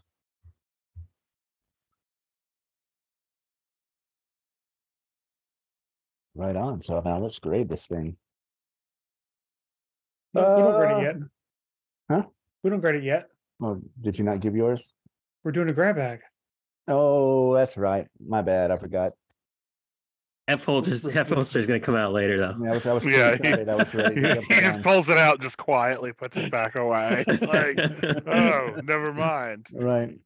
Right 6.36 6.56
on. 6.56 6.82
So 6.82 7.02
now 7.06 7.20
let's 7.20 7.40
grade 7.40 7.70
this 7.70 7.86
thing. 7.86 8.18
No, 10.34 10.56
we 10.56 10.64
don't 10.64 10.76
grade 10.76 10.92
Uh, 10.92 10.98
it 10.98 11.04
yet. 11.04 11.16
huh? 12.10 12.24
We 12.64 12.70
don't 12.72 12.80
grade 12.80 12.96
it 12.96 13.04
yet. 13.04 13.30
Oh, 13.62 13.80
did 14.02 14.18
you 14.18 14.24
not 14.26 14.40
give 14.40 14.56
yours? 14.56 14.94
We're 15.44 15.52
doing 15.52 15.70
a 15.70 15.74
grab 15.74 15.96
bag. 15.96 16.22
Oh, 16.88 17.54
that's 17.54 17.78
right. 17.78 18.08
My 18.26 18.42
bad. 18.42 18.72
I 18.72 18.78
forgot. 18.78 19.14
F 20.54 20.62
holster's 20.62 21.06
f 21.08 21.28
holster's 21.28 21.68
gonna 21.68 21.80
come 21.80 21.96
out 21.96 22.14
later 22.14 22.38
though 22.38 22.52
I, 22.52 22.58
mean, 22.58 22.70
I 22.70 22.74
was, 22.74 22.86
I 22.86 22.94
was 22.94 23.04
Yeah, 23.06 23.30
excited. 23.30 23.70
I 23.70 23.76
was 23.76 23.94
ready. 23.94 24.16
he, 24.50 24.56
he 24.56 24.62
just 24.62 24.84
pulls 24.84 25.08
it 25.10 25.18
out, 25.18 25.42
just 25.42 25.58
quietly 25.58 26.12
puts 26.14 26.36
it 26.38 26.52
back 26.52 26.76
away. 26.76 27.24
like, 27.28 27.78
oh, 28.28 28.76
never 28.84 29.14
mind. 29.30 29.68
Right. 29.74 30.18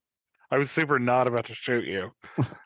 I 0.51 0.57
was 0.57 0.69
super 0.71 0.97
not 0.99 1.27
about 1.27 1.45
to 1.47 1.55
shoot 1.55 1.85
you. 1.85 2.11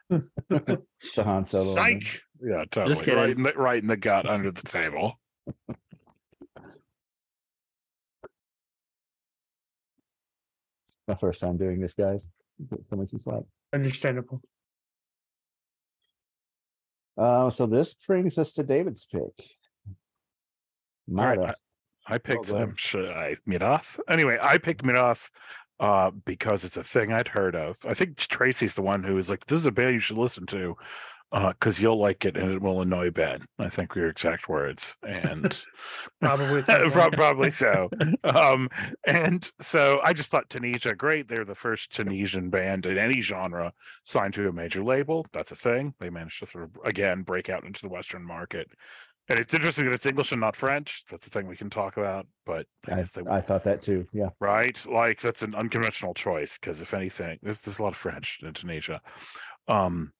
The 0.09 1.23
Han 1.23 1.47
Solo. 1.49 1.73
Psych. 1.73 2.03
Yeah, 2.43 2.63
totally. 2.71 2.95
kidding. 2.99 3.15
Right 3.15 3.29
in 3.37 3.43
the, 3.43 3.53
right 3.53 3.81
in 3.81 3.87
the 3.87 3.97
gut 3.97 4.27
under 4.27 4.51
the 4.51 4.61
table. 4.63 5.19
My 11.07 11.15
first 11.15 11.39
time 11.39 11.57
doing 11.57 11.79
this, 11.81 11.93
guys. 11.93 12.25
Coming 12.89 13.07
some 13.07 13.19
slack. 13.19 13.43
Understandable. 13.73 14.41
Uh, 17.17 17.51
so 17.51 17.65
this 17.65 17.93
brings 18.07 18.37
us 18.37 18.51
to 18.53 18.63
David's 18.63 19.05
pick. 19.11 19.45
right. 21.09 21.55
I 22.07 22.17
picked 22.17 22.47
go 22.47 22.55
ahead. 22.55 22.69
them. 22.69 22.75
Should 22.77 23.09
I 23.09 23.35
Myrath? 23.47 23.83
Anyway, 24.09 24.37
I 24.41 24.57
picked 24.57 24.83
Myrath 24.83 25.17
uh, 25.79 26.11
because 26.25 26.63
it's 26.63 26.77
a 26.77 26.85
thing 26.93 27.11
I'd 27.11 27.27
heard 27.27 27.55
of. 27.55 27.75
I 27.87 27.93
think 27.93 28.17
Tracy's 28.17 28.73
the 28.75 28.81
one 28.81 29.03
who 29.03 29.15
was 29.15 29.29
like, 29.29 29.45
"This 29.47 29.59
is 29.59 29.65
a 29.65 29.71
band 29.71 29.95
you 29.95 30.01
should 30.01 30.17
listen 30.17 30.45
to." 30.47 30.75
Because 31.31 31.79
you'll 31.79 31.99
like 31.99 32.25
it 32.25 32.35
and 32.35 32.51
it 32.51 32.61
will 32.61 32.81
annoy 32.81 33.09
Ben. 33.09 33.45
I 33.57 33.69
think 33.69 33.95
were 33.95 34.01
your 34.01 34.09
exact 34.09 34.49
words, 34.49 34.81
and 35.03 35.55
Probably 36.21 36.59
at 36.67 36.67
some 36.67 36.91
Prob- 36.91 37.13
point. 37.13 37.13
probably 37.13 37.51
so. 37.51 37.89
um, 38.23 38.69
and 39.07 39.49
so 39.71 39.99
I 40.03 40.13
just 40.13 40.29
thought 40.29 40.49
Tunisia 40.49 40.93
great. 40.93 41.27
They're 41.29 41.45
the 41.45 41.55
first 41.55 41.91
Tunisian 41.93 42.49
band 42.49 42.85
in 42.85 42.97
any 42.97 43.21
genre 43.21 43.71
signed 44.05 44.33
to 44.35 44.49
a 44.49 44.53
major 44.53 44.83
label. 44.83 45.25
That's 45.33 45.51
a 45.51 45.55
thing. 45.55 45.93
They 45.99 46.09
managed 46.09 46.39
to 46.39 46.47
sort 46.51 46.65
of 46.65 46.71
again 46.85 47.23
break 47.23 47.49
out 47.49 47.63
into 47.63 47.79
the 47.81 47.89
Western 47.89 48.23
market. 48.25 48.67
And 49.29 49.39
it's 49.39 49.53
interesting 49.53 49.85
that 49.85 49.93
it's 49.93 50.05
English 50.05 50.31
and 50.31 50.41
not 50.41 50.57
French. 50.57 51.03
That's 51.09 51.25
a 51.25 51.29
thing 51.29 51.47
we 51.47 51.55
can 51.55 51.69
talk 51.69 51.95
about. 51.95 52.27
But 52.45 52.65
I 52.87 53.05
I 53.29 53.39
thought 53.39 53.63
that 53.63 53.81
too. 53.83 54.05
Yeah. 54.11 54.29
right, 54.41 54.75
like 54.85 55.19
that's 55.21 55.41
an 55.43 55.55
unconventional 55.55 56.13
choice 56.13 56.51
because 56.59 56.81
if 56.81 56.93
anything, 56.93 57.39
there's 57.41 57.57
there's 57.63 57.79
a 57.79 57.81
lot 57.81 57.93
of 57.93 57.99
French 57.99 58.39
in 58.41 58.53
Tunisia. 58.53 58.99
Um, 59.69 60.11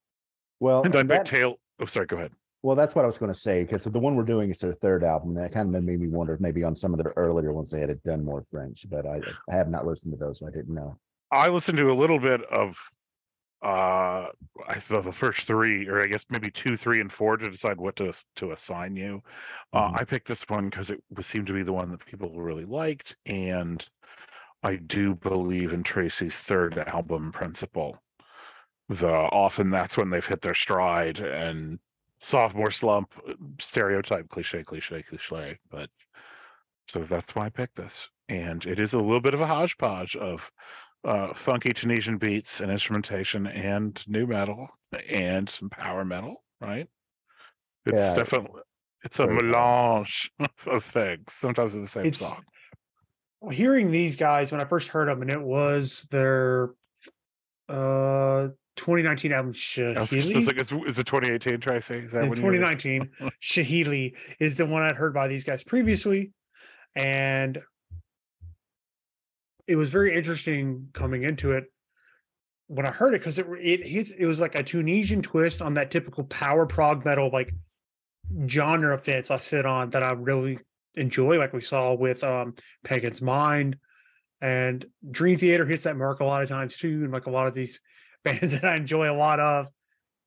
Well, 0.61 0.83
and 0.83 0.93
then 0.93 1.07
that- 1.07 1.25
Tail. 1.25 1.55
Oh, 1.81 1.85
sorry. 1.87 2.05
Go 2.05 2.15
ahead. 2.17 2.31
well, 2.63 2.75
that's 2.75 2.93
what 2.95 3.03
I 3.03 3.07
was 3.07 3.17
going 3.17 3.33
to 3.33 3.39
say 3.39 3.63
because 3.63 3.83
the 3.83 3.99
one 3.99 4.15
we're 4.15 4.23
doing 4.23 4.51
is 4.51 4.59
their 4.59 4.73
third 4.75 5.03
album. 5.03 5.35
and 5.35 5.37
That 5.43 5.51
kind 5.53 5.75
of 5.75 5.83
made 5.83 5.99
me 5.99 6.07
wonder 6.07 6.35
if 6.35 6.39
maybe 6.39 6.63
on 6.63 6.75
some 6.75 6.93
of 6.93 7.01
their 7.03 7.11
earlier 7.17 7.51
ones 7.51 7.71
they 7.71 7.81
had 7.81 8.01
done 8.03 8.23
more 8.23 8.45
French, 8.51 8.85
but 8.89 9.05
I, 9.07 9.19
I 9.51 9.55
have 9.55 9.67
not 9.67 9.85
listened 9.87 10.13
to 10.13 10.17
those. 10.17 10.39
So 10.39 10.47
I 10.47 10.51
didn't 10.51 10.73
know. 10.75 10.95
I 11.31 11.49
listened 11.49 11.77
to 11.79 11.89
a 11.91 11.93
little 11.99 12.19
bit 12.19 12.41
of 12.51 12.75
uh 13.63 14.25
I 14.67 14.79
thought 14.87 15.03
the 15.05 15.11
first 15.19 15.45
three, 15.45 15.87
or 15.87 16.01
I 16.03 16.07
guess 16.07 16.23
maybe 16.29 16.51
two, 16.51 16.77
three, 16.77 16.99
and 17.01 17.11
four 17.11 17.37
to 17.37 17.49
decide 17.49 17.77
what 17.79 17.95
to 17.97 18.13
to 18.37 18.51
assign 18.53 18.95
you. 18.95 19.21
Uh, 19.73 19.89
Mhm. 19.91 20.01
I 20.01 20.03
picked 20.03 20.27
this 20.27 20.43
one 20.47 20.69
because 20.69 20.89
it 20.89 21.03
was, 21.15 21.25
seemed 21.27 21.47
to 21.47 21.53
be 21.53 21.63
the 21.63 21.73
one 21.73 21.91
that 21.91 22.05
people 22.05 22.29
really 22.39 22.65
liked, 22.65 23.15
and 23.27 23.83
I 24.63 24.75
do 24.77 25.15
believe 25.15 25.73
in 25.73 25.83
Tracy's 25.83 26.35
third 26.47 26.77
album, 26.77 27.31
Principle. 27.31 27.97
The 28.99 29.07
often 29.07 29.69
that's 29.69 29.95
when 29.97 30.09
they've 30.09 30.25
hit 30.25 30.41
their 30.41 30.55
stride 30.55 31.19
and 31.19 31.79
sophomore 32.19 32.71
slump, 32.71 33.11
stereotype, 33.61 34.29
cliche, 34.29 34.63
cliche, 34.63 35.03
cliche. 35.03 35.57
But 35.71 35.89
so 36.89 37.05
that's 37.09 37.33
why 37.33 37.45
I 37.45 37.49
picked 37.49 37.77
this, 37.77 37.93
and 38.27 38.65
it 38.65 38.79
is 38.79 38.93
a 38.93 38.97
little 38.97 39.21
bit 39.21 39.33
of 39.33 39.41
a 39.41 39.47
hodgepodge 39.47 40.15
of 40.17 40.41
uh, 41.05 41.33
funky 41.45 41.73
Tunisian 41.73 42.17
beats 42.17 42.59
and 42.59 42.69
instrumentation 42.69 43.47
and 43.47 43.99
nu 44.07 44.27
metal 44.27 44.67
and 45.09 45.49
some 45.49 45.69
power 45.69 46.03
metal, 46.05 46.43
right? 46.59 46.87
It's 47.85 47.97
Yeah. 47.97 48.15
definitely 48.15 48.61
it's 49.03 49.19
a 49.19 49.27
melange 49.27 50.31
of 50.67 50.83
things. 50.93 51.25
Sometimes 51.39 51.73
in 51.73 51.81
the 51.81 51.89
same 51.89 52.13
song. 52.13 52.43
hearing 53.51 53.91
these 53.91 54.15
guys 54.17 54.51
when 54.51 54.61
I 54.61 54.65
first 54.65 54.89
heard 54.89 55.07
them, 55.07 55.21
and 55.21 55.31
it 55.31 55.41
was 55.41 56.05
their 56.11 56.71
uh 57.69 58.49
2019 58.77 59.31
album 59.31 59.53
I 59.53 59.99
was 60.01 60.09
just 60.09 60.27
Shehili. 60.27 60.47
like, 60.47 60.57
is, 60.57 60.71
is 60.87 60.97
it 60.97 61.05
2018, 61.05 61.59
Tracy? 61.59 61.95
Is 61.95 62.11
that 62.11 62.23
In 62.23 62.29
when 62.29 62.37
2019, 62.37 63.09
Shehili 63.41 64.13
is 64.39 64.55
the 64.55 64.65
one 64.65 64.81
I'd 64.83 64.95
heard 64.95 65.13
by 65.13 65.27
these 65.27 65.43
guys 65.43 65.63
previously, 65.63 66.31
and 66.95 67.59
it 69.67 69.75
was 69.75 69.89
very 69.89 70.15
interesting 70.17 70.89
coming 70.93 71.23
into 71.23 71.51
it 71.51 71.65
when 72.67 72.85
I 72.85 72.91
heard 72.91 73.13
it 73.13 73.19
because 73.19 73.37
it 73.37 73.45
it 73.59 73.85
hits 73.85 74.11
it 74.17 74.25
was 74.25 74.39
like 74.39 74.55
a 74.55 74.63
Tunisian 74.63 75.21
twist 75.21 75.61
on 75.61 75.73
that 75.73 75.91
typical 75.91 76.23
power 76.23 76.65
prog 76.65 77.03
metal 77.05 77.29
like 77.31 77.53
genre 78.47 78.97
fits 78.97 79.29
I 79.29 79.39
sit 79.39 79.65
on 79.65 79.89
that 79.91 80.03
I 80.03 80.11
really 80.11 80.59
enjoy, 80.95 81.37
like 81.37 81.53
we 81.53 81.61
saw 81.61 81.93
with 81.93 82.23
um 82.23 82.55
Pagan's 82.85 83.21
Mind 83.21 83.75
and 84.41 84.85
Dream 85.11 85.37
Theater 85.37 85.65
hits 85.65 85.83
that 85.83 85.97
mark 85.97 86.21
a 86.21 86.25
lot 86.25 86.43
of 86.43 86.49
times 86.49 86.75
too, 86.77 87.03
and 87.03 87.11
like 87.11 87.25
a 87.25 87.31
lot 87.31 87.47
of 87.47 87.53
these 87.53 87.79
bands 88.23 88.53
that 88.53 88.63
I 88.63 88.75
enjoy 88.75 89.11
a 89.11 89.17
lot 89.17 89.39
of 89.39 89.67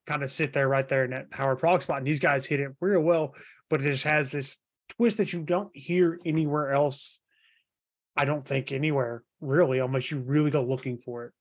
kind 0.06 0.22
of 0.22 0.32
sit 0.32 0.52
there 0.52 0.68
right 0.68 0.88
there 0.88 1.04
in 1.04 1.10
that 1.12 1.30
power 1.30 1.56
prog 1.56 1.82
spot. 1.82 1.98
And 1.98 2.06
these 2.06 2.20
guys 2.20 2.44
hit 2.44 2.60
it 2.60 2.72
real 2.80 3.00
well, 3.00 3.34
but 3.70 3.80
it 3.80 3.90
just 3.90 4.04
has 4.04 4.30
this 4.30 4.56
twist 4.96 5.16
that 5.18 5.32
you 5.32 5.40
don't 5.40 5.70
hear 5.74 6.18
anywhere 6.26 6.72
else. 6.72 7.18
I 8.16 8.24
don't 8.24 8.46
think 8.46 8.70
anywhere 8.70 9.22
really, 9.40 9.78
unless 9.78 10.10
you 10.10 10.18
really 10.18 10.50
go 10.50 10.62
looking 10.62 10.98
for 11.04 11.26
it. 11.26 11.32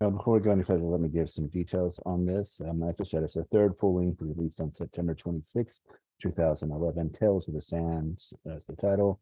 Now, 0.00 0.10
before 0.10 0.34
we 0.34 0.40
go 0.40 0.52
any 0.52 0.62
further, 0.62 0.82
let 0.82 1.00
me 1.00 1.08
give 1.08 1.28
some 1.28 1.48
details 1.48 2.00
on 2.06 2.24
this. 2.24 2.58
Um, 2.66 2.82
as 2.82 2.98
I 3.00 3.04
said, 3.04 3.22
it's 3.22 3.36
a 3.36 3.44
third 3.44 3.74
full 3.78 3.96
length 3.96 4.22
released 4.22 4.60
on 4.60 4.72
September 4.72 5.14
26, 5.14 5.80
2011. 6.22 7.10
Tales 7.12 7.48
of 7.48 7.54
the 7.54 7.60
Sands, 7.60 8.32
as 8.50 8.64
the 8.64 8.76
title, 8.76 9.20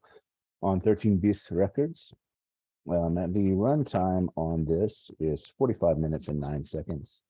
on 0.62 0.80
13 0.80 1.16
Beasts 1.16 1.50
Records. 1.50 2.14
Um, 2.90 3.14
the 3.14 3.50
runtime 3.50 4.28
on 4.36 4.64
this 4.64 5.10
is 5.20 5.44
45 5.58 5.98
minutes 5.98 6.28
and 6.28 6.40
9 6.40 6.64
seconds. 6.64 7.22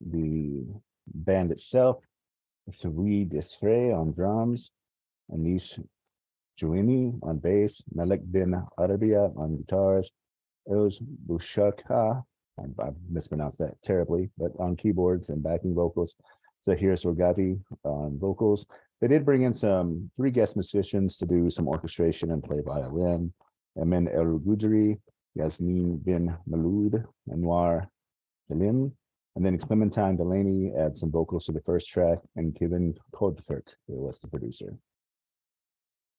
The 0.00 0.64
band 1.06 1.50
itself, 1.52 1.98
Sawi 2.70 3.28
Desfray 3.28 3.96
on 3.96 4.12
drums, 4.12 4.70
Anish 5.32 5.82
Jouini 6.60 7.18
on 7.22 7.38
bass, 7.38 7.80
Malik 7.94 8.20
bin 8.30 8.54
Arabia 8.78 9.30
on 9.36 9.56
guitars, 9.56 10.10
Oz 10.70 10.98
Bushaka 11.26 12.22
I, 12.58 12.82
I 12.82 12.90
mispronounced 13.10 13.58
that 13.58 13.80
terribly, 13.82 14.30
but 14.36 14.52
on 14.58 14.76
keyboards 14.76 15.28
and 15.28 15.42
backing 15.42 15.74
vocals, 15.74 16.14
Zaher 16.66 17.00
Zorgati 17.00 17.60
on 17.84 18.18
vocals. 18.18 18.66
They 19.00 19.08
did 19.08 19.24
bring 19.24 19.42
in 19.42 19.54
some 19.54 20.10
three 20.16 20.30
guest 20.30 20.54
musicians 20.54 21.16
to 21.16 21.26
do 21.26 21.50
some 21.50 21.66
orchestration 21.66 22.30
and 22.30 22.42
play 22.42 22.60
violin. 22.64 23.32
Emin 23.80 24.08
El 24.08 24.38
Gudri, 24.38 24.98
Yasmin 25.34 25.98
bin 25.98 26.36
Maloud, 26.46 27.04
Anwar 27.30 27.86
Salim, 28.48 28.92
and 29.34 29.46
then 29.46 29.58
Clementine 29.58 30.16
Delauney 30.16 30.76
adds 30.76 31.00
some 31.00 31.10
vocals 31.10 31.46
to 31.46 31.52
the 31.52 31.62
first 31.62 31.88
track, 31.88 32.18
and 32.36 32.54
Kevin 32.58 32.94
Codfert 33.14 33.74
was 33.88 34.18
the 34.20 34.28
producer. 34.28 34.76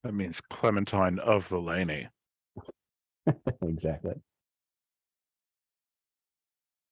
That 0.03 0.13
means 0.13 0.41
Clementine 0.51 1.19
of 1.19 1.47
the 1.49 1.59
Laney. 1.59 2.07
exactly. 3.61 4.15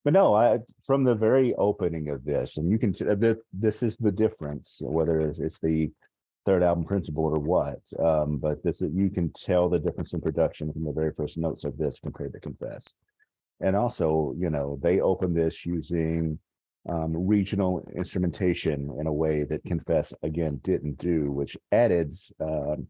But 0.03 0.13
no, 0.13 0.33
I 0.33 0.59
from 0.87 1.03
the 1.03 1.13
very 1.13 1.53
opening 1.55 2.09
of 2.09 2.23
this, 2.23 2.57
and 2.57 2.71
you 2.71 2.79
can 2.79 2.95
uh, 3.07 3.15
this 3.15 3.37
this 3.53 3.83
is 3.83 3.95
the 3.97 4.11
difference, 4.11 4.77
whether 4.79 5.21
it's, 5.21 5.39
it's 5.39 5.59
the 5.61 5.91
third 6.45 6.63
album 6.63 6.85
principle 6.85 7.25
or 7.25 7.39
what. 7.39 7.81
Um, 8.03 8.37
but 8.37 8.63
this 8.63 8.81
is, 8.81 8.91
you 8.93 9.09
can 9.09 9.31
tell 9.45 9.69
the 9.69 9.79
difference 9.79 10.13
in 10.13 10.21
production 10.21 10.71
from 10.73 10.83
the 10.83 10.91
very 10.91 11.11
first 11.15 11.37
notes 11.37 11.63
of 11.63 11.77
this 11.77 11.97
compared 12.01 12.33
to 12.33 12.39
Confess. 12.39 12.83
And 13.59 13.75
also, 13.75 14.33
you 14.37 14.49
know, 14.49 14.79
they 14.81 14.99
open 15.01 15.33
this 15.33 15.55
using 15.65 16.39
um, 16.89 17.27
regional 17.27 17.87
instrumentation 17.95 18.95
in 18.99 19.05
a 19.05 19.13
way 19.13 19.43
that 19.43 19.63
Confess 19.65 20.11
again 20.23 20.59
didn't 20.63 20.97
do, 20.97 21.31
which 21.31 21.55
added 21.71 22.11
um, 22.39 22.87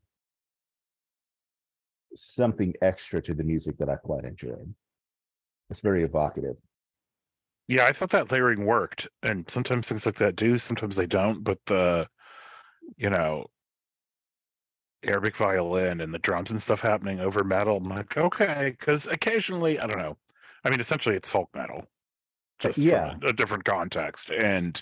something 2.16 2.74
extra 2.82 3.22
to 3.22 3.34
the 3.34 3.44
music 3.44 3.78
that 3.80 3.90
I 3.90 3.96
quite 3.96 4.24
enjoyed. 4.24 4.74
It's 5.70 5.82
very 5.82 6.04
evocative. 6.04 6.56
Yeah, 7.68 7.86
I 7.86 7.94
thought 7.94 8.12
that 8.12 8.32
layering 8.32 8.66
worked, 8.66 9.08
and 9.24 9.50
sometimes 9.54 9.88
things 9.88 10.06
like 10.06 10.18
that 10.20 10.36
do, 10.36 10.58
sometimes 10.58 10.96
they 10.96 11.06
don't. 11.06 11.44
But 11.44 11.60
the, 11.68 12.08
you 12.98 13.10
know, 13.10 13.46
Arabic 15.04 15.38
violin 15.38 16.02
and 16.02 16.13
the 16.13 16.20
drums 16.20 16.52
and 16.52 16.62
stuff 16.62 16.80
happening 16.80 17.20
over 17.20 17.44
metal, 17.44 17.78
I'm 17.78 17.89
like, 17.89 18.15
okay, 18.17 18.76
because 18.80 19.08
occasionally, 19.08 19.80
I 19.80 19.88
don't 19.88 19.98
know. 19.98 20.17
I 20.63 20.70
mean, 20.70 20.80
essentially, 20.80 21.15
it's 21.15 21.30
folk 21.30 21.50
metal, 21.56 21.86
just 22.60 22.78
yeah. 22.78 23.15
a, 23.24 23.30
a 23.30 23.34
different 23.34 23.65
context, 23.65 24.30
and 24.30 24.82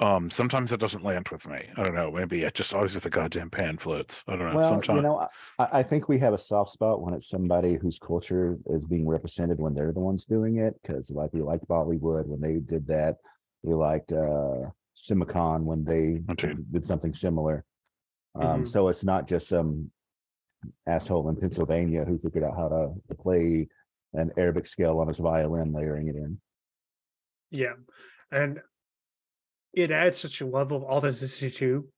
um, 0.00 0.28
sometimes 0.30 0.72
it 0.72 0.80
doesn't 0.80 1.04
land 1.04 1.28
with 1.30 1.46
me. 1.46 1.68
I 1.76 1.84
don't 1.84 1.94
know. 1.94 2.10
Maybe 2.10 2.42
it 2.42 2.54
just 2.54 2.72
always 2.72 2.94
with 2.94 3.04
the 3.04 3.10
goddamn 3.10 3.50
pan 3.50 3.78
flutes. 3.78 4.14
I 4.26 4.32
don't 4.32 4.50
know. 4.50 4.56
Well, 4.56 4.70
sometimes 4.72 4.96
you 4.96 5.02
know, 5.02 5.28
I, 5.60 5.78
I 5.78 5.82
think 5.84 6.08
we 6.08 6.18
have 6.18 6.32
a 6.32 6.42
soft 6.42 6.72
spot 6.72 7.00
when 7.00 7.14
it's 7.14 7.30
somebody 7.30 7.76
whose 7.76 7.98
culture 8.04 8.58
is 8.66 8.84
being 8.84 9.06
represented 9.06 9.60
when 9.60 9.72
they're 9.72 9.92
the 9.92 10.00
ones 10.00 10.24
doing 10.24 10.56
it. 10.58 10.74
Because 10.82 11.10
like 11.10 11.32
we 11.32 11.42
liked 11.42 11.68
Bollywood 11.68 12.26
when 12.26 12.40
they 12.40 12.58
did 12.58 12.88
that. 12.88 13.18
We 13.62 13.74
liked 13.74 14.10
uh 14.10 14.70
Cemican 14.96 15.62
when 15.64 15.84
they 15.84 16.22
Okay. 16.32 16.54
did 16.70 16.84
something 16.86 17.12
similar. 17.14 17.64
Um, 18.34 18.64
Mhm. 18.64 18.68
so 18.68 18.88
it's 18.88 19.04
not 19.04 19.28
just 19.28 19.48
some 19.48 19.90
asshole 20.86 21.28
in 21.28 21.36
Pennsylvania 21.36 22.04
who 22.04 22.18
figured 22.18 22.44
out 22.44 22.56
how 22.56 22.68
to, 22.68 22.94
to 23.08 23.14
play 23.14 23.68
an 24.12 24.32
Arabic 24.36 24.66
scale 24.66 24.98
on 24.98 25.08
his 25.08 25.18
violin, 25.18 25.72
layering 25.72 26.08
it 26.08 26.16
in. 26.16 26.40
Yeah. 27.50 27.74
And 28.30 28.60
it 29.72 29.90
adds 29.90 30.20
such 30.20 30.40
a 30.40 30.46
level 30.46 30.76
of 30.78 30.84
authenticity 30.84 31.50
to. 31.58 31.88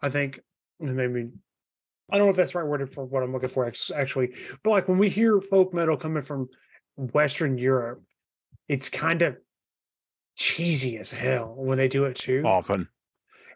I 0.00 0.10
think 0.10 0.40
maybe 0.80 1.30
I 2.10 2.16
don't 2.16 2.26
know 2.26 2.30
if 2.30 2.36
that's 2.36 2.52
the 2.52 2.58
right 2.58 2.66
word 2.66 2.92
for 2.94 3.04
what 3.04 3.22
I'm 3.22 3.32
looking 3.32 3.50
for 3.50 3.70
actually, 3.94 4.34
but 4.62 4.70
like 4.70 4.88
when 4.88 4.98
we 4.98 5.10
hear 5.10 5.40
folk 5.40 5.74
metal 5.74 5.96
coming 5.96 6.24
from 6.24 6.48
Western 6.96 7.58
Europe, 7.58 8.02
it's 8.68 8.88
kind 8.88 9.22
of 9.22 9.36
cheesy 10.38 10.96
as 10.98 11.10
hell 11.10 11.52
when 11.56 11.76
they 11.78 11.88
do 11.88 12.04
it 12.04 12.16
too. 12.16 12.42
often 12.46 12.88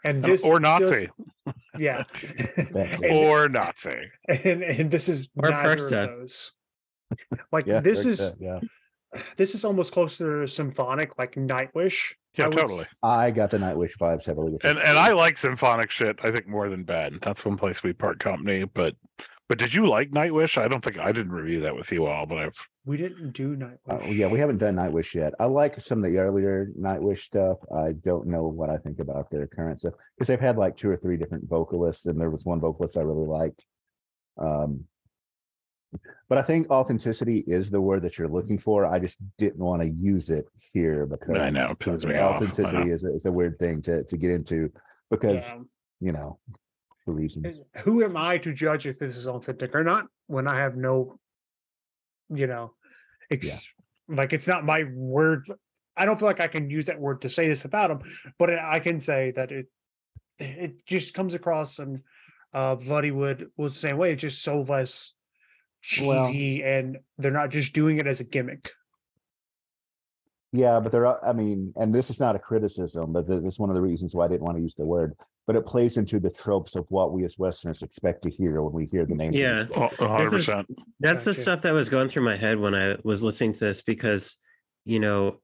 and 0.05 0.23
this 0.25 0.43
or 0.43 0.59
does- 0.59 0.81
Nazi 0.81 1.09
yeah. 1.79 2.03
And, 2.57 3.05
or 3.11 3.49
Nazi. 3.49 4.11
and 4.29 4.63
and 4.63 4.91
this 4.91 5.09
is 5.09 5.29
Or 5.37 5.49
neither 5.51 5.77
Persa. 5.77 5.85
of 5.85 5.91
those. 6.21 6.51
Like 7.53 7.67
Yeah, 7.67 7.81
this 7.81 7.99
like 7.99 8.07
is 8.09 8.19
that, 8.19 8.35
yeah. 8.41 8.61
this 9.37 9.55
is 9.55 9.65
almost 9.65 9.93
closer 9.93 10.45
to 10.45 10.53
symphonic, 10.53 11.19
like 11.19 11.35
Nightwish. 11.37 11.99
I 12.39 12.43
Yeah, 12.43 12.49
would- 12.49 12.57
totally. 12.57 12.87
I 13.03 13.31
got 13.31 13.51
the 13.51 13.59
Nightwish 13.59 13.97
vibes 14.01 14.25
heavily. 14.25 14.53
With 14.53 14.65
And 14.65 14.79
and. 14.79 14.99
I 14.99 15.13
like 15.13 15.39
symphonic 15.39 15.91
shit. 15.91 16.19
I 16.23 16.31
think 16.33 16.47
more 16.49 16.69
than 16.69 16.83
bad. 16.85 17.15
That's 17.23 17.45
one 17.45 17.59
place 17.59 17.83
we 17.83 17.93
part 17.93 18.19
company. 18.21 18.65
But 18.65 18.95
but 19.49 19.59
did 19.59 19.75
you 19.75 19.87
like 19.87 20.11
Nightwish? 20.13 20.57
I 20.57 20.67
don't 20.69 20.83
think 20.83 20.99
I 20.99 21.13
didn't 21.13 21.33
review 21.33 21.61
that 21.61 21.75
with 21.77 21.91
you 21.93 22.07
all, 22.07 22.25
but 22.25 22.39
I've 22.39 22.55
We 22.87 22.97
didn't 22.97 23.33
do 23.33 23.55
Nightwish. 23.55 23.79
Uh, 23.91 24.09
yeah, 24.09 24.27
we 24.29 24.39
haven't 24.39 24.59
done 24.59 24.77
Nightwish 24.77 25.13
yet. 25.15 25.35
I 25.39 25.45
like 25.45 25.79
some 25.81 26.03
of 26.03 26.11
the 26.11 26.19
earlier 26.19 26.69
Nightwish 26.79 27.21
stuff. 27.25 27.59
I 27.77 27.93
don't 27.93 28.27
know 28.29 28.45
what 28.45 28.71
I 28.71 28.79
think 28.79 28.99
about 28.99 29.31
their 29.31 29.47
current 29.47 29.81
stuff 29.81 29.93
because 30.17 30.29
they've 30.29 30.41
had 30.41 30.57
like 30.57 30.77
two 30.79 30.89
or 30.89 30.97
three 30.97 31.19
different 31.19 31.49
vocalists, 31.51 32.07
and 32.07 32.19
there 32.19 32.31
was 32.31 32.45
one 32.45 32.61
vocalist 32.61 32.97
I 32.97 33.01
really 33.03 33.27
liked. 33.27 33.63
Um, 34.39 34.85
but 36.29 36.39
I 36.39 36.43
think 36.43 36.71
authenticity 36.71 37.45
is 37.47 37.71
the 37.71 37.81
word 37.81 38.03
that 38.03 38.17
you're 38.19 38.29
looking 38.29 38.59
for. 38.59 38.87
I 38.87 38.99
just 38.99 39.17
didn't 39.39 39.59
want 39.59 39.83
to 39.83 39.89
use 39.89 40.31
it 40.31 40.47
here 40.73 41.07
because 41.07 41.37
I 41.39 41.51
know 41.51 41.75
pisses 41.79 42.05
me 42.05 42.17
off. 42.17 42.37
I 42.37 42.45
know. 42.45 42.51
authenticity 42.51 42.91
is 42.91 43.05
a, 43.05 43.15
is 43.15 43.27
a 43.27 43.33
weird 43.33 43.59
thing 43.59 43.83
to 43.83 44.05
to 44.05 44.17
get 44.17 44.31
into 44.31 44.71
because 45.11 45.37
Yeah. 45.37 45.59
you 46.01 46.13
know 46.13 46.39
for 47.05 47.13
reasons. 47.13 47.61
Who 47.85 48.05
am 48.05 48.17
I 48.17 48.39
to 48.39 48.53
judge 48.53 48.87
if 48.87 48.99
this 48.99 49.17
is 49.17 49.27
authentic 49.27 49.75
or 49.75 49.83
not 49.85 50.07
when 50.29 50.47
I 50.47 50.59
have 50.61 50.77
no, 50.77 51.19
you 52.29 52.47
know, 52.47 52.75
ex- 53.31 53.45
Yeah. 53.45 53.59
like 54.09 54.33
it's 54.33 54.47
not 54.47 54.65
my 54.65 54.85
word. 54.95 55.45
I 55.97 56.05
don't 56.07 56.19
feel 56.19 56.29
like 56.29 56.41
I 56.41 56.49
can 56.49 56.71
use 56.71 56.87
that 56.87 56.99
word 56.99 57.21
to 57.23 57.29
say 57.29 57.49
this 57.49 57.65
about 57.65 57.91
him, 57.91 58.01
but 58.39 58.51
I 58.51 58.81
can 58.81 59.01
say 59.01 59.33
that 59.37 59.53
it 59.53 59.67
it 60.39 60.87
just 60.87 61.13
comes 61.15 61.35
across 61.35 61.79
and 61.79 62.01
uh 62.55 62.77
Bloodywood 62.77 63.47
was 63.57 63.75
the 63.75 63.81
same 63.81 63.99
way. 63.99 64.13
It's 64.13 64.23
just 64.23 64.43
so 64.43 64.63
less 64.63 65.13
Well- 66.01 66.29
cheesy 66.33 66.63
and 66.63 66.99
they're 67.19 67.31
not 67.31 67.51
just 67.51 67.73
doing 67.73 67.99
it 67.99 68.07
as 68.07 68.21
a 68.21 68.25
gimmick. 68.25 68.71
Yeah, 70.55 70.81
but 70.81 70.93
there 70.93 71.07
are, 71.07 71.27
I 71.27 71.33
mean, 71.33 71.73
and 71.77 71.95
this 71.95 72.11
is 72.11 72.21
not 72.21 72.37
a 72.37 72.39
criticism, 72.39 73.13
but 73.13 73.27
th- 73.27 73.43
this 73.43 73.55
is 73.55 73.59
one 73.59 73.71
of 73.71 73.75
the 73.75 73.81
reasons 73.81 74.15
why 74.15 74.27
I 74.27 74.29
didn't 74.29 74.43
want 74.43 74.59
to 74.59 74.63
use 74.63 74.75
the 74.77 74.85
word, 74.85 75.15
but 75.47 75.57
it 75.57 75.65
plays 75.65 75.97
into 75.97 76.21
the 76.21 76.29
tropes 76.29 76.75
of 76.75 76.85
what 76.91 77.11
we 77.13 77.25
as 77.25 77.39
Westerners 77.39 77.81
expect 77.83 78.23
to 78.25 78.31
hear 78.31 78.61
when 78.63 78.75
we 78.75 78.85
hear 78.85 79.07
the 79.07 79.15
name. 79.15 79.33
Yeah. 79.33 79.65
a 79.75 79.89
hundred 80.07 80.27
This 80.27 80.41
is- 80.41 80.47
percent. 80.47 80.67
That's 81.01 81.25
the 81.25 81.33
stuff 81.33 81.63
that 81.63 81.71
was 81.71 81.89
going 81.89 82.11
through 82.11 82.25
my 82.25 82.37
head 82.37 82.59
when 82.59 82.75
I 82.75 82.97
was 83.03 83.23
listening 83.23 83.55
to 83.55 83.61
this 83.61 83.81
because, 83.81 84.37
you 84.85 85.01
know, 85.01 85.41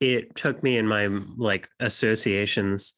it 0.00 0.34
took 0.34 0.60
me 0.62 0.76
in 0.76 0.88
my 0.88 1.06
like 1.36 1.68
associations 1.78 2.94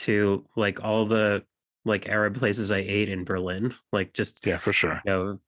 to 0.00 0.44
like 0.56 0.82
all 0.84 1.06
the 1.06 1.42
like 1.86 2.06
Arab 2.08 2.36
places 2.38 2.70
I 2.70 2.78
ate 2.78 3.08
in 3.08 3.24
Berlin, 3.24 3.72
like 3.92 4.12
just 4.12 4.38
Yeah, 4.44 4.58
for 4.58 4.74
sure. 4.74 5.00
you 5.06 5.10
know, 5.10 5.40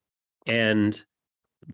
and 0.46 1.00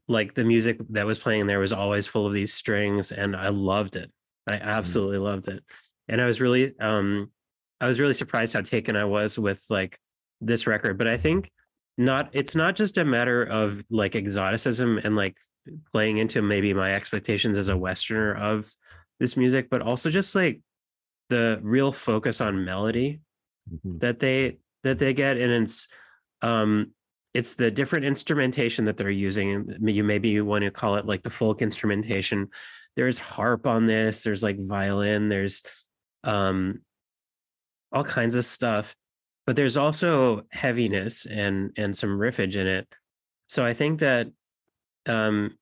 like 0.07 0.35
the 0.35 0.45
music 0.45 0.79
that 0.91 1.07
was 1.07 1.19
playing 1.19 1.47
there 1.47 1.61
was 1.61 1.73
always 1.73 2.07
full 2.07 2.27
of 2.27 2.33
these 2.35 2.53
strings, 2.53 3.13
and 3.13 3.35
I 3.35 3.49
loved 3.49 3.97
it. 3.97 4.11
I 4.47 4.55
absolutely 4.55 5.19
loved 5.19 5.49
it, 5.49 5.63
and 6.09 6.21
I 6.21 6.27
was 6.27 6.41
really, 6.41 6.75
um, 6.81 7.31
I 7.81 7.87
was 7.87 8.01
really 8.01 8.15
surprised 8.15 8.53
how 8.53 8.61
taken 8.61 8.97
I 8.97 9.05
was 9.05 9.39
with 9.39 9.59
like 9.69 9.99
this 10.41 10.67
record. 10.67 10.99
But 10.99 11.07
I 11.09 11.17
think 11.19 11.51
not, 11.97 12.31
it's 12.33 12.55
not 12.55 12.77
just 12.77 12.99
a 12.99 13.05
matter 13.05 13.43
of 13.45 13.83
like 13.91 14.15
exoticism 14.17 14.99
and 15.05 15.17
like 15.17 15.37
playing 15.93 16.19
into 16.19 16.43
maybe 16.43 16.73
my 16.73 16.95
expectations 16.95 17.59
as 17.59 17.69
a 17.69 17.77
Westerner 17.77 18.35
of 18.37 18.67
this 19.21 19.37
music, 19.37 19.69
but 19.71 19.83
also 19.83 20.11
just 20.11 20.35
like 20.35 20.61
the 21.29 21.59
real 21.63 21.93
focus 21.93 22.41
on 22.41 22.65
melody 22.65 23.21
Mhm. 23.71 24.01
that 24.01 24.19
they 24.19 24.59
that 24.83 24.99
they 24.99 25.13
get 25.13 25.37
and 25.37 25.65
it's 25.65 25.87
um 26.41 26.93
it's 27.35 27.55
the 27.55 27.71
different 27.71 28.05
instrumentation 28.05 28.85
that 28.87 28.97
they're 28.97 29.11
using 29.11 29.77
you 29.81 30.03
maybe 30.05 30.29
you 30.29 30.45
want 30.45 30.65
to 30.65 30.71
call 30.71 30.97
it 30.97 31.07
like 31.07 31.23
the 31.23 31.31
folk 31.31 31.63
instrumentation. 31.63 32.49
There's 32.97 33.19
harp 33.19 33.67
on 33.67 33.87
this 33.87 34.23
there's 34.23 34.43
like 34.43 34.57
violin 34.59 35.29
there's 35.29 35.63
um 36.25 36.81
all 37.93 38.05
kinds 38.05 38.35
of 38.35 38.45
stuff 38.45 38.95
but 39.47 39.57
there's 39.57 39.77
also 39.77 40.43
heaviness 40.51 41.27
and 41.31 41.71
and 41.77 41.97
some 41.97 42.11
riffage 42.19 42.55
in 42.57 42.67
it. 42.67 42.89
So 43.47 43.65
i 43.65 43.75
think 43.75 44.01
that 44.01 44.27
um 45.07 45.57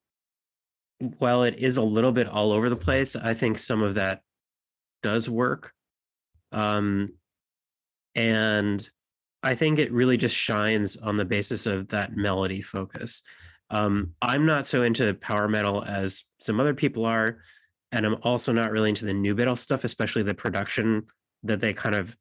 while 1.18 1.42
it 1.42 1.57
is 1.59 1.76
a 1.76 1.83
little 1.83 2.12
bit 2.12 2.26
all 2.26 2.52
over 2.52 2.70
the 2.70 2.76
place 2.76 3.16
i 3.16 3.35
think 3.35 3.59
some 3.59 3.83
of 3.83 3.96
that 3.96 4.20
does 5.02 5.29
work 5.29 5.72
um 6.52 7.11
and 8.14 8.88
I 9.42 9.55
think 9.55 9.79
it 9.79 9.92
really 9.92 10.16
just 10.16 10.35
shines 10.35 10.96
on 10.96 11.16
the 11.16 11.25
basis 11.25 11.66
of 11.66 11.88
that 11.88 12.16
melody 12.16 12.62
focus. 12.62 13.22
Um, 13.70 14.12
I'm 14.22 14.46
not 14.46 14.66
so 14.66 14.83
into 14.83 15.14
power 15.14 15.49
metal 15.49 15.85
as 15.85 16.22
some 16.40 16.61
other 16.61 16.75
people 16.75 17.05
are, 17.05 17.38
and 17.92 18.07
I'm 18.07 18.16
also 18.22 18.53
not 18.53 18.70
really 18.70 18.90
into 18.90 19.05
the 19.05 19.14
nu 19.14 19.35
metal 19.35 19.57
stuff, 19.57 19.85
especially 19.85 20.22
the 20.22 20.35
production 20.35 21.07
that 21.42 21.61
they 21.61 21.72
kind 21.72 21.94
of 21.94 22.14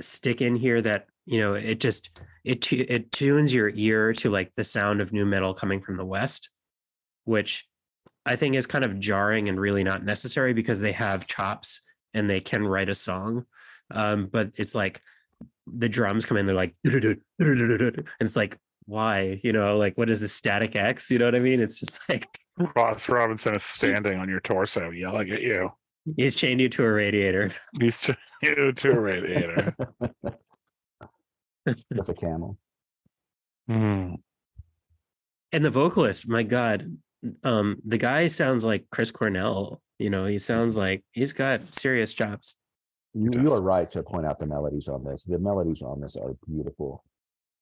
stick 0.00 0.40
in 0.40 0.56
here. 0.56 0.80
That 0.80 1.06
you 1.26 1.40
know, 1.40 1.54
it 1.54 1.80
just 1.80 2.10
it 2.44 2.70
it 2.72 3.12
tunes 3.12 3.52
your 3.52 3.70
ear 3.70 4.12
to 4.14 4.30
like 4.30 4.52
the 4.56 4.64
sound 4.64 5.00
of 5.00 5.12
nu 5.12 5.24
metal 5.24 5.54
coming 5.54 5.80
from 5.80 5.96
the 5.96 6.04
west, 6.04 6.48
which 7.24 7.64
I 8.24 8.36
think 8.36 8.56
is 8.56 8.66
kind 8.66 8.84
of 8.84 9.00
jarring 9.00 9.48
and 9.48 9.60
really 9.60 9.84
not 9.84 10.04
necessary 10.04 10.52
because 10.52 10.80
they 10.80 10.92
have 10.92 11.26
chops 11.26 11.80
and 12.14 12.28
they 12.28 12.40
can 12.40 12.66
write 12.66 12.88
a 12.88 12.94
song. 12.94 13.44
Um, 13.90 14.28
but 14.30 14.50
it's 14.56 14.74
like 14.74 15.00
the 15.76 15.88
drums 15.88 16.24
come 16.24 16.36
in, 16.36 16.46
they're 16.46 16.54
like, 16.54 16.74
and 16.84 17.16
it's 18.20 18.36
like, 18.36 18.58
why? 18.86 19.40
You 19.42 19.52
know, 19.52 19.76
like 19.76 19.96
what 19.98 20.08
is 20.10 20.20
this 20.20 20.32
Static-X? 20.32 21.10
You 21.10 21.18
know 21.18 21.26
what 21.26 21.34
I 21.34 21.40
mean? 21.40 21.60
It's 21.60 21.78
just 21.78 21.98
like 22.08 22.26
Ross 22.74 23.08
Robinson 23.08 23.54
is 23.54 23.62
standing 23.74 24.18
on 24.18 24.28
your 24.28 24.40
torso, 24.40 24.90
yelling 24.90 25.30
at 25.30 25.42
you. 25.42 25.70
he's 26.16 26.34
chained 26.34 26.60
you 26.60 26.68
to 26.70 26.84
a 26.84 26.92
radiator. 26.92 27.52
He's 27.78 27.96
chained 27.96 28.16
you 28.42 28.72
to 28.72 28.90
a 28.90 29.00
radiator. 29.00 29.76
That's 31.66 32.08
a 32.08 32.14
camel. 32.14 32.56
Hmm. 33.68 34.14
And 35.52 35.64
the 35.64 35.70
vocalist, 35.70 36.26
my 36.28 36.42
God, 36.42 36.96
um, 37.44 37.76
the 37.84 37.98
guy 37.98 38.28
sounds 38.28 38.64
like 38.64 38.86
Chris 38.90 39.10
Cornell. 39.10 39.80
You 39.98 40.10
know, 40.10 40.26
he 40.26 40.38
sounds 40.38 40.76
like 40.76 41.04
he's 41.12 41.32
got 41.32 41.60
serious 41.78 42.12
chops. 42.12 42.56
You, 43.14 43.30
you 43.40 43.52
are 43.52 43.60
right 43.60 43.90
to 43.92 44.02
point 44.02 44.26
out 44.26 44.38
the 44.38 44.46
melodies 44.46 44.86
on 44.88 45.02
this. 45.02 45.22
The 45.26 45.38
melodies 45.38 45.82
on 45.82 46.00
this 46.00 46.16
are 46.16 46.34
beautiful. 46.46 47.04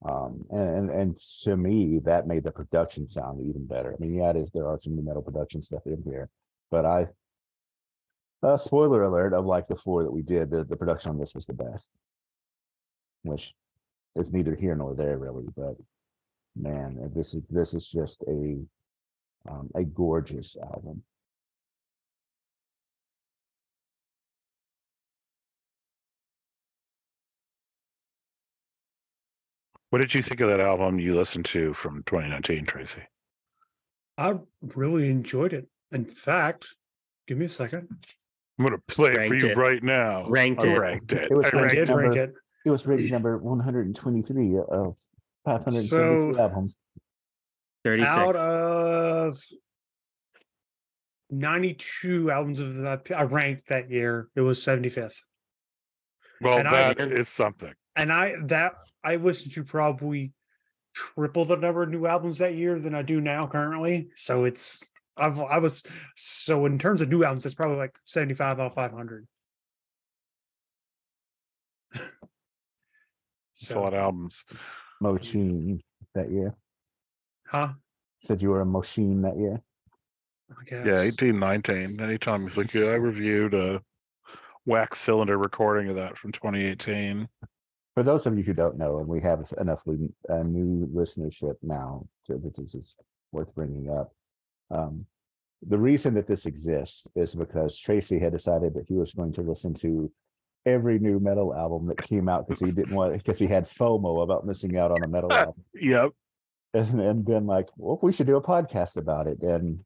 Um, 0.05 0.45
and, 0.51 0.77
and, 0.77 0.91
and 0.91 1.21
to 1.45 1.57
me, 1.57 2.01
that 2.05 2.27
made 2.27 2.45
the 2.45 2.51
production 2.51 3.09
sound 3.11 3.41
even 3.41 3.67
better. 3.67 3.95
I 3.95 3.97
mean, 4.03 4.15
yeah, 4.15 4.31
it 4.31 4.37
is, 4.37 4.51
there 4.53 4.69
are 4.69 4.79
some 4.79 4.95
nu 4.95 5.03
metal 5.03 5.23
production 5.23 5.63
stuff 5.63 5.83
in 5.87 6.03
here, 6.05 6.29
but 6.71 6.85
I, 6.85 7.07
uh, 8.43 8.59
spoiler 8.59 9.05
alert, 9.05 9.33
of 9.33 9.47
like 9.47 9.69
the 9.69 9.77
four 9.77 10.03
that 10.03 10.13
we 10.13 10.23
did, 10.23 10.51
the, 10.51 10.65
the 10.65 10.77
production 10.77 11.11
on 11.11 11.19
this 11.19 11.33
was 11.35 11.47
the 11.47 11.55
best. 11.55 11.89
Which 13.23 13.55
is 14.15 14.31
neither 14.33 14.55
here 14.55 14.75
nor 14.75 14.95
there 14.95 15.19
really, 15.19 15.47
but 15.57 15.77
man, 16.55 17.11
this 17.15 17.35
is, 17.35 17.43
this 17.49 17.73
is 17.73 17.89
just 17.91 18.23
a, 18.29 18.59
um, 19.51 19.71
a 19.75 19.85
gorgeous 19.85 20.55
album. 20.63 21.03
What 29.91 30.01
did 30.01 30.15
you 30.15 30.23
think 30.23 30.41
of 30.41 30.49
that 30.49 30.61
album 30.61 30.99
you 30.99 31.17
listened 31.17 31.45
to 31.53 31.75
from 31.75 32.03
2019, 32.07 32.67
Tracy? 32.67 32.93
I 34.19 34.35
really 34.75 35.09
enjoyed 35.11 35.53
it. 35.53 35.69
In 35.93 36.05
fact, 36.25 36.65
give 37.29 37.39
me 37.39 37.47
a 37.47 37.51
second. 37.51 37.89
I'm 38.59 38.65
gonna 38.65 38.79
play 38.89 39.13
it 39.13 39.29
for 39.29 39.35
you 39.35 39.49
it. 39.51 39.57
right 39.57 39.83
now. 39.83 40.29
Ranked 40.29 40.65
I 40.65 40.69
it. 40.69 40.79
ranked 40.79 41.13
it. 41.13 41.31
It 41.31 41.35
was 41.35 41.45
I 41.47 41.49
I 41.57 41.61
ranked 41.63 41.77
ranked 41.77 41.89
number- 41.91 42.03
rank 42.03 42.17
it. 42.17 42.35
It 42.65 42.71
was 42.71 42.87
rated 42.87 43.11
number 43.13 43.37
one 43.39 43.61
hundred 43.61 43.87
and 43.87 43.95
twenty-three 43.95 44.57
of 44.57 44.97
five 45.45 45.63
hundred 45.63 45.81
and 45.81 45.89
So- 45.89 46.37
albums. 46.39 46.77
36. 47.85 48.11
out 48.11 48.35
of 48.35 49.39
92 51.31 52.31
albums 52.33 52.59
of 52.59 52.75
that 52.79 53.03
I 53.17 53.23
ranked 53.23 53.69
that 53.69 53.89
year, 53.91 54.29
it 54.35 54.41
was 54.41 54.61
75th. 54.65 55.13
Well, 56.41 56.59
And 56.59 56.67
I- 56.67 56.95
that 56.95 57.13
is 57.13 57.29
something. 57.29 57.73
And 57.95 58.13
I 58.13 58.35
that 58.47 58.73
I 59.07 59.17
listened 59.17 59.53
to 59.55 59.63
probably 59.63 60.33
triple 61.15 61.45
the 61.45 61.57
number 61.57 61.85
of 61.85 61.91
new 61.91 62.07
albums 62.07 62.39
that 62.39 62.57
year 62.57 62.81
than 62.81 62.95
I 62.95 63.03
do 63.03 63.21
now 63.21 63.47
currently. 63.47 64.09
So 64.17 64.45
it's 64.45 64.81
I've 65.17 65.39
I 65.39 65.59
was 65.59 65.81
so 66.17 66.67
in 66.67 66.79
terms 66.79 67.01
of 67.01 67.09
new 67.09 67.25
albums, 67.25 67.47
it's 67.47 67.55
probably 67.55 67.77
like 67.77 67.95
75 68.07 68.59
out 68.59 68.67
of 68.67 68.75
500. 68.75 69.27
It's 73.61 73.71
a 73.71 73.75
lot 73.75 73.95
of 73.95 74.01
albums. 74.01 74.35
Machine 75.01 75.83
that 76.15 76.31
year. 76.31 76.55
huh? 77.47 77.69
Said 78.25 78.43
you 78.43 78.51
were 78.51 78.63
a 78.63 78.67
machine 78.67 79.23
that 79.23 79.39
year. 79.39 79.61
I 80.51 80.65
guess. 80.69 80.87
Yeah, 80.87 81.01
18, 81.01 81.39
19. 81.39 82.01
Anytime 82.01 82.49
he's 82.49 82.57
like, 82.57 82.73
yeah, 82.73 82.87
I 82.87 82.95
reviewed 82.95 83.55
a 83.55 83.81
wax 84.65 84.99
cylinder 85.05 85.39
recording 85.39 85.91
of 85.91 85.97
that 85.97 86.17
from 86.19 86.33
2018. 86.33 87.29
For 87.97 88.03
those 88.03 88.27
of 88.27 88.37
you 88.37 88.45
who 88.45 88.53
don't 88.53 88.77
know, 88.77 88.99
and 88.99 89.09
we 89.09 89.23
have 89.23 89.51
enough 89.59 89.81
lu- 89.87 90.13
uh, 90.29 90.43
new 90.43 90.87
listenership 90.95 91.55
now, 91.63 92.07
to, 92.27 92.35
that 92.37 92.55
this 92.55 92.75
is 92.75 92.95
worth 93.33 93.53
bringing 93.55 93.91
up. 93.91 94.13
Um, 94.71 95.07
the 95.67 95.79
reason 95.79 96.13
that 96.15 96.29
this 96.29 96.45
exists 96.45 97.05
is 97.17 97.35
because 97.35 97.81
Tracy 97.83 98.19
had 98.19 98.33
decided 98.33 98.75
that 98.75 98.85
he 98.87 98.95
was 98.97 99.11
going 99.13 99.33
to 99.33 99.41
listen 99.41 99.73
to 99.81 100.13
every 100.67 100.99
new 100.99 101.19
metal 101.19 101.55
album 101.55 101.87
that 101.89 101.97
came 102.03 102.29
out 102.29 102.47
because 102.47 102.61
he 102.61 102.71
didn't 102.71 102.95
want 102.95 103.15
because 103.15 103.39
he 103.39 103.47
had 103.47 103.67
FOMO 103.81 104.23
about 104.23 104.47
missing 104.47 104.77
out 104.77 104.91
on 104.91 105.03
a 105.03 105.09
metal 105.09 105.33
album, 105.33 105.65
Yep. 105.75 106.11
and, 106.75 107.01
and 107.01 107.25
been 107.25 107.47
like, 107.47 107.69
well, 107.79 107.99
we 108.03 108.13
should 108.13 108.27
do 108.27 108.37
a 108.37 108.43
podcast 108.43 108.97
about 108.97 109.27
it. 109.27 109.41
And 109.41 109.79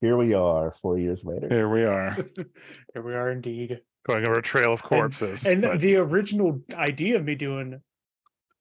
here 0.00 0.16
we 0.16 0.32
are, 0.34 0.76
four 0.80 0.96
years 0.96 1.18
later. 1.24 1.48
Here 1.50 1.68
we 1.68 1.82
are, 1.82 2.16
Here 2.94 3.02
we 3.02 3.14
are 3.14 3.30
indeed. 3.32 3.80
Going 4.08 4.24
over 4.26 4.38
a 4.38 4.42
trail 4.42 4.72
of 4.72 4.82
corpses. 4.82 5.44
And 5.44 5.62
but- 5.62 5.80
the 5.80 5.96
original 5.96 6.60
idea 6.72 7.16
of 7.16 7.24
me 7.24 7.34
doing 7.34 7.80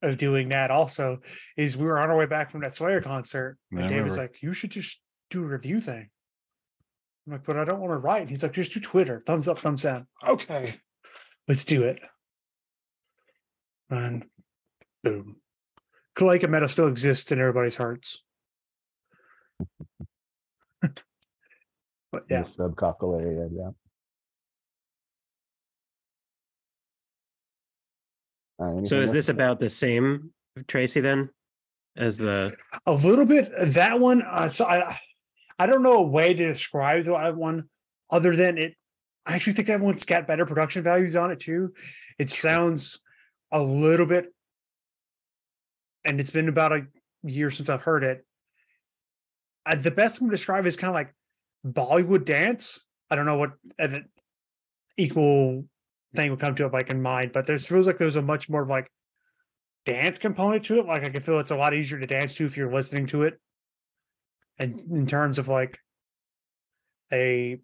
of 0.03 0.19
doing 0.19 0.49
that 0.49 0.69
also 0.69 1.21
is 1.57 1.75
we 1.75 1.85
were 1.85 1.97
on 1.97 2.11
our 2.11 2.17
way 2.17 2.27
back 2.27 2.51
from 2.51 2.61
that 2.61 2.75
Slayer 2.75 3.01
concert, 3.01 3.57
I 3.75 3.79
and 3.79 3.89
Dave 3.89 4.05
was 4.05 4.15
like, 4.15 4.43
"You 4.43 4.53
should 4.53 4.69
just 4.69 4.95
do 5.31 5.43
a 5.43 5.47
review 5.47 5.81
thing." 5.81 6.11
I'm 7.25 7.33
like, 7.33 7.45
"But 7.45 7.57
I 7.57 7.65
don't 7.65 7.79
want 7.79 7.93
to 7.93 7.97
write." 7.97 8.21
And 8.21 8.29
He's 8.29 8.43
like, 8.43 8.53
"Just 8.53 8.73
do 8.73 8.79
Twitter, 8.79 9.23
thumbs 9.25 9.47
up, 9.47 9.57
thumbs 9.59 9.81
down." 9.81 10.07
Okay, 10.23 10.79
let's 11.47 11.63
do 11.63 11.83
it. 11.83 11.99
And 13.89 14.25
boom, 15.03 15.37
Kalika 16.15 16.47
Metal 16.47 16.69
still 16.69 16.89
exists 16.89 17.31
in 17.31 17.39
everybody's 17.39 17.75
hearts. 17.75 18.21
but 20.81 22.23
yeah, 22.29 22.43
the 22.55 22.69
area. 23.19 23.49
Yeah. 23.51 23.71
Uh, 28.59 28.83
So 28.83 29.01
is 29.01 29.11
this 29.11 29.29
about 29.29 29.59
the 29.59 29.69
same 29.69 30.31
Tracy 30.67 31.01
then 31.01 31.29
as 31.97 32.17
the 32.17 32.55
a 32.85 32.91
little 32.91 33.25
bit 33.25 33.51
that 33.73 33.99
one 33.99 34.21
uh, 34.21 34.49
so 34.51 34.65
i 34.65 34.99
i 35.57 35.65
don't 35.65 35.81
know 35.81 35.93
a 35.97 36.01
way 36.03 36.33
to 36.33 36.53
describe 36.53 37.05
that 37.05 37.35
one 37.35 37.63
other 38.11 38.35
than 38.35 38.57
it 38.57 38.75
i 39.25 39.33
actually 39.35 39.53
think 39.53 39.67
that 39.67 39.79
one's 39.79 40.05
got 40.05 40.27
better 40.27 40.45
production 40.45 40.83
values 40.83 41.15
on 41.15 41.31
it 41.31 41.39
too. 41.39 41.73
It 42.19 42.31
sounds 42.31 42.99
a 43.51 43.59
little 43.59 44.05
bit 44.05 44.33
and 46.05 46.19
it's 46.19 46.31
been 46.31 46.49
about 46.49 46.71
a 46.71 46.87
year 47.23 47.51
since 47.51 47.69
i've 47.69 47.81
heard 47.81 48.03
it. 48.03 48.25
Uh, 49.65 49.75
the 49.75 49.91
best 49.91 50.15
I'm 50.15 50.27
gonna 50.27 50.37
describe 50.37 50.65
is 50.65 50.75
kind 50.75 50.89
of 50.89 50.95
like 50.95 51.13
bollywood 51.65 52.25
dance. 52.25 52.79
I 53.09 53.15
don't 53.15 53.25
know 53.25 53.37
what 53.37 53.51
an 53.77 54.05
equal 54.97 55.65
thing 56.17 56.29
would 56.31 56.41
come 56.41 56.55
to 56.55 56.65
it 56.65 56.73
like 56.73 56.89
in 56.89 57.01
mind 57.01 57.31
but 57.33 57.47
there's 57.47 57.65
feels 57.65 57.87
like 57.87 57.97
there's 57.97 58.17
a 58.17 58.21
much 58.21 58.49
more 58.49 58.63
of 58.63 58.69
like 58.69 58.91
dance 59.87 60.17
component 60.17 60.65
to 60.65 60.79
it. 60.79 60.85
Like 60.85 61.03
I 61.03 61.09
can 61.09 61.23
feel 61.23 61.39
it's 61.39 61.49
a 61.49 61.55
lot 61.55 61.73
easier 61.73 61.97
to 61.97 62.05
dance 62.05 62.35
to 62.35 62.45
if 62.45 62.57
you're 62.57 62.71
listening 62.71 63.07
to 63.07 63.23
it. 63.23 63.39
And 64.59 64.79
in 64.91 65.07
terms 65.07 65.39
of 65.39 65.47
like 65.47 65.79
a 67.11 67.57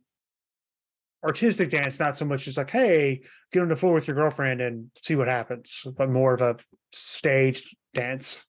artistic 1.24 1.70
dance, 1.70 2.00
not 2.00 2.18
so 2.18 2.26
much 2.26 2.46
just 2.46 2.58
like, 2.58 2.70
hey, 2.70 3.22
get 3.52 3.62
on 3.62 3.68
the 3.68 3.76
floor 3.76 3.94
with 3.94 4.08
your 4.08 4.16
girlfriend 4.16 4.62
and 4.62 4.90
see 5.02 5.16
what 5.16 5.28
happens, 5.28 5.70
but 5.98 6.10
more 6.10 6.34
of 6.34 6.42
a 6.42 6.56
staged 6.94 7.76
dance. 7.94 8.40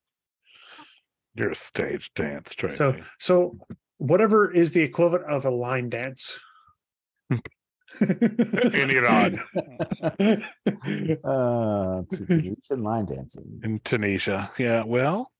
You're 1.34 1.50
a 1.50 1.56
stage 1.68 2.10
dance, 2.14 2.48
Tracy. 2.56 2.76
So 2.76 2.94
so 3.18 3.58
whatever 3.98 4.54
is 4.54 4.70
the 4.70 4.82
equivalent 4.82 5.24
of 5.24 5.44
a 5.44 5.50
line 5.50 5.88
dance. 5.90 6.30
In 8.00 8.90
Iran, 8.90 9.40
uh, 11.24 12.02
Tunisian 12.10 12.82
line 12.82 13.06
dancing. 13.06 13.60
in 13.62 13.80
Tunisia. 13.84 14.50
Yeah, 14.58 14.82
well, 14.84 15.30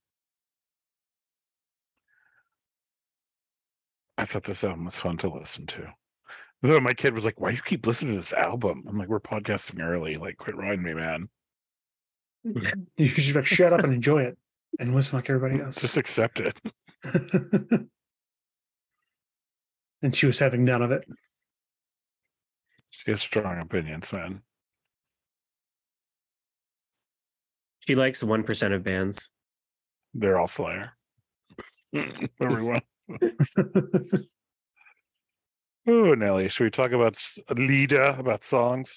I 4.17 4.25
thought 4.25 4.45
this 4.45 4.63
album 4.63 4.85
was 4.85 4.95
fun 4.95 5.17
to 5.17 5.29
listen 5.29 5.67
to. 5.67 5.93
Though 6.61 6.79
my 6.79 6.93
kid 6.93 7.13
was 7.13 7.23
like, 7.25 7.39
"Why 7.39 7.51
do 7.51 7.57
you 7.57 7.61
keep 7.63 7.85
listening 7.85 8.15
to 8.15 8.21
this 8.21 8.33
album?" 8.33 8.85
I'm 8.87 8.97
like, 8.97 9.09
"We're 9.09 9.19
podcasting 9.19 9.81
early. 9.81 10.15
Like, 10.17 10.37
quit 10.37 10.55
riding 10.55 10.83
me, 10.83 10.93
man. 10.93 11.27
you 12.97 13.07
should 13.09 13.35
like 13.35 13.45
shut 13.45 13.73
up 13.73 13.83
and 13.83 13.93
enjoy 13.93 14.23
it 14.23 14.37
and 14.79 14.95
listen 14.95 15.15
like 15.15 15.29
everybody 15.29 15.61
else. 15.61 15.75
Just 15.75 15.97
accept 15.97 16.39
it." 16.39 16.57
and 20.01 20.15
she 20.15 20.25
was 20.25 20.39
having 20.39 20.63
none 20.63 20.81
of 20.81 20.91
it. 20.91 21.03
She 23.05 23.11
has 23.11 23.21
strong 23.21 23.59
opinions, 23.59 24.05
man. 24.11 24.41
she 27.87 27.95
likes 27.95 28.23
one 28.23 28.43
percent 28.43 28.73
of 28.73 28.83
bands. 28.83 29.17
They're 30.13 30.39
all 30.39 30.47
Slayer. 30.47 30.91
Everyone. 32.41 32.81
Oh, 35.87 36.15
Nelly, 36.15 36.49
should 36.49 36.63
we 36.63 36.71
talk 36.71 36.93
about 36.93 37.13
s- 37.15 37.43
Lida, 37.55 38.17
about 38.17 38.41
songs? 38.49 38.89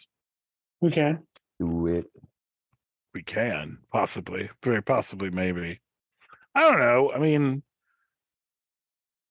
we 0.81 0.91
can. 0.91 1.23
Do 1.61 1.87
it. 1.87 2.07
We 3.13 3.23
can, 3.23 3.77
possibly. 3.93 4.49
Very 4.65 4.83
possibly, 4.83 5.29
maybe. 5.29 5.83
I 6.55 6.63
don't 6.63 6.79
know. 6.79 7.13
I 7.15 7.19
mean, 7.19 7.63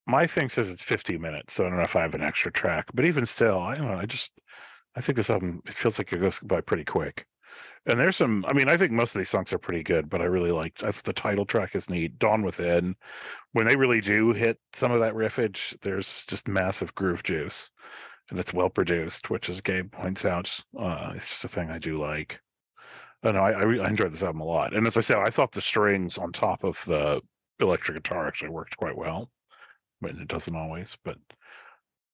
my 0.05 0.27
thing 0.27 0.49
says 0.49 0.67
it's 0.67 0.83
50 0.83 1.17
minutes, 1.17 1.55
so 1.55 1.65
I 1.65 1.69
don't 1.69 1.77
know 1.77 1.83
if 1.83 1.95
I 1.95 2.03
have 2.03 2.13
an 2.13 2.21
extra 2.21 2.51
track. 2.51 2.85
But 2.93 3.05
even 3.05 3.25
still, 3.25 3.57
I 3.59 3.75
don't 3.75 3.87
know. 3.87 3.97
I 3.97 4.05
just, 4.05 4.29
I 4.97 5.01
think 5.01 5.15
this 5.15 5.29
album, 5.29 5.61
it 5.65 5.75
feels 5.81 5.97
like 5.97 6.11
it 6.11 6.19
goes 6.19 6.33
by 6.43 6.61
pretty 6.61 6.83
quick. 6.83 7.25
And 7.85 7.99
there's 7.99 8.17
some, 8.17 8.43
I 8.47 8.53
mean, 8.53 8.67
I 8.67 8.77
think 8.77 8.91
most 8.91 9.15
of 9.15 9.19
these 9.19 9.29
songs 9.29 9.53
are 9.53 9.59
pretty 9.59 9.83
good, 9.83 10.09
but 10.09 10.21
I 10.21 10.25
really 10.25 10.51
liked, 10.51 10.83
I, 10.83 10.91
the 11.05 11.13
title 11.13 11.45
track 11.45 11.75
is 11.75 11.89
neat. 11.89 12.19
Dawn 12.19 12.43
Within, 12.43 12.95
when 13.53 13.67
they 13.67 13.75
really 13.75 14.01
do 14.01 14.33
hit 14.33 14.59
some 14.77 14.91
of 14.91 14.99
that 14.99 15.13
riffage, 15.13 15.57
there's 15.83 16.07
just 16.27 16.47
massive 16.47 16.93
groove 16.95 17.23
juice. 17.23 17.55
And 18.29 18.39
it's 18.39 18.53
well 18.53 18.69
produced, 18.69 19.29
which, 19.29 19.49
as 19.49 19.61
Gabe 19.61 19.91
points 19.91 20.25
out, 20.25 20.49
uh, 20.77 21.13
it's 21.15 21.29
just 21.29 21.45
a 21.45 21.55
thing 21.55 21.69
I 21.69 21.77
do 21.77 22.01
like. 22.01 22.37
I 23.23 23.31
know 23.31 23.39
I, 23.39 23.51
I, 23.51 23.63
re- 23.63 23.79
I 23.79 23.87
enjoyed 23.87 24.13
this 24.13 24.21
album 24.21 24.41
a 24.41 24.45
lot, 24.45 24.75
and 24.75 24.85
as 24.85 24.97
I 24.97 25.01
said, 25.01 25.17
I 25.17 25.31
thought 25.31 25.53
the 25.53 25.61
strings 25.61 26.17
on 26.17 26.31
top 26.31 26.63
of 26.63 26.75
the 26.85 27.21
electric 27.59 28.03
guitar 28.03 28.27
actually 28.27 28.49
worked 28.49 28.75
quite 28.77 28.97
well. 28.97 29.29
But 30.01 30.11
it 30.11 30.27
doesn't 30.27 30.55
always. 30.55 30.95
But 31.05 31.17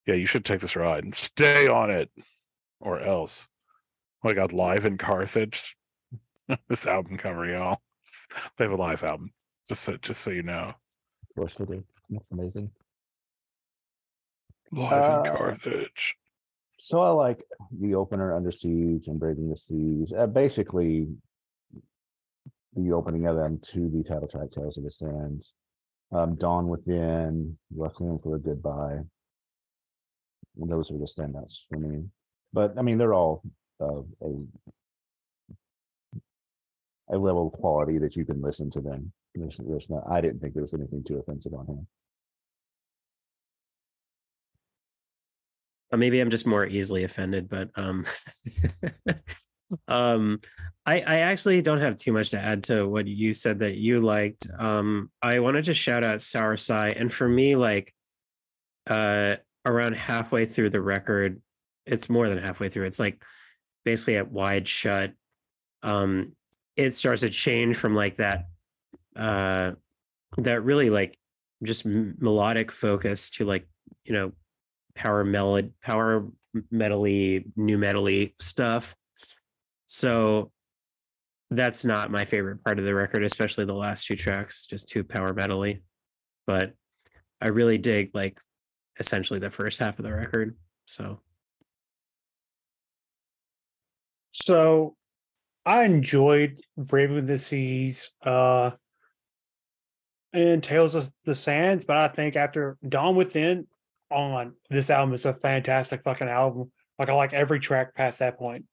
yeah, 0.06 0.14
you 0.14 0.26
should 0.26 0.44
take 0.44 0.60
this 0.60 0.76
ride 0.76 1.04
and 1.04 1.14
stay 1.14 1.66
on 1.66 1.90
it, 1.90 2.10
or 2.80 3.00
else. 3.00 3.32
My 4.22 4.32
God, 4.32 4.52
live 4.52 4.84
in 4.84 4.98
Carthage. 4.98 5.60
this 6.68 6.86
album 6.86 7.18
cover, 7.18 7.46
y'all. 7.46 7.78
They 8.58 8.64
have 8.64 8.72
a 8.72 8.76
live 8.76 9.02
album. 9.02 9.32
Just 9.68 9.84
so, 9.84 9.96
just 10.02 10.22
so 10.24 10.30
you 10.30 10.42
know, 10.42 10.72
Of 11.22 11.36
course 11.36 11.52
we 11.58 11.66
do. 11.66 11.84
That's 12.10 12.24
amazing. 12.32 12.70
live 14.72 14.92
Uh, 14.92 15.22
in 15.30 15.36
Carthage. 15.36 16.14
So 16.78 17.00
I 17.00 17.10
like 17.10 17.42
the 17.80 17.94
opener 17.94 18.34
Under 18.36 18.52
Siege 18.52 19.04
and 19.06 19.18
Braving 19.18 19.48
the 19.48 19.56
Seas. 19.56 20.12
Uh, 20.16 20.26
basically, 20.26 21.08
the 22.76 22.92
opening 22.92 23.26
of 23.26 23.36
them 23.36 23.60
to 23.72 23.88
the 23.88 24.02
title 24.02 24.28
track 24.28 24.50
Tales 24.52 24.76
of 24.76 24.84
the 24.84 24.90
Sands. 24.90 25.52
Um, 26.12 26.36
Dawn 26.36 26.68
Within, 26.68 27.56
Requiem 27.74 28.18
for 28.22 28.36
a 28.36 28.38
Goodbye. 28.38 28.98
Those 30.56 30.90
are 30.90 30.98
the 30.98 31.08
standouts 31.08 31.54
for 31.70 31.78
me. 31.78 32.04
But 32.54 32.78
I 32.78 32.82
mean, 32.82 32.98
they're 32.98 33.12
all 33.12 33.42
of 33.80 34.06
a 34.22 34.32
a 37.10 37.18
level 37.18 37.48
of 37.48 37.52
quality 37.60 37.98
that 37.98 38.16
you 38.16 38.24
can 38.24 38.40
listen 38.40 38.70
to 38.70 38.80
them. 38.80 39.12
There's, 39.34 39.56
there's 39.58 39.90
not. 39.90 40.04
I 40.08 40.20
didn't 40.20 40.40
think 40.40 40.54
there 40.54 40.62
was 40.62 40.72
anything 40.72 41.02
too 41.04 41.18
offensive 41.18 41.52
on 41.52 41.66
here. 41.66 41.84
Uh, 45.92 45.96
maybe 45.96 46.20
I'm 46.20 46.30
just 46.30 46.46
more 46.46 46.64
easily 46.64 47.02
offended, 47.02 47.48
but 47.48 47.70
um, 47.74 48.06
um, 49.88 50.40
I 50.86 51.00
I 51.00 51.16
actually 51.18 51.60
don't 51.60 51.80
have 51.80 51.98
too 51.98 52.12
much 52.12 52.30
to 52.30 52.38
add 52.38 52.62
to 52.64 52.88
what 52.88 53.08
you 53.08 53.34
said 53.34 53.58
that 53.58 53.74
you 53.74 54.00
liked. 54.00 54.46
Um, 54.56 55.10
I 55.20 55.40
wanted 55.40 55.64
to 55.64 55.74
shout 55.74 56.04
out 56.04 56.22
Sour 56.22 56.56
and 56.70 57.12
for 57.12 57.28
me, 57.28 57.56
like, 57.56 57.92
uh, 58.88 59.34
around 59.66 59.94
halfway 59.94 60.46
through 60.46 60.70
the 60.70 60.80
record, 60.80 61.40
it's 61.86 62.08
more 62.08 62.28
than 62.28 62.38
halfway 62.38 62.68
through. 62.68 62.86
It's 62.86 62.98
like 62.98 63.22
basically 63.84 64.16
at 64.16 64.30
wide 64.30 64.68
shut. 64.68 65.12
Um, 65.82 66.32
it 66.76 66.96
starts 66.96 67.20
to 67.20 67.30
change 67.30 67.76
from 67.76 67.94
like 67.94 68.16
that, 68.16 68.46
uh, 69.16 69.72
that 70.38 70.64
really 70.64 70.90
like 70.90 71.18
just 71.62 71.84
melodic 71.84 72.72
focus 72.72 73.30
to 73.30 73.44
like 73.44 73.66
you 74.04 74.12
know 74.12 74.32
power 74.94 75.24
melod 75.24 75.70
power 75.82 76.26
metally 76.72 77.44
nu 77.56 77.78
metally 77.78 78.32
stuff 78.40 78.84
so 79.86 80.50
that's 81.50 81.84
not 81.84 82.10
my 82.10 82.24
favorite 82.24 82.62
part 82.64 82.78
of 82.78 82.84
the 82.84 82.94
record 82.94 83.24
especially 83.24 83.64
the 83.64 83.72
last 83.72 84.06
two 84.06 84.16
tracks 84.16 84.66
just 84.68 84.88
too 84.88 85.02
power 85.02 85.32
metally 85.32 85.80
but 86.46 86.72
i 87.40 87.46
really 87.46 87.78
dig 87.78 88.10
like 88.14 88.38
essentially 89.00 89.38
the 89.38 89.50
first 89.50 89.78
half 89.78 89.98
of 89.98 90.04
the 90.04 90.12
record 90.12 90.56
so 90.86 91.18
So 94.44 94.96
I 95.64 95.84
enjoyed 95.84 96.60
Brave 96.76 97.08
Braving 97.08 97.26
the 97.26 97.38
Seas 97.38 98.10
uh 98.22 98.72
and 100.32 100.62
Tales 100.62 100.94
of 100.94 101.10
the 101.24 101.34
Sands, 101.34 101.84
but 101.84 101.96
I 101.96 102.08
think 102.08 102.36
after 102.36 102.76
Dawn 102.88 103.16
Within 103.16 103.66
on. 104.10 104.54
This 104.70 104.90
album 104.90 105.14
is 105.14 105.24
a 105.24 105.34
fantastic 105.34 106.02
fucking 106.04 106.28
album. 106.28 106.70
Like 106.98 107.08
I 107.08 107.14
like 107.14 107.32
every 107.32 107.60
track 107.60 107.94
past 107.94 108.20
that 108.20 108.38
point. 108.38 108.64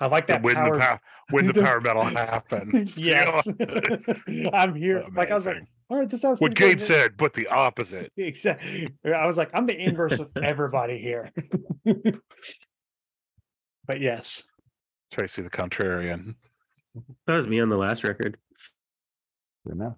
I 0.00 0.06
like 0.06 0.26
that 0.28 0.42
when 0.42 0.54
power. 0.54 0.72
the 0.74 0.78
power 0.80 1.00
when 1.30 1.46
the 1.46 1.54
power 1.54 1.80
metal 1.80 2.04
happened. 2.04 2.92
Yes. 2.96 3.46
I'm 4.52 4.74
here. 4.74 5.04
Like 5.14 5.30
I 5.30 5.34
was 5.34 5.44
like, 5.44 5.58
all 5.90 5.98
right, 5.98 6.08
this 6.10 6.20
sounds 6.22 6.40
what 6.40 6.54
Gabe 6.54 6.78
good. 6.78 6.86
said, 6.86 7.16
but 7.18 7.34
the 7.34 7.48
opposite. 7.48 8.10
Exactly. 8.16 8.88
I 9.04 9.26
was 9.26 9.36
like, 9.36 9.50
I'm 9.52 9.66
the 9.66 9.78
inverse 9.78 10.18
of 10.18 10.28
everybody 10.42 10.98
here. 10.98 11.30
But 13.90 14.00
yes, 14.00 14.44
Tracy 15.12 15.42
the 15.42 15.50
contrarian. 15.50 16.36
That 17.26 17.34
was 17.34 17.48
me 17.48 17.58
on 17.58 17.70
the 17.70 17.76
last 17.76 18.04
record. 18.04 18.36
Good 19.66 19.74
enough. 19.74 19.96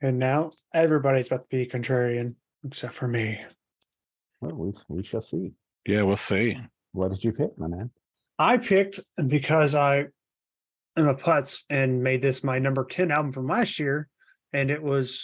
and 0.00 0.16
now 0.16 0.52
everybody's 0.72 1.26
about 1.26 1.50
to 1.50 1.56
be 1.56 1.66
contrarian 1.66 2.34
except 2.64 2.94
for 2.94 3.08
me. 3.08 3.40
Well, 4.40 4.54
we, 4.54 4.72
we 4.88 5.02
shall 5.02 5.22
see. 5.22 5.54
Yeah, 5.84 6.02
we'll 6.02 6.18
see. 6.18 6.56
What 6.92 7.10
did 7.10 7.24
you 7.24 7.32
pick, 7.32 7.58
my 7.58 7.66
man? 7.66 7.90
I 8.38 8.58
picked 8.58 9.00
because 9.26 9.74
I 9.74 10.04
am 10.96 11.08
a 11.08 11.16
putz 11.16 11.56
and 11.68 12.00
made 12.00 12.22
this 12.22 12.44
my 12.44 12.60
number 12.60 12.86
10 12.88 13.10
album 13.10 13.32
from 13.32 13.48
last 13.48 13.80
year, 13.80 14.08
and 14.52 14.70
it 14.70 14.80
was 14.80 15.18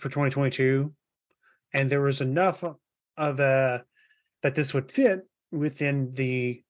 for 0.00 0.08
2022. 0.08 0.92
And 1.74 1.92
there 1.92 2.00
was 2.00 2.20
enough 2.20 2.64
of 3.16 3.38
a 3.38 3.44
uh, 3.44 3.78
that 4.42 4.56
this 4.56 4.74
would 4.74 4.90
fit 4.90 5.20
within 5.50 6.12
the 6.14 6.62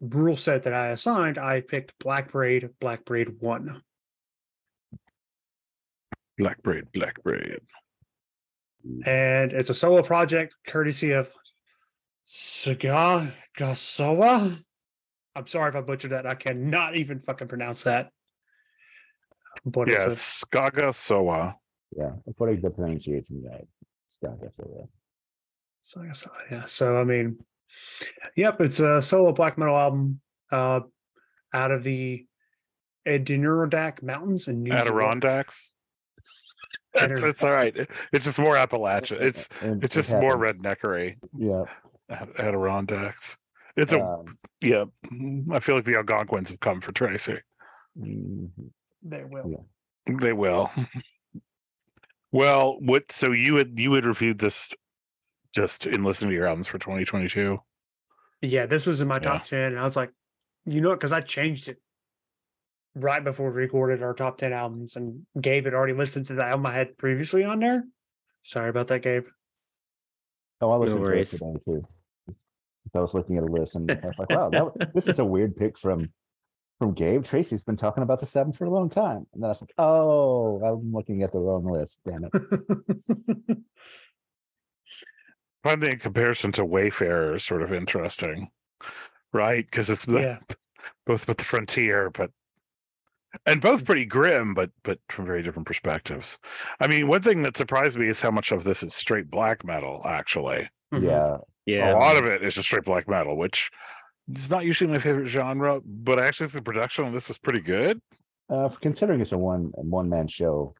rule 0.00 0.36
set 0.36 0.64
that 0.64 0.72
I 0.72 0.88
assigned. 0.88 1.38
I 1.38 1.60
picked 1.60 1.92
Black 1.98 2.32
Braid, 2.32 2.70
Black 2.80 3.04
Braid 3.04 3.40
1. 3.40 3.82
Black 6.38 6.62
braid, 6.62 6.84
black 6.94 7.22
braid. 7.22 7.60
And 9.04 9.52
it's 9.52 9.68
a 9.68 9.74
solo 9.74 10.02
project 10.02 10.54
courtesy 10.66 11.12
of 11.12 11.28
Saga 12.24 13.34
Gasawa. 13.58 14.58
I'm 15.36 15.46
sorry 15.48 15.68
if 15.68 15.76
I 15.76 15.82
butchered 15.82 16.12
that. 16.12 16.26
I 16.26 16.34
cannot 16.34 16.96
even 16.96 17.20
fucking 17.20 17.48
pronounce 17.48 17.82
that. 17.82 18.10
But 19.64 19.88
Yes, 19.88 20.12
it's 20.12 20.44
Skaga 20.44 20.94
Soa. 21.06 21.56
Yeah, 21.96 22.12
according 22.26 22.56
to 22.56 22.62
the 22.62 22.70
pronunciation 22.70 23.42
guide. 23.42 23.66
Scott, 24.08 24.38
that's 24.40 24.54
all 24.60 24.88
So, 25.82 26.00
I 26.00 26.06
guess, 26.06 26.24
uh, 26.24 26.28
yeah. 26.50 26.64
So 26.68 26.96
I 26.96 27.04
mean, 27.04 27.38
yep, 28.36 28.60
it's 28.60 28.80
a 28.80 29.02
solo 29.02 29.32
black 29.32 29.58
metal 29.58 29.76
album 29.76 30.20
uh 30.52 30.80
out 31.52 31.70
of 31.70 31.82
the 31.84 32.26
Adirondack 33.06 34.02
Mountains 34.02 34.48
in 34.48 34.62
New 34.62 34.70
York. 34.70 34.80
Adirondacks. 34.86 35.54
It's, 36.92 37.22
it's 37.22 37.42
all 37.44 37.52
right. 37.52 37.72
It's 38.12 38.24
just 38.24 38.38
more 38.38 38.56
Appalachia. 38.56 39.12
It's 39.20 39.44
And 39.60 39.82
it's 39.84 39.96
it 39.96 40.00
just 40.00 40.10
more 40.10 40.36
redneckery. 40.36 41.18
Yeah. 41.38 41.62
Adirondacks. 42.36 43.22
It's 43.76 43.92
a 43.92 44.00
um, 44.00 44.36
yeah. 44.60 44.86
mm, 45.12 45.44
I 45.54 45.60
feel 45.60 45.76
like 45.76 45.84
the 45.84 45.94
Algonquins 45.94 46.48
have 46.48 46.58
come 46.58 46.80
for 46.80 46.90
Tracy. 46.90 47.38
mhm. 47.96 48.50
They 49.04 49.22
will. 49.22 49.66
They 50.20 50.32
will. 50.32 50.68
well, 52.32 52.76
what? 52.80 53.04
So 53.18 53.30
you 53.30 53.54
had 53.56 53.78
you 53.78 53.92
had 53.94 54.04
reviewed 54.04 54.40
this 54.40 54.54
just 55.54 55.86
in 55.86 56.04
listening 56.04 56.30
to 56.30 56.36
your 56.36 56.46
albums 56.46 56.66
for 56.66 56.78
2022. 56.78 57.58
Yeah, 58.42 58.66
this 58.66 58.86
was 58.86 59.00
in 59.00 59.08
my 59.08 59.16
Yeah. 59.16 59.20
top 59.38 59.46
ten, 59.46 59.58
and 59.72 59.78
I 59.78 59.84
was 59.84 59.96
like, 59.96 60.10
you 60.64 60.80
know, 60.80 60.94
because 60.94 61.12
I 61.12 61.20
changed 61.20 61.68
it 61.68 61.80
right 62.94 63.22
before 63.22 63.50
we 63.50 63.56
recorded 63.62 64.02
our 64.02 64.14
top 64.14 64.38
ten 64.38 64.52
albums, 64.52 64.96
and 64.96 65.26
Gabe 65.40 65.64
had 65.64 65.74
already 65.74 65.92
listened 65.94 66.26
to 66.28 66.34
the 66.34 66.44
album 66.44 66.66
I 66.66 66.74
had 66.74 66.96
previously 66.98 67.44
on 67.44 67.60
there. 67.60 67.84
Sorry 68.44 68.70
about 68.70 68.88
that, 68.88 69.02
Gabe. 69.02 69.24
Oh, 70.60 70.70
I 70.70 70.74
No 70.76 70.80
listened 70.80 70.98
to 70.98 71.04
it 71.04 71.14
worries. 71.14 71.30
today 71.30 71.54
too. 71.66 71.88
I 72.94 72.98
was 73.00 73.14
looking 73.14 73.36
at 73.36 73.44
a 73.44 73.46
list 73.46 73.74
and 73.76 73.90
I 73.90 73.94
was 74.06 74.18
like, 74.18 74.30
wow, 74.30 74.50
that, 74.50 74.92
this 74.94 75.06
is 75.06 75.18
a 75.18 75.24
weird 75.24 75.56
pick 75.56 75.78
from 75.78 76.10
from 76.78 76.94
Gabe. 76.94 77.24
Tracy's 77.24 77.62
been 77.62 77.76
talking 77.76 78.02
about 78.02 78.20
the 78.20 78.26
seven 78.26 78.52
for 78.54 78.64
a 78.64 78.70
long 78.70 78.88
time. 78.88 79.26
And 79.34 79.42
then 79.42 79.44
I 79.44 79.48
was 79.48 79.60
like, 79.60 79.74
oh, 79.78 80.60
I'm 80.64 80.92
looking 80.92 81.22
at 81.22 81.30
the 81.32 81.38
wrong 81.38 81.70
list. 81.70 81.96
Damn 82.06 82.24
it. 82.24 82.32
find 85.62 85.82
the 85.82 85.96
comparison 85.96 86.52
to 86.52 86.64
Wayfarer 86.64 87.36
is 87.36 87.46
sort 87.46 87.62
of 87.62 87.72
interesting, 87.72 88.50
right? 89.32 89.66
Because 89.70 89.88
it's 89.88 90.04
the, 90.06 90.20
yeah, 90.20 90.38
both 91.06 91.26
with 91.26 91.38
the 91.38 91.44
frontier, 91.44 92.10
but 92.10 92.30
and 93.46 93.60
both 93.60 93.84
pretty 93.84 94.04
grim, 94.04 94.54
but 94.54 94.70
but 94.84 94.98
from 95.14 95.26
very 95.26 95.42
different 95.42 95.66
perspectives. 95.66 96.26
I 96.80 96.86
mean, 96.86 97.08
one 97.08 97.22
thing 97.22 97.42
that 97.42 97.56
surprised 97.56 97.96
me 97.96 98.08
is 98.08 98.18
how 98.18 98.30
much 98.30 98.50
of 98.50 98.64
this 98.64 98.82
is 98.82 98.94
straight 98.94 99.30
black 99.30 99.64
metal. 99.64 100.02
Actually, 100.04 100.68
mhm. 100.92 101.04
Yeah. 101.04 101.36
Yeah. 101.66 101.94
a 101.94 101.98
lot 101.98 102.16
of 102.16 102.24
it 102.24 102.42
is 102.42 102.54
just 102.54 102.66
straight 102.66 102.84
black 102.84 103.06
metal, 103.08 103.36
which 103.36 103.70
is 104.34 104.50
not 104.50 104.64
usually 104.64 104.90
my 104.90 105.00
favorite 105.00 105.28
genre. 105.28 105.80
But 105.84 106.18
I 106.18 106.26
actually 106.26 106.46
think 106.46 106.64
the 106.64 106.70
production 106.72 107.04
on 107.04 107.14
this 107.14 107.28
was 107.28 107.38
pretty 107.38 107.60
good. 107.60 108.00
Uh, 108.48 108.68
considering 108.82 109.20
it's 109.20 109.32
a 109.32 109.38
one 109.38 109.70
one 109.76 110.08
man 110.08 110.26
show, 110.26 110.74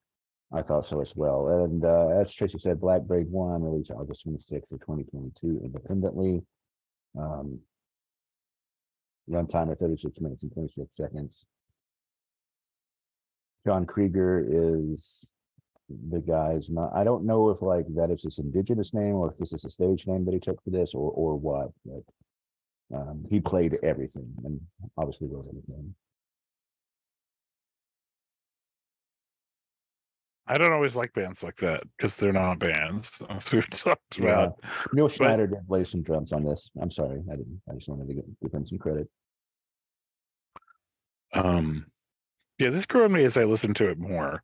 I 0.53 0.63
thought 0.63 0.87
so 0.87 1.01
as 1.01 1.13
well. 1.15 1.49
And 1.65 1.85
uh, 1.85 2.09
as 2.09 2.33
Tracy 2.33 2.59
said, 2.59 2.81
Black 2.81 3.03
Braid 3.03 3.31
One 3.31 3.63
released 3.63 3.93
August 3.93 4.27
26th 4.27 4.73
of 4.73 4.81
2022 4.81 5.61
independently. 5.65 6.43
Um, 7.19 7.61
runtime 9.31 9.71
of 9.71 9.79
36 9.79 10.21
minutes 10.21 10.43
and 10.43 10.53
26 10.53 10.97
seconds. 10.97 11.47
John 13.65 13.87
Krieger 13.87 14.45
is 14.49 15.29
the 16.11 16.21
guy's 16.21 16.69
not. 16.69 16.93
I 16.95 17.05
don't 17.05 17.27
know 17.27 17.51
if 17.51 17.63
like 17.63 17.87
that 17.95 18.11
is 18.11 18.23
his 18.23 18.39
indigenous 18.39 18.95
name 18.95 19.17
or 19.17 19.31
if 19.31 19.39
this 19.39 19.53
is 19.53 19.65
a 19.65 19.71
stage 19.71 20.07
name 20.07 20.25
that 20.25 20.35
he 20.35 20.41
took 20.41 20.63
for 20.65 20.71
this 20.71 20.93
or 20.95 21.11
or 21.13 21.37
what. 21.37 21.71
But 21.85 22.97
um, 22.97 23.25
he 23.29 23.41
played 23.41 23.79
everything 23.83 24.33
and 24.45 24.61
obviously 24.97 25.29
wrote 25.29 25.47
everything. 25.49 25.95
I 30.51 30.59
don't 30.59 30.73
always 30.73 30.97
like 30.97 31.15
bands 31.15 31.45
like 31.45 31.57
that 31.59 31.85
because 31.97 32.13
they're 32.19 32.33
not 32.33 32.59
bands. 32.59 33.07
As 33.29 33.45
we've 33.53 33.71
talked 33.71 34.19
Yeah. 34.19 34.25
about. 34.47 34.59
Neil 34.93 35.09
Schneider 35.09 35.47
did 35.47 35.65
play 35.69 35.85
some 35.85 36.03
drums 36.03 36.33
on 36.33 36.45
this. 36.45 36.69
I'm 36.83 36.91
sorry, 36.91 37.23
I 37.31 37.37
didn't. 37.37 37.63
I 37.71 37.75
just 37.75 37.89
wanted 37.89 38.09
to 38.09 38.15
give, 38.15 38.25
give 38.43 38.53
him 38.53 38.67
some 38.67 38.79
credit. 38.79 39.09
Um, 41.33 41.87
yeah, 42.59 42.71
this 42.71 42.85
grew 42.85 43.05
on 43.05 43.13
me 43.13 43.23
as 43.23 43.37
I 43.37 43.45
listened 43.45 43.77
to 43.77 43.91
it 43.91 43.99
more. 43.99 44.43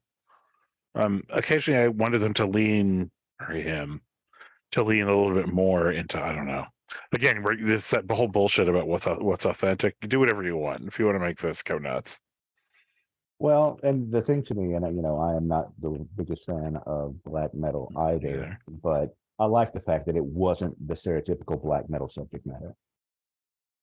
Um, 0.94 1.24
occasionally 1.30 1.80
I 1.80 1.88
wanted 1.88 2.20
them 2.20 2.34
to 2.34 2.46
lean, 2.46 3.10
or 3.40 3.48
him, 3.56 4.00
to 4.72 4.84
lean 4.84 5.02
a 5.08 5.16
little 5.16 5.34
bit 5.34 5.52
more 5.52 5.90
into 5.90 6.22
I 6.22 6.32
don't 6.32 6.46
know. 6.46 6.66
Again, 7.12 7.42
we're 7.42 7.56
this 7.56 7.82
that 7.90 8.08
whole 8.08 8.28
bullshit 8.28 8.68
about 8.68 8.86
what's 8.86 9.06
what's 9.18 9.44
authentic. 9.44 9.96
Do 10.06 10.20
whatever 10.20 10.44
you 10.44 10.56
want. 10.56 10.86
If 10.86 11.00
you 11.00 11.04
want 11.04 11.16
to 11.16 11.26
make 11.26 11.40
this, 11.40 11.60
go 11.62 11.78
nuts. 11.78 12.12
Well, 13.38 13.78
and 13.82 14.10
the 14.10 14.22
thing 14.22 14.44
to 14.44 14.54
me, 14.54 14.74
and 14.74 14.84
I- 14.84 14.90
you 14.90 15.02
know, 15.02 15.18
I 15.18 15.34
am 15.36 15.46
not 15.46 15.78
the 15.80 15.90
biggest 16.16 16.46
fan 16.46 16.76
of 16.86 17.22
black 17.22 17.54
metal 17.54 17.92
either, 17.96 18.44
Either. 18.44 18.58
but 18.68 19.14
I 19.38 19.44
like 19.44 19.72
the 19.72 19.80
fact 19.80 20.06
that 20.06 20.16
it 20.16 20.24
wasn't 20.24 20.88
the 20.88 20.94
stereotypical 20.94 21.60
black 21.62 21.88
metal 21.90 22.08
subject 22.08 22.46
matter. 22.46 22.74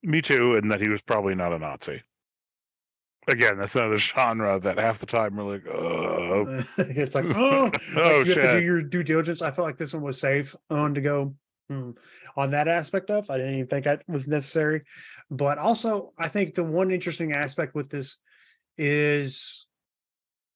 Me 0.02 0.22
too, 0.22 0.56
and 0.56 0.72
that 0.72 0.82
he 0.82 0.90
was 0.90 1.02
probably 1.02 1.36
not 1.36 1.54
a 1.54 1.60
Nazi. 1.60 2.04
Again, 3.28 3.58
that's 3.58 3.76
another 3.76 3.98
genre 4.16 4.60
that 4.60 4.78
half 4.78 5.00
the 5.00 5.06
time 5.06 5.36
we're 5.36 5.54
like, 5.54 5.68
oh, 5.68 6.66
it's 6.78 7.16
like, 7.16 7.26
oh, 7.36 7.70
like 7.72 7.82
oh 7.96 8.22
you 8.24 8.34
have 8.34 8.42
to 8.42 8.60
do 8.60 8.66
your 8.66 8.82
due 8.82 9.04
diligence. 9.04 9.42
I 9.42 9.52
felt 9.52 9.68
like 9.68 9.78
this 9.78 9.94
one 9.94 10.04
was 10.04 10.20
safe 10.20 10.54
on 10.70 10.96
to 10.96 11.02
go 11.02 11.36
hmm, 11.70 11.92
on 12.36 12.52
that 12.52 12.68
aspect 12.68 13.12
of. 13.12 13.30
I 13.30 13.38
didn't 13.38 13.54
even 13.56 13.68
think 13.68 13.86
that 13.86 14.04
was 14.08 14.28
necessary. 14.28 14.82
But 15.30 15.58
also, 15.58 16.14
I 16.18 16.28
think 16.28 16.56
the 16.56 16.64
one 16.64 16.92
interesting 16.92 17.34
aspect 17.34 17.76
with 17.76 17.90
this 17.90 18.18
is 18.78 19.66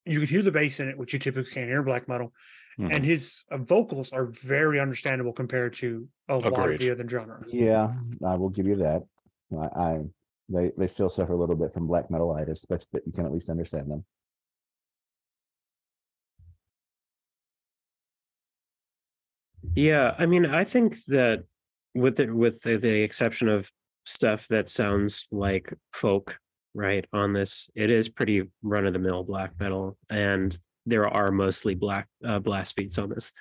you 0.05 0.19
could 0.19 0.29
hear 0.29 0.41
the 0.41 0.51
bass 0.51 0.79
in 0.79 0.87
it, 0.89 0.97
which 0.97 1.13
you 1.13 1.19
typically 1.19 1.51
can't 1.51 1.67
hear 1.67 1.79
in 1.79 1.85
black 1.85 2.07
metal, 2.07 2.33
Mhm. 2.79 2.93
and 2.93 3.05
his 3.05 3.43
uh, 3.51 3.57
vocals 3.57 4.11
are 4.11 4.27
very 4.43 4.79
understandable 4.79 5.33
compared 5.33 5.75
to 5.77 6.07
a 6.29 6.37
lot 6.37 6.71
of 6.71 6.79
the 6.79 6.91
other 6.91 7.07
genres. 7.07 7.51
Yeah, 7.51 7.93
I 8.25 8.35
will 8.35 8.49
give 8.49 8.67
you 8.67 8.75
that. 8.77 9.03
I, 9.51 9.81
I 9.81 10.03
they 10.49 10.71
they 10.77 10.87
still 10.87 11.09
suffer 11.09 11.33
a 11.33 11.37
little 11.37 11.55
bit 11.55 11.73
from 11.73 11.87
black 11.87 12.09
metalitis, 12.09 12.59
but 12.69 12.85
but 12.91 13.05
you 13.05 13.11
can 13.11 13.25
at 13.25 13.33
least 13.33 13.49
understand 13.49 13.89
them. 13.91 14.05
Yeah, 19.75 20.15
I 20.17 20.25
mean, 20.25 20.45
I 20.45 20.63
think 20.63 20.97
that 21.07 21.43
with 21.93 22.19
it, 22.19 22.33
with 22.33 22.61
the, 22.61 22.77
the 22.77 23.01
exception 23.01 23.47
of 23.49 23.65
stuff 24.05 24.41
that 24.49 24.69
sounds 24.69 25.27
like 25.31 25.73
folk, 25.93 26.37
right? 26.77 27.05
On 27.11 27.33
this, 27.33 27.69
it 27.75 27.89
is 27.89 28.07
pretty 28.07 28.43
run 28.61 28.85
of 28.85 28.93
the 28.93 28.99
mill 28.99 29.23
black 29.23 29.51
metal, 29.59 29.97
and 30.09 30.57
there 30.85 31.07
are 31.07 31.31
mostly 31.31 31.75
black 31.75 32.07
uh, 32.25 32.39
blast 32.39 32.75
beats 32.75 32.97
on 32.97 33.09
this. 33.09 33.31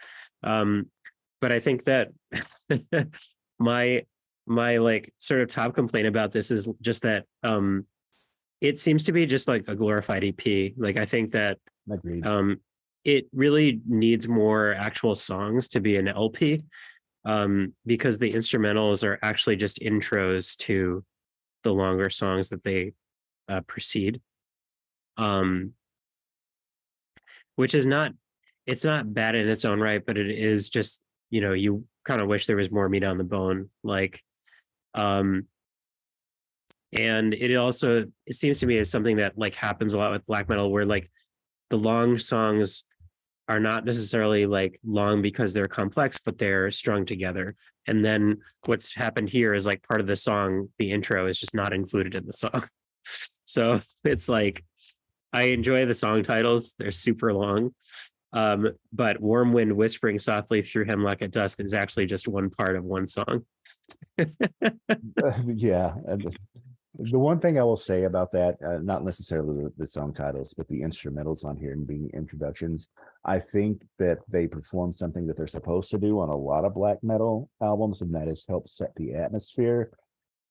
Um, 0.42 0.86
but 1.40 1.52
I 1.52 1.60
think 1.60 1.84
that 1.84 2.08
my 3.58 4.04
my 4.46 4.78
like 4.78 5.12
sort 5.18 5.42
of 5.42 5.50
top 5.50 5.74
complaint 5.74 6.06
about 6.06 6.32
this 6.32 6.50
is 6.50 6.66
just 6.80 7.02
that 7.02 7.24
um, 7.42 7.84
it 8.60 8.80
seems 8.80 9.04
to 9.04 9.12
be 9.12 9.26
just 9.26 9.48
like 9.48 9.64
a 9.68 9.76
glorified 9.76 10.24
EP. 10.24 10.72
Like 10.76 10.96
I 10.96 11.04
think 11.04 11.32
that 11.32 11.58
Agreed. 11.90 12.26
um 12.26 12.60
it 13.04 13.26
really 13.32 13.80
needs 13.86 14.26
more 14.26 14.74
actual 14.74 15.14
songs 15.14 15.68
to 15.68 15.78
be 15.78 15.96
an 15.96 16.08
LP 16.08 16.64
um, 17.24 17.72
because 17.84 18.18
the 18.18 18.32
instrumentals 18.32 19.04
are 19.04 19.18
actually 19.22 19.54
just 19.54 19.78
intros 19.78 20.56
to 20.56 21.04
the 21.62 21.72
longer 21.72 22.10
songs 22.10 22.48
that 22.48 22.64
they 22.64 22.92
uh, 23.48 23.60
precede. 23.66 24.20
Um, 25.16 25.72
which 27.56 27.74
is 27.74 27.86
not, 27.86 28.12
it's 28.66 28.84
not 28.84 29.12
bad 29.14 29.34
in 29.34 29.48
its 29.48 29.64
own 29.64 29.80
right, 29.80 30.04
but 30.04 30.18
it 30.18 30.30
is 30.30 30.68
just, 30.68 30.98
you 31.30 31.40
know, 31.40 31.52
you 31.52 31.84
kind 32.04 32.20
of 32.20 32.28
wish 32.28 32.46
there 32.46 32.56
was 32.56 32.70
more 32.70 32.88
meat 32.88 33.04
on 33.04 33.18
the 33.18 33.24
bone. 33.24 33.70
Like, 33.82 34.22
um, 34.94 35.46
and 36.92 37.34
it 37.34 37.54
also, 37.56 38.06
it 38.26 38.36
seems 38.36 38.58
to 38.60 38.66
me 38.66 38.78
is 38.78 38.90
something 38.90 39.16
that 39.16 39.38
like 39.38 39.54
happens 39.54 39.94
a 39.94 39.98
lot 39.98 40.12
with 40.12 40.26
black 40.26 40.48
metal 40.48 40.70
where 40.70 40.86
like 40.86 41.10
the 41.70 41.76
long 41.76 42.18
songs 42.18 42.84
are 43.48 43.60
not 43.60 43.84
necessarily 43.84 44.46
like 44.46 44.80
long 44.84 45.22
because 45.22 45.52
they're 45.52 45.68
complex, 45.68 46.18
but 46.24 46.38
they're 46.38 46.70
strung 46.70 47.06
together. 47.06 47.54
And 47.86 48.04
then 48.04 48.38
what's 48.64 48.92
happened 48.94 49.30
here 49.30 49.54
is 49.54 49.66
like 49.66 49.86
part 49.86 50.00
of 50.00 50.06
the 50.06 50.16
song, 50.16 50.68
the 50.78 50.90
intro 50.90 51.26
is 51.26 51.38
just 51.38 51.54
not 51.54 51.72
included 51.72 52.14
in 52.14 52.26
the 52.26 52.32
song. 52.32 52.68
So 53.46 53.80
it's 54.04 54.28
like 54.28 54.62
I 55.32 55.44
enjoy 55.44 55.86
the 55.86 55.94
song 55.94 56.22
titles, 56.22 56.72
they're 56.78 56.92
super 56.92 57.32
long. 57.32 57.74
Um, 58.32 58.72
but 58.92 59.20
Warm 59.20 59.52
Wind 59.54 59.74
Whispering 59.74 60.18
Softly 60.18 60.60
Through 60.60 60.84
Hemlock 60.86 61.22
at 61.22 61.30
Dusk 61.30 61.58
is 61.60 61.72
actually 61.72 62.06
just 62.06 62.28
one 62.28 62.50
part 62.50 62.76
of 62.76 62.84
one 62.84 63.08
song. 63.08 63.44
Yeah, 65.46 65.94
and 66.06 66.22
the- 66.22 66.36
the 66.98 67.18
one 67.18 67.40
thing 67.40 67.58
I 67.58 67.62
will 67.62 67.76
say 67.76 68.04
about 68.04 68.32
that, 68.32 68.56
uh, 68.66 68.78
not 68.78 69.04
necessarily 69.04 69.64
the, 69.64 69.72
the 69.76 69.90
song 69.90 70.14
titles, 70.14 70.54
but 70.56 70.66
the 70.68 70.80
instrumentals 70.80 71.44
on 71.44 71.56
here 71.58 71.72
and 71.72 71.86
being 71.86 72.08
introductions. 72.14 72.88
I 73.24 73.38
think 73.38 73.82
that 73.98 74.20
they 74.28 74.46
perform 74.46 74.94
something 74.94 75.26
that 75.26 75.36
they're 75.36 75.46
supposed 75.46 75.90
to 75.90 75.98
do 75.98 76.20
on 76.20 76.30
a 76.30 76.36
lot 76.36 76.64
of 76.64 76.72
black 76.72 77.02
metal 77.02 77.50
albums, 77.60 78.00
and 78.00 78.14
that 78.14 78.28
is 78.28 78.46
help 78.48 78.66
set 78.68 78.94
the 78.96 79.12
atmosphere. 79.14 79.90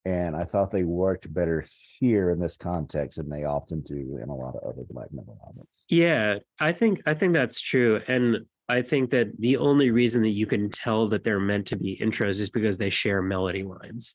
And 0.06 0.36
I 0.36 0.44
thought 0.46 0.72
they 0.72 0.84
worked 0.84 1.34
better 1.34 1.66
here 2.00 2.30
in 2.30 2.40
this 2.40 2.56
context 2.56 3.18
than 3.18 3.28
they 3.28 3.44
often 3.46 3.82
do 3.82 4.20
in 4.22 4.30
a 4.30 4.36
lot 4.36 4.56
of 4.56 4.64
other 4.64 4.84
black 4.88 5.12
metal 5.12 5.40
albums. 5.44 5.86
Yeah, 5.90 6.38
I 6.60 6.74
think 6.74 7.02
I 7.08 7.16
think 7.16 7.34
that's 7.34 7.60
true. 7.60 8.00
And 8.08 8.46
I 8.70 8.84
think 8.84 9.10
that 9.12 9.32
the 9.40 9.58
only 9.58 9.90
reason 9.90 10.22
that 10.22 10.30
you 10.30 10.46
can 10.46 10.70
tell 10.70 11.10
that 11.10 11.24
they're 11.24 11.40
meant 11.40 11.68
to 11.68 11.76
be 11.76 11.98
intros 12.00 12.40
is 12.40 12.52
because 12.52 12.78
they 12.78 12.92
share 12.92 13.24
melody 13.24 13.64
lines. 13.64 14.14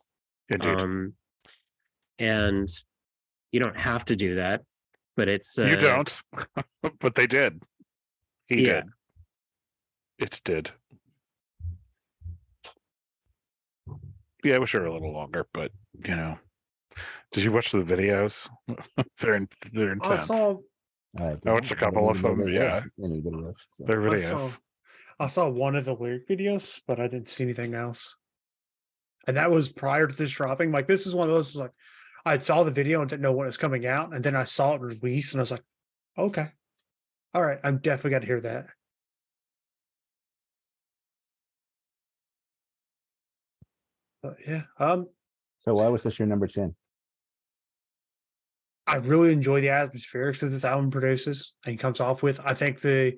Indeed. 0.49 0.69
Um, 0.69 1.15
and 2.21 2.69
you 3.51 3.59
don't 3.59 3.77
have 3.77 4.05
to 4.07 4.17
do 4.17 4.37
that, 4.37 4.63
but 5.17 5.29
it's 5.29 5.59
uh, 5.59 5.67
you 5.67 5.77
don't, 5.77 6.15
but 7.01 7.15
they 7.17 7.27
did. 7.27 7.61
He 8.47 8.63
Yeah. 8.63 8.83
did. 8.83 8.85
It 10.19 10.41
did. 10.45 10.71
Yeah, 14.43 14.55
I 14.55 14.59
wish 14.59 14.73
they 14.73 14.79
were 14.79 14.87
a 14.87 14.93
little 14.93 15.13
longer, 15.13 15.47
but 15.53 15.71
you 16.05 16.17
know. 16.17 16.39
Did 17.33 17.45
you 17.45 17.53
watch 17.53 17.71
the 17.71 17.79
videos? 17.79 18.33
they're 19.21 19.35
in, 19.35 19.49
they're 19.73 19.91
I 19.91 19.93
intense. 19.93 20.27
saw 20.27 20.57
I 21.19 21.37
I 21.45 21.53
watched 21.53 21.71
a 21.73 21.77
couple 21.77 22.11
of 22.11 22.21
them, 22.23 22.49
yeah. 22.49 22.83
Any 23.03 23.21
videos. 23.21 23.55
so. 23.77 23.85
They're 23.87 24.03
I 24.03 24.15
videos. 24.15 24.31
saw, 24.31 24.53
I 25.21 25.29
saw 25.29 25.49
one 25.49 25.77
of 25.77 25.85
the 25.85 25.93
lyric 25.93 26.29
videos, 26.29 26.65
but 26.87 27.01
I 27.01 27.09
didn't 27.09 27.31
see 27.31 27.45
anything 27.45 27.75
else. 27.75 28.01
And 29.27 29.37
that 29.37 29.51
was 29.51 29.69
prior 29.69 30.07
to 30.07 30.15
this 30.15 30.33
dropping. 30.33 30.73
Like 30.73 30.89
this 30.89 31.07
is 31.07 31.15
one 31.15 31.29
of 31.29 31.35
those 31.35 31.55
like 31.55 31.73
I 32.25 32.39
saw 32.39 32.65
the 32.65 32.71
video 32.71 33.01
and 33.01 33.09
didn't 33.09 33.23
know 33.23 33.33
when 33.33 33.47
it 33.47 33.49
was 33.49 33.57
coming 33.57 33.87
out, 33.87 34.15
and 34.15 34.25
then 34.25 34.37
I 34.37 34.45
saw 34.45 34.75
it 34.75 34.81
released, 34.81 35.33
and 35.33 35.41
I 35.41 35.43
was 35.43 35.51
like, 35.51 35.65
okay, 36.19 36.47
all 37.35 37.43
right, 37.43 37.59
I'm 37.65 37.79
definitely 37.79 38.11
got 38.11 38.21
to 38.21 38.27
hear 38.27 38.41
that. 38.43 38.67
But 44.23 44.37
yeah, 44.47 44.63
um, 44.79 45.09
So 45.65 45.75
why 45.75 45.89
was 45.89 46.03
this 46.03 46.19
your 46.19 46.29
number 46.29 46.47
ten? 46.47 46.75
I 48.87 48.97
really 48.97 49.33
enjoy 49.33 49.61
the 49.61 49.69
atmospherics 49.69 50.41
that 50.41 50.49
this 50.49 50.65
album 50.65 50.91
produces 50.91 51.53
and 51.65 51.79
comes 51.79 52.01
off 52.01 52.23
with. 52.23 52.41
I 52.45 52.55
think 52.55 52.81
the 52.81 53.17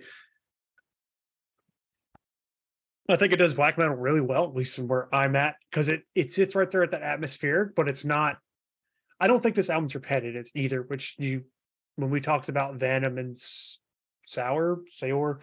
I 3.09 3.17
think 3.17 3.33
it 3.33 3.37
does 3.37 3.55
black 3.55 3.79
metal 3.79 3.95
really 3.95 4.21
well, 4.21 4.45
at 4.45 4.55
least 4.55 4.77
from 4.77 4.87
where 4.87 5.13
I'm 5.15 5.35
at, 5.35 5.57
because 5.71 5.89
it 5.89 6.05
it 6.15 6.33
sits 6.33 6.55
right 6.55 6.71
there 6.71 6.83
at 6.83 6.93
that 6.93 7.03
atmosphere, 7.03 7.73
but 7.75 7.89
it's 7.89 8.05
not. 8.05 8.39
I 9.19 9.27
don't 9.27 9.43
think 9.43 9.57
this 9.57 9.71
album's 9.71 9.95
repetitive 9.95 10.47
either. 10.55 10.83
Which 10.83 11.15
you, 11.19 11.43
when 11.97 12.11
we 12.11 12.21
talked 12.21 12.49
about 12.49 12.77
Venom 12.77 13.19
and 13.19 13.39
Sour, 14.27 14.81
Sayor, 15.01 15.41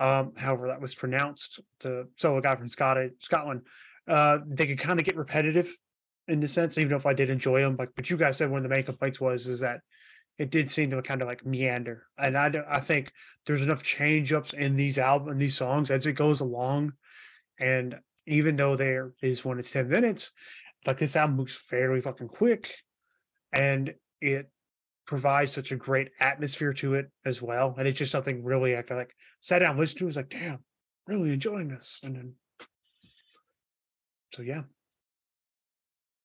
um, 0.00 0.32
however 0.36 0.68
that 0.68 0.80
was 0.80 0.94
pronounced, 0.94 1.60
the 1.82 2.08
solo 2.18 2.40
guy 2.40 2.56
from 2.56 2.68
Scotland, 2.68 3.12
Scotland, 3.20 3.62
uh, 4.08 4.38
they 4.46 4.66
could 4.66 4.80
kind 4.80 4.98
of 4.98 5.06
get 5.06 5.16
repetitive 5.16 5.66
in 6.28 6.40
the 6.40 6.48
sense, 6.48 6.78
even 6.78 6.96
if 6.96 7.06
I 7.06 7.14
did 7.14 7.30
enjoy 7.30 7.60
them. 7.60 7.76
Like, 7.78 7.90
but 7.96 8.08
you 8.10 8.16
guys 8.16 8.38
said 8.38 8.50
one 8.50 8.64
of 8.64 8.68
the 8.68 8.74
main 8.74 8.84
complaints 8.84 9.20
was 9.20 9.46
is 9.46 9.60
that 9.60 9.80
it 10.38 10.50
did 10.50 10.70
seem 10.70 10.90
to 10.90 11.02
kind 11.02 11.22
of 11.22 11.28
like 11.28 11.46
meander, 11.46 12.06
and 12.18 12.36
I 12.36 12.50
I 12.68 12.80
think 12.80 13.12
there's 13.46 13.62
enough 13.62 13.82
change 13.82 14.32
ups 14.32 14.52
in 14.52 14.76
these 14.76 14.98
album 14.98 15.30
in 15.30 15.38
these 15.38 15.56
songs 15.56 15.90
as 15.90 16.06
it 16.06 16.12
goes 16.14 16.40
along, 16.40 16.92
and 17.58 17.96
even 18.26 18.56
though 18.56 18.76
there 18.76 19.12
is 19.22 19.44
one 19.44 19.58
it's 19.58 19.70
ten 19.70 19.88
minutes, 19.88 20.30
like 20.86 20.98
this 20.98 21.14
album 21.14 21.36
moves 21.36 21.56
fairly 21.70 22.00
fucking 22.00 22.28
quick, 22.28 22.66
and 23.52 23.94
it 24.20 24.50
provides 25.06 25.52
such 25.52 25.70
a 25.70 25.76
great 25.76 26.08
atmosphere 26.18 26.72
to 26.72 26.94
it 26.94 27.10
as 27.24 27.40
well, 27.40 27.74
and 27.78 27.86
it's 27.86 27.98
just 27.98 28.12
something 28.12 28.42
really 28.42 28.76
I 28.76 28.82
like 28.90 29.14
sat 29.40 29.60
down 29.60 29.78
listened 29.78 30.00
to. 30.00 30.06
Was 30.06 30.16
like, 30.16 30.30
damn, 30.30 30.64
really 31.06 31.32
enjoying 31.32 31.68
this, 31.68 31.98
and 32.02 32.16
then 32.16 32.34
so 34.34 34.42
yeah. 34.42 34.62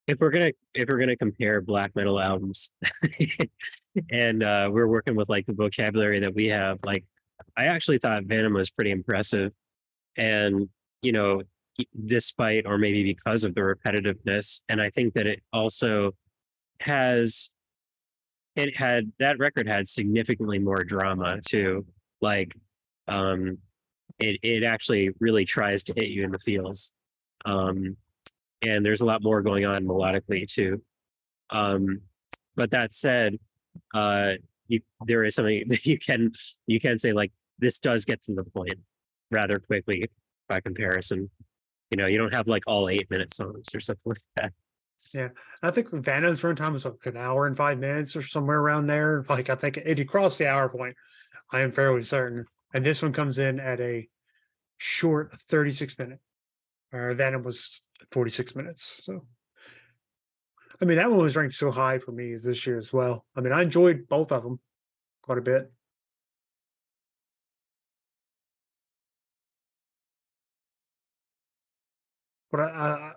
if 0.08 0.20
we're 0.20 0.32
gonna 0.32 0.52
if 0.74 0.90
we're 0.90 0.98
gonna 0.98 1.16
compare 1.16 1.62
black 1.62 1.96
metal 1.96 2.20
albums 2.20 2.72
and 4.12 4.44
uh 4.44 4.70
we're 4.72 4.88
working 4.88 5.16
with 5.16 5.30
like 5.30 5.46
the 5.46 5.54
vocabulary 5.54 6.20
that 6.20 6.34
we 6.34 6.48
have 6.48 6.80
like 6.84 7.06
i 7.58 7.66
actually 7.66 8.00
thought 8.00 8.24
venom 8.24 8.54
was 8.54 8.70
pretty 8.70 8.92
impressive 8.92 9.52
and 10.18 10.68
you 11.02 11.12
know 11.12 11.42
despite 12.08 12.66
or 12.66 12.78
maybe 12.78 13.04
because 13.04 13.44
of 13.44 13.54
the 13.56 13.62
repetitiveness 13.62 14.60
and 14.70 14.82
i 14.82 14.90
think 14.90 15.14
that 15.14 15.28
it 15.28 15.42
also 15.54 16.12
has 16.82 17.50
it 18.56 18.76
had 18.76 19.12
that 19.20 19.38
record 19.40 19.68
had 19.68 19.88
significantly 19.88 20.60
more 20.60 20.84
drama 20.84 21.40
too 21.48 21.86
like 22.22 22.54
um 23.08 23.58
it 24.20 24.40
it 24.44 24.64
actually 24.64 25.12
really 25.20 25.46
tries 25.46 25.84
to 25.84 25.94
hit 25.96 26.08
you 26.08 26.24
in 26.24 26.32
the 26.32 26.40
feels 26.40 26.92
um 27.46 27.96
and 28.62 28.86
there's 28.86 29.02
a 29.02 29.06
lot 29.06 29.24
more 29.24 29.42
going 29.42 29.66
on 29.66 29.86
melodically 29.86 30.48
too. 30.48 30.82
Um, 31.50 32.02
but 32.56 32.72
that 32.72 32.94
said, 32.94 33.38
uh, 33.94 34.34
you, 34.68 34.82
there 35.06 35.24
is 35.24 35.36
something 35.36 35.64
that 35.70 35.86
you 35.86 35.98
can 35.98 36.32
you 36.68 36.80
can 36.80 37.00
say 37.00 37.14
like 37.14 37.32
this 37.60 37.80
does 37.80 38.06
get 38.06 38.24
to 38.26 38.36
the 38.36 38.44
point 38.44 38.80
rather 39.32 39.60
quickly 39.60 40.10
by 40.48 40.60
comparison. 40.62 41.30
You 41.92 41.98
know, 41.98 42.08
you 42.08 42.18
don't 42.18 42.34
have 42.34 42.48
like 42.48 42.64
all 42.68 42.90
eight 42.90 43.10
minute 43.10 43.34
songs 43.34 43.68
or 43.74 43.80
something 43.80 44.02
like 44.06 44.22
that. 44.36 44.54
Yeah, 45.14 45.30
I 45.64 45.72
think 45.72 45.90
Venom's 45.92 46.42
runtime 46.42 46.76
is 46.76 46.86
like 46.86 46.94
an 47.06 47.18
hour 47.18 47.48
and 47.48 47.58
five 47.58 47.80
minutes 47.80 48.16
or 48.16 48.26
somewhere 48.28 48.60
around 48.60 48.86
there. 48.86 49.26
Like 49.28 49.50
I 49.50 49.56
think 49.56 49.78
it, 49.78 50.08
crossed 50.08 50.38
the 50.38 50.48
hour 50.48 50.70
point. 50.70 50.96
I 51.52 51.62
am 51.62 51.72
fairly 51.72 52.04
certain. 52.04 52.46
And 52.76 52.86
this 52.86 53.02
one 53.02 53.12
comes 53.12 53.40
in 53.40 53.60
at 53.60 53.80
a 53.80 54.08
short 54.78 55.32
36 55.50 55.96
minute. 56.92 57.04
Or 57.04 57.14
Venom 57.16 57.44
was 57.44 57.82
46 58.12 58.56
minutes. 58.56 58.86
So 59.04 59.26
I 60.82 60.86
mean 60.86 60.98
that 60.98 61.10
one 61.10 61.20
was 61.24 61.36
ranked 61.36 61.56
so 61.56 61.72
high 61.72 62.00
for 62.00 62.12
me 62.12 62.36
this 62.44 62.66
year 62.66 62.78
as 62.78 62.92
well. 62.92 63.26
I 63.36 63.42
mean 63.42 63.54
I 63.54 63.62
enjoyed 63.62 64.08
both 64.10 64.32
of 64.32 64.44
them 64.44 64.60
quite 65.24 65.38
a 65.38 65.42
bit. 65.42 65.72
But 72.52 72.62
I, 72.62 72.64
I 72.66 73.12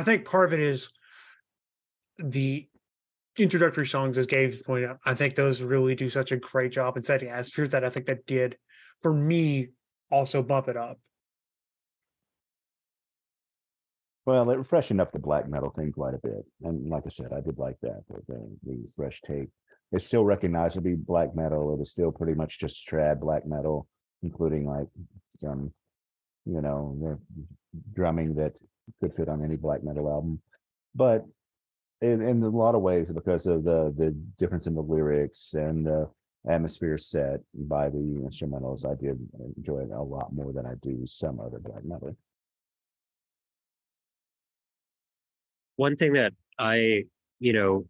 I 0.00 0.04
think 0.04 0.26
part 0.26 0.52
of 0.52 0.58
it 0.58 0.60
is 0.60 0.88
the 2.18 2.68
introductory 3.38 3.86
songs, 3.86 4.16
as 4.18 4.26
Gabe 4.26 4.54
pointed 4.64 4.90
out, 4.90 4.98
I 5.04 5.14
think 5.14 5.34
those 5.36 5.60
really 5.60 5.94
do 5.94 6.10
such 6.10 6.30
a 6.32 6.36
great 6.36 6.72
job 6.72 6.96
in 6.96 7.04
setting 7.04 7.28
atmospheres 7.28 7.70
that 7.72 7.84
I 7.84 7.90
think 7.90 8.06
that 8.06 8.26
did, 8.26 8.56
for 9.02 9.12
me, 9.12 9.70
also 10.10 10.42
bump 10.42 10.68
it 10.68 10.76
up. 10.76 10.98
Well, 14.26 14.48
it 14.50 14.66
freshened 14.68 15.00
up 15.00 15.12
the 15.12 15.18
black 15.18 15.48
metal 15.48 15.70
thing 15.70 15.92
quite 15.92 16.14
a 16.14 16.18
bit. 16.18 16.44
And 16.62 16.88
like 16.88 17.02
I 17.06 17.10
said, 17.10 17.32
I 17.32 17.40
did 17.40 17.58
like 17.58 17.76
that, 17.82 18.02
the, 18.08 18.22
the, 18.26 18.48
the 18.64 18.88
fresh 18.96 19.20
take. 19.26 19.48
It's 19.92 20.06
still 20.06 20.24
recognized 20.24 20.74
to 20.74 20.80
be 20.80 20.94
black 20.94 21.34
metal. 21.36 21.74
It 21.74 21.82
is 21.82 21.90
still 21.90 22.10
pretty 22.10 22.34
much 22.34 22.58
just 22.58 22.88
trad 22.90 23.20
black 23.20 23.46
metal, 23.46 23.86
including 24.22 24.66
like 24.66 24.86
some, 25.38 25.72
you 26.46 26.60
know, 26.62 26.96
the 27.00 27.18
drumming 27.94 28.34
that 28.36 28.58
could 29.00 29.14
fit 29.14 29.28
on 29.28 29.44
any 29.44 29.56
black 29.56 29.84
metal 29.84 30.08
album. 30.08 30.40
But 30.94 31.26
in, 32.00 32.22
in 32.22 32.42
a 32.42 32.48
lot 32.48 32.74
of 32.74 32.82
ways, 32.82 33.08
because 33.12 33.46
of 33.46 33.64
the, 33.64 33.94
the 33.96 34.10
difference 34.38 34.66
in 34.66 34.74
the 34.74 34.82
lyrics 34.82 35.50
and 35.52 35.86
the 35.86 36.08
atmosphere 36.48 36.98
set 36.98 37.40
by 37.54 37.90
the 37.90 37.98
instrumentals, 37.98 38.86
I 38.86 38.94
did 38.94 39.18
enjoy 39.56 39.80
it 39.80 39.90
a 39.90 40.02
lot 40.02 40.32
more 40.32 40.52
than 40.52 40.66
I 40.66 40.74
do 40.82 41.02
some 41.06 41.40
other 41.40 41.58
black 41.58 41.84
metal. 41.84 42.16
One 45.76 45.96
thing 45.96 46.12
that 46.14 46.32
I, 46.58 47.04
you 47.40 47.52
know, 47.52 47.86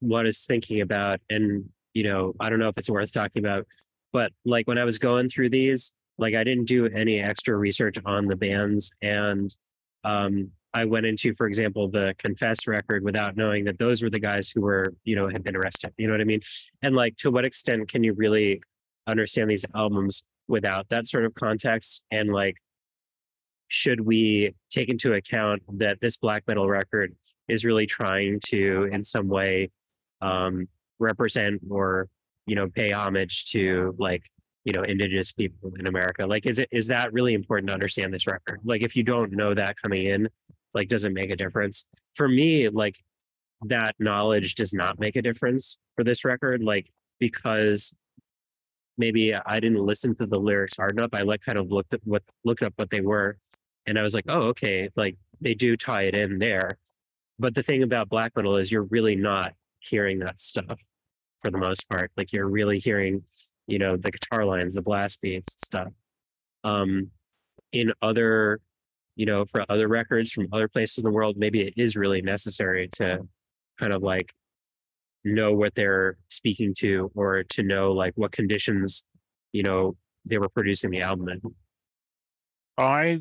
was 0.00 0.44
thinking 0.46 0.80
about, 0.80 1.20
and 1.30 1.68
you 1.94 2.04
know, 2.04 2.34
I 2.40 2.50
don't 2.50 2.58
know 2.58 2.68
if 2.68 2.78
it's 2.78 2.90
worth 2.90 3.12
talking 3.12 3.44
about, 3.44 3.66
but 4.12 4.32
like 4.44 4.66
when 4.66 4.78
I 4.78 4.84
was 4.84 4.98
going 4.98 5.28
through 5.28 5.50
these, 5.50 5.92
like 6.18 6.34
I 6.34 6.44
didn't 6.44 6.66
do 6.66 6.86
any 6.86 7.20
extra 7.20 7.56
research 7.56 7.96
on 8.04 8.26
the 8.26 8.36
bands, 8.36 8.90
and 9.02 9.54
um, 10.04 10.50
I 10.74 10.84
went 10.84 11.06
into, 11.06 11.34
for 11.34 11.46
example, 11.46 11.88
the 11.88 12.14
Confess 12.18 12.66
record 12.66 13.04
without 13.04 13.36
knowing 13.36 13.64
that 13.64 13.78
those 13.78 14.02
were 14.02 14.10
the 14.10 14.18
guys 14.18 14.48
who 14.48 14.62
were, 14.62 14.94
you 15.04 15.14
know, 15.14 15.28
had 15.28 15.44
been 15.44 15.56
arrested. 15.56 15.92
You 15.98 16.06
know 16.06 16.14
what 16.14 16.20
I 16.20 16.24
mean? 16.24 16.40
And 16.82 16.94
like, 16.94 17.16
to 17.18 17.30
what 17.30 17.44
extent 17.44 17.88
can 17.90 18.02
you 18.02 18.14
really 18.14 18.62
understand 19.06 19.50
these 19.50 19.64
albums 19.74 20.22
without 20.48 20.88
that 20.88 21.08
sort 21.08 21.24
of 21.24 21.34
context? 21.34 22.02
And 22.10 22.32
like, 22.32 22.56
should 23.72 24.02
we 24.02 24.54
take 24.70 24.90
into 24.90 25.14
account 25.14 25.62
that 25.78 25.96
this 26.02 26.18
black 26.18 26.44
metal 26.46 26.68
record 26.68 27.16
is 27.48 27.64
really 27.64 27.86
trying 27.86 28.38
to 28.38 28.86
in 28.92 29.02
some 29.02 29.28
way 29.28 29.70
um, 30.20 30.68
represent 30.98 31.58
or 31.70 32.06
you 32.46 32.54
know 32.54 32.68
pay 32.68 32.92
homage 32.92 33.46
to 33.46 33.96
like 33.98 34.22
you 34.64 34.74
know 34.74 34.82
indigenous 34.82 35.32
people 35.32 35.72
in 35.78 35.86
america? 35.86 36.26
Like 36.26 36.44
is 36.44 36.58
it 36.58 36.68
is 36.70 36.86
that 36.88 37.14
really 37.14 37.32
important 37.32 37.68
to 37.68 37.72
understand 37.72 38.12
this 38.12 38.26
record? 38.26 38.60
Like 38.62 38.82
if 38.82 38.94
you 38.94 39.04
don't 39.04 39.32
know 39.32 39.54
that 39.54 39.76
coming 39.80 40.04
in 40.04 40.28
like 40.74 40.88
does 40.88 41.04
it 41.04 41.14
make 41.14 41.30
a 41.30 41.36
difference? 41.36 41.86
For 42.14 42.28
me 42.28 42.68
like 42.68 42.96
that 43.68 43.94
knowledge 43.98 44.54
does 44.54 44.74
not 44.74 45.00
make 45.00 45.16
a 45.16 45.22
difference 45.22 45.78
for 45.96 46.04
this 46.04 46.26
record 46.26 46.62
like 46.62 46.90
because 47.20 47.94
maybe 48.98 49.32
i 49.34 49.60
didn't 49.60 49.78
listen 49.78 50.14
to 50.16 50.26
the 50.26 50.36
lyrics 50.38 50.76
hard 50.76 50.98
enough. 50.98 51.10
I 51.14 51.22
like 51.22 51.40
kind 51.40 51.56
of 51.56 51.70
looked 51.70 51.94
at 51.94 52.00
what 52.04 52.22
looked 52.44 52.62
up 52.62 52.74
what 52.76 52.90
they 52.90 53.00
were 53.00 53.38
and 53.86 53.98
I 53.98 54.02
was 54.02 54.14
like, 54.14 54.24
oh, 54.28 54.42
okay, 54.48 54.88
like 54.96 55.16
they 55.40 55.54
do 55.54 55.76
tie 55.76 56.04
it 56.04 56.14
in 56.14 56.38
there. 56.38 56.78
But 57.38 57.54
the 57.54 57.62
thing 57.62 57.82
about 57.82 58.08
black 58.08 58.32
metal 58.36 58.56
is 58.56 58.70
you're 58.70 58.84
really 58.84 59.16
not 59.16 59.52
hearing 59.80 60.18
that 60.20 60.40
stuff 60.40 60.78
for 61.40 61.50
the 61.50 61.58
most 61.58 61.88
part. 61.88 62.10
Like 62.16 62.32
you're 62.32 62.48
really 62.48 62.78
hearing, 62.78 63.22
you 63.66 63.78
know, 63.78 63.96
the 63.96 64.10
guitar 64.10 64.44
lines, 64.44 64.74
the 64.74 64.82
blast 64.82 65.20
beats, 65.20 65.54
stuff. 65.64 65.88
Um, 66.64 67.10
in 67.72 67.92
other, 68.02 68.60
you 69.16 69.26
know, 69.26 69.44
for 69.46 69.64
other 69.68 69.88
records 69.88 70.30
from 70.30 70.46
other 70.52 70.68
places 70.68 70.98
in 70.98 71.04
the 71.04 71.10
world, 71.10 71.36
maybe 71.36 71.62
it 71.62 71.74
is 71.76 71.96
really 71.96 72.22
necessary 72.22 72.88
to 72.96 73.18
kind 73.80 73.92
of 73.92 74.02
like 74.02 74.32
know 75.24 75.52
what 75.52 75.74
they're 75.74 76.16
speaking 76.28 76.74
to 76.74 77.10
or 77.14 77.42
to 77.44 77.62
know 77.62 77.92
like 77.92 78.12
what 78.16 78.32
conditions, 78.32 79.04
you 79.52 79.62
know, 79.62 79.96
they 80.24 80.38
were 80.38 80.48
producing 80.48 80.90
the 80.90 81.00
album 81.00 81.28
in. 81.28 81.40
I 82.78 83.20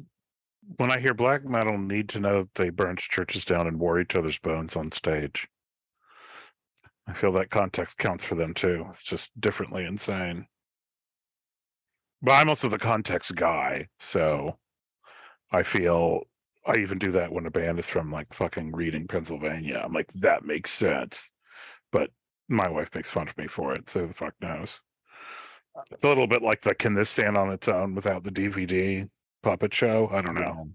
when 0.78 0.92
I 0.92 1.00
hear 1.00 1.14
black 1.14 1.44
metal, 1.44 1.78
need 1.78 2.10
to 2.10 2.20
know 2.20 2.48
they 2.56 2.70
burned 2.70 3.00
churches 3.00 3.46
down 3.46 3.68
and 3.68 3.80
wore 3.80 4.00
each 4.00 4.16
other's 4.16 4.38
bones 4.40 4.76
on 4.76 4.92
stage. 4.92 5.48
I 7.08 7.14
feel 7.20 7.34
that 7.34 7.50
context 7.50 7.98
counts 7.98 8.24
for 8.26 8.36
them 8.36 8.54
too. 8.54 8.86
It's 8.94 9.04
just 9.04 9.30
differently 9.40 9.86
insane. 9.86 10.46
But 12.22 12.34
I'm 12.34 12.50
also 12.50 12.70
the 12.70 12.78
context 12.78 13.36
guy, 13.36 13.88
so 14.12 14.58
I 15.52 15.64
feel 15.64 16.22
I 16.66 16.78
even 16.78 17.00
do 17.00 17.12
that 17.14 17.32
when 17.32 17.48
a 17.48 17.52
band 17.52 17.80
is 17.80 17.88
from 17.88 18.12
like 18.12 18.32
fucking 18.36 18.72
Reading, 18.72 19.08
Pennsylvania. 19.08 19.82
I'm 19.84 19.94
like, 19.94 20.10
that 20.16 20.46
makes 20.46 20.78
sense. 20.78 21.18
But 21.92 22.12
my 22.48 22.70
wife 22.70 22.90
makes 22.94 23.10
fun 23.10 23.28
of 23.28 23.38
me 23.38 23.48
for 23.48 23.74
it, 23.74 23.84
so 23.92 24.06
the 24.06 24.14
fuck 24.14 24.36
knows. 24.42 24.70
It's 25.90 26.04
a 26.04 26.08
little 26.08 26.28
bit 26.28 26.44
like 26.44 26.62
the 26.62 26.76
can 26.76 26.94
this 26.94 27.10
stand 27.10 27.38
on 27.38 27.52
its 27.52 27.68
own 27.68 27.96
without 27.96 28.24
the 28.24 28.30
DVD 28.30 29.10
puppet 29.44 29.74
show? 29.74 30.10
I 30.12 30.22
don't 30.22 30.36
know. 30.36 30.70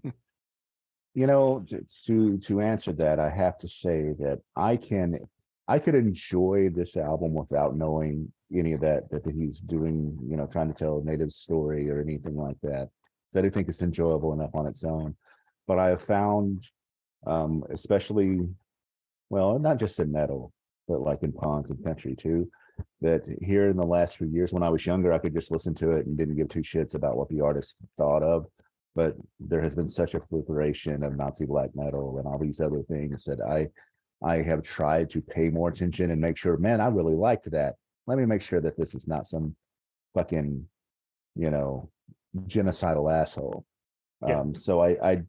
You 1.13 1.25
know, 1.25 1.65
to 2.05 2.37
to 2.37 2.61
answer 2.61 2.93
that, 2.93 3.19
I 3.19 3.31
have 3.31 3.57
to 3.59 3.67
say 3.67 4.13
that 4.19 4.39
I 4.55 4.77
can 4.77 5.19
I 5.67 5.79
could 5.79 5.95
enjoy 5.95 6.69
this 6.69 6.95
album 6.95 7.33
without 7.33 7.75
knowing 7.75 8.31
any 8.53 8.73
of 8.73 8.81
that 8.81 9.09
that 9.09 9.25
he's 9.25 9.59
doing, 9.59 10.17
you 10.29 10.37
know, 10.37 10.47
trying 10.47 10.71
to 10.71 10.77
tell 10.77 10.99
a 10.99 11.03
native 11.03 11.31
story 11.31 11.89
or 11.89 11.99
anything 11.99 12.37
like 12.37 12.57
that. 12.63 12.89
So 13.29 13.39
I 13.39 13.43
do 13.43 13.49
think 13.49 13.67
it's 13.67 13.81
enjoyable 13.81 14.33
enough 14.33 14.51
on 14.53 14.67
its 14.67 14.83
own. 14.83 15.15
But 15.67 15.79
I 15.79 15.89
have 15.89 16.03
found, 16.03 16.63
um, 17.25 17.63
especially, 17.73 18.47
well, 19.29 19.59
not 19.59 19.79
just 19.79 19.99
in 19.99 20.11
metal, 20.11 20.53
but 20.87 21.01
like 21.01 21.23
in 21.23 21.33
punk 21.33 21.67
and 21.69 21.83
country 21.83 22.15
too, 22.15 22.49
that 23.01 23.21
here 23.41 23.69
in 23.69 23.77
the 23.77 23.85
last 23.85 24.17
few 24.17 24.27
years, 24.27 24.51
when 24.53 24.63
I 24.63 24.69
was 24.69 24.85
younger, 24.85 25.13
I 25.13 25.19
could 25.19 25.33
just 25.33 25.51
listen 25.51 25.73
to 25.75 25.91
it 25.91 26.05
and 26.05 26.17
didn't 26.17 26.35
give 26.37 26.49
two 26.49 26.61
shits 26.61 26.95
about 26.95 27.17
what 27.17 27.29
the 27.29 27.41
artist 27.41 27.75
thought 27.97 28.23
of 28.23 28.47
but 28.97 29.15
there 29.39 29.61
has 29.61 29.75
been 29.75 29.87
such 29.87 30.15
a 30.15 30.19
proliferation 30.19 31.03
of 31.03 31.15
Nazi 31.15 31.45
black 31.45 31.69
metal 31.75 32.17
and 32.17 32.27
all 32.27 32.39
these 32.39 32.59
other 32.59 32.81
things 32.89 33.23
that 33.25 33.39
I 33.39 33.69
I 34.27 34.41
have 34.41 34.63
tried 34.63 35.11
to 35.11 35.21
pay 35.21 35.49
more 35.49 35.69
attention 35.69 36.09
and 36.09 36.19
make 36.19 36.35
sure, 36.35 36.57
man, 36.57 36.81
I 36.81 36.87
really 36.87 37.13
liked 37.13 37.49
that. 37.51 37.75
Let 38.07 38.17
me 38.17 38.25
make 38.25 38.41
sure 38.41 38.59
that 38.59 38.75
this 38.75 38.95
is 38.95 39.05
not 39.05 39.29
some 39.29 39.55
fucking, 40.15 40.67
you 41.35 41.51
know, 41.51 41.91
genocidal 42.47 43.13
asshole. 43.13 43.63
Yeah. 44.27 44.39
Um, 44.39 44.55
so 44.55 44.81
I, 44.81 44.89
I, 45.07 45.21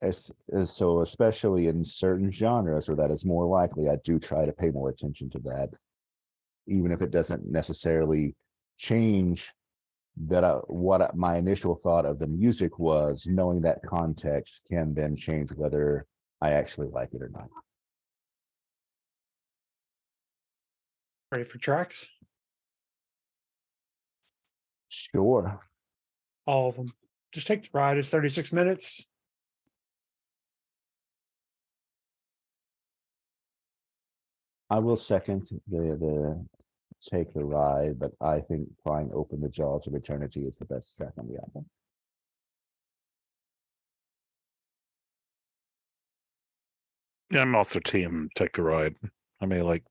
as, 0.00 0.30
as- 0.56 0.74
so 0.74 1.02
especially 1.02 1.66
in 1.66 1.84
certain 1.84 2.32
genres 2.32 2.88
where 2.88 2.96
that 2.96 3.10
is 3.10 3.26
more 3.26 3.44
likely, 3.44 3.90
I 3.90 3.96
do 4.02 4.18
try 4.18 4.46
to 4.46 4.52
pay 4.52 4.70
more 4.70 4.88
attention 4.88 5.28
to 5.32 5.38
that, 5.40 5.68
even 6.66 6.92
if 6.92 7.02
it 7.02 7.10
doesn't 7.10 7.50
necessarily 7.50 8.34
change 8.78 9.44
that 10.28 10.44
I, 10.44 10.52
what 10.66 11.00
uh, 11.00 11.08
my 11.14 11.36
initial 11.36 11.80
thought 11.82 12.04
of 12.04 12.18
the 12.18 12.26
music 12.26 12.78
was, 12.78 13.22
knowing 13.26 13.62
that 13.62 13.78
context 13.86 14.60
can 14.70 14.94
then 14.94 15.16
change 15.16 15.50
whether 15.52 16.06
I 16.40 16.52
actually 16.52 16.88
like 16.88 17.14
it 17.14 17.22
or 17.22 17.30
not. 17.30 17.48
Ready 21.32 21.44
for 21.44 21.58
tracks? 21.58 21.96
Sure. 24.88 25.60
All 26.46 26.70
of 26.70 26.76
them. 26.76 26.92
Just 27.32 27.46
take 27.46 27.62
the 27.62 27.68
ride. 27.72 27.96
It's 27.96 28.08
36 28.08 28.52
minutes. 28.52 29.02
I 34.70 34.78
will 34.78 34.96
second 34.96 35.48
the 35.68 35.96
the 35.96 36.46
take 37.10 37.32
the 37.34 37.44
ride, 37.44 37.98
but 37.98 38.12
I 38.20 38.40
think 38.40 38.68
prying 38.84 39.10
open 39.12 39.40
the 39.40 39.48
jaws 39.48 39.86
of 39.86 39.94
eternity 39.94 40.46
is 40.46 40.54
the 40.58 40.64
best 40.66 40.96
track 40.96 41.12
on 41.18 41.28
the 41.28 41.38
album. 41.38 41.66
Yeah, 47.30 47.42
I'm 47.42 47.54
also 47.54 47.78
team 47.80 48.28
take 48.36 48.54
the 48.54 48.62
ride. 48.62 48.96
I 49.40 49.46
may 49.46 49.62
like 49.62 49.84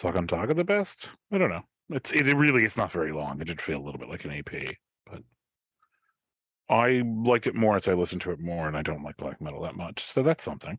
Sacandaga 0.00 0.54
the 0.54 0.64
best. 0.64 1.08
I 1.32 1.38
don't 1.38 1.50
know. 1.50 1.62
It's 1.90 2.10
it, 2.12 2.24
really 2.34 2.64
is 2.64 2.76
not 2.76 2.92
very 2.92 3.12
long. 3.12 3.40
It 3.40 3.46
did 3.46 3.60
feel 3.62 3.78
a 3.78 3.84
little 3.84 3.98
bit 3.98 4.08
like 4.08 4.24
an 4.24 4.32
EP, 4.32 4.76
but 5.06 5.22
I 6.68 7.02
liked 7.04 7.46
it 7.46 7.54
more 7.54 7.76
as 7.76 7.88
I 7.88 7.94
listened 7.94 8.20
to 8.22 8.32
it 8.32 8.40
more, 8.40 8.68
and 8.68 8.76
I 8.76 8.82
don't 8.82 9.02
like 9.02 9.16
black 9.16 9.40
metal 9.40 9.62
that 9.62 9.76
much. 9.76 10.02
So 10.14 10.22
that's 10.22 10.44
something. 10.44 10.78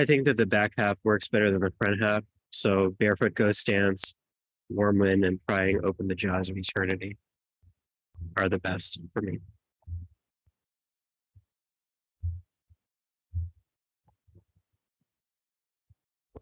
I 0.00 0.06
think 0.06 0.24
that 0.24 0.38
the 0.38 0.46
back 0.46 0.72
half 0.78 0.96
works 1.04 1.28
better 1.28 1.50
than 1.50 1.60
the 1.60 1.72
front 1.76 2.02
half. 2.02 2.24
So 2.52 2.96
barefoot 2.98 3.34
ghost 3.34 3.66
dance, 3.66 4.14
warm 4.70 4.98
wind, 4.98 5.26
and 5.26 5.38
prying 5.46 5.78
open 5.84 6.08
the 6.08 6.14
jaws 6.14 6.48
of 6.48 6.56
eternity 6.56 7.18
are 8.38 8.48
the 8.48 8.58
best 8.58 8.98
for 9.12 9.20
me. 9.20 9.38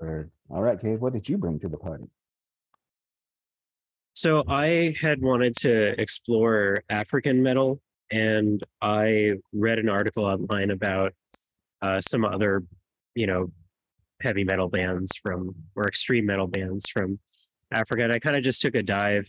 All 0.00 0.62
right, 0.62 0.80
Gabe, 0.80 1.00
what 1.00 1.12
did 1.12 1.28
you 1.28 1.36
bring 1.36 1.58
to 1.58 1.68
the 1.68 1.76
party? 1.76 2.04
So 4.12 4.44
I 4.48 4.94
had 5.00 5.20
wanted 5.20 5.56
to 5.56 6.00
explore 6.00 6.84
African 6.90 7.42
metal, 7.42 7.80
and 8.12 8.62
I 8.80 9.32
read 9.52 9.80
an 9.80 9.88
article 9.88 10.24
online 10.24 10.70
about 10.70 11.12
uh, 11.82 12.00
some 12.00 12.24
other, 12.24 12.62
you 13.18 13.26
know, 13.26 13.50
heavy 14.22 14.44
metal 14.44 14.68
bands 14.68 15.10
from 15.22 15.54
or 15.76 15.88
extreme 15.88 16.26
metal 16.26 16.46
bands 16.46 16.84
from 16.92 17.18
Africa. 17.72 18.04
And 18.04 18.12
I 18.12 18.18
kind 18.18 18.36
of 18.36 18.44
just 18.44 18.60
took 18.60 18.76
a 18.76 18.82
dive 18.82 19.28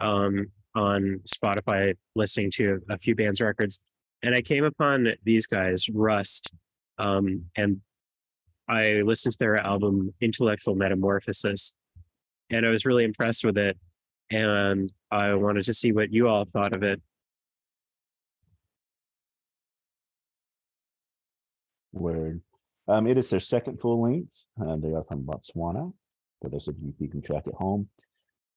um, 0.00 0.46
on 0.74 1.20
Spotify, 1.26 1.94
listening 2.14 2.50
to 2.52 2.80
a 2.90 2.98
few 2.98 3.14
bands' 3.16 3.40
records, 3.40 3.80
and 4.22 4.34
I 4.34 4.42
came 4.42 4.64
upon 4.64 5.08
these 5.24 5.46
guys, 5.46 5.84
Wrust, 5.92 6.50
um, 6.98 7.44
and 7.56 7.80
I 8.68 9.02
listened 9.04 9.32
to 9.32 9.38
their 9.38 9.56
album 9.56 10.14
Intellectual 10.20 10.74
Metamorphosis, 10.76 11.74
and 12.50 12.64
I 12.64 12.70
was 12.70 12.84
really 12.84 13.04
impressed 13.04 13.44
with 13.44 13.58
it 13.58 13.76
and 14.30 14.92
I 15.10 15.34
wanted 15.34 15.64
to 15.66 15.74
see 15.74 15.92
what 15.92 16.12
you 16.12 16.28
all 16.28 16.46
thought 16.46 16.72
of 16.72 16.82
it. 16.82 17.00
Word. 21.92 22.40
Um, 22.86 23.06
it 23.06 23.16
is 23.16 23.30
their 23.30 23.40
second 23.40 23.80
full 23.80 24.02
length, 24.02 24.32
and 24.58 24.82
they 24.82 24.92
are 24.92 25.04
from 25.04 25.22
Botswana. 25.22 25.92
For 26.42 26.50
those 26.50 26.68
of 26.68 26.76
you 26.78 26.92
keeping 26.98 27.22
track 27.22 27.44
at 27.46 27.54
home, 27.54 27.88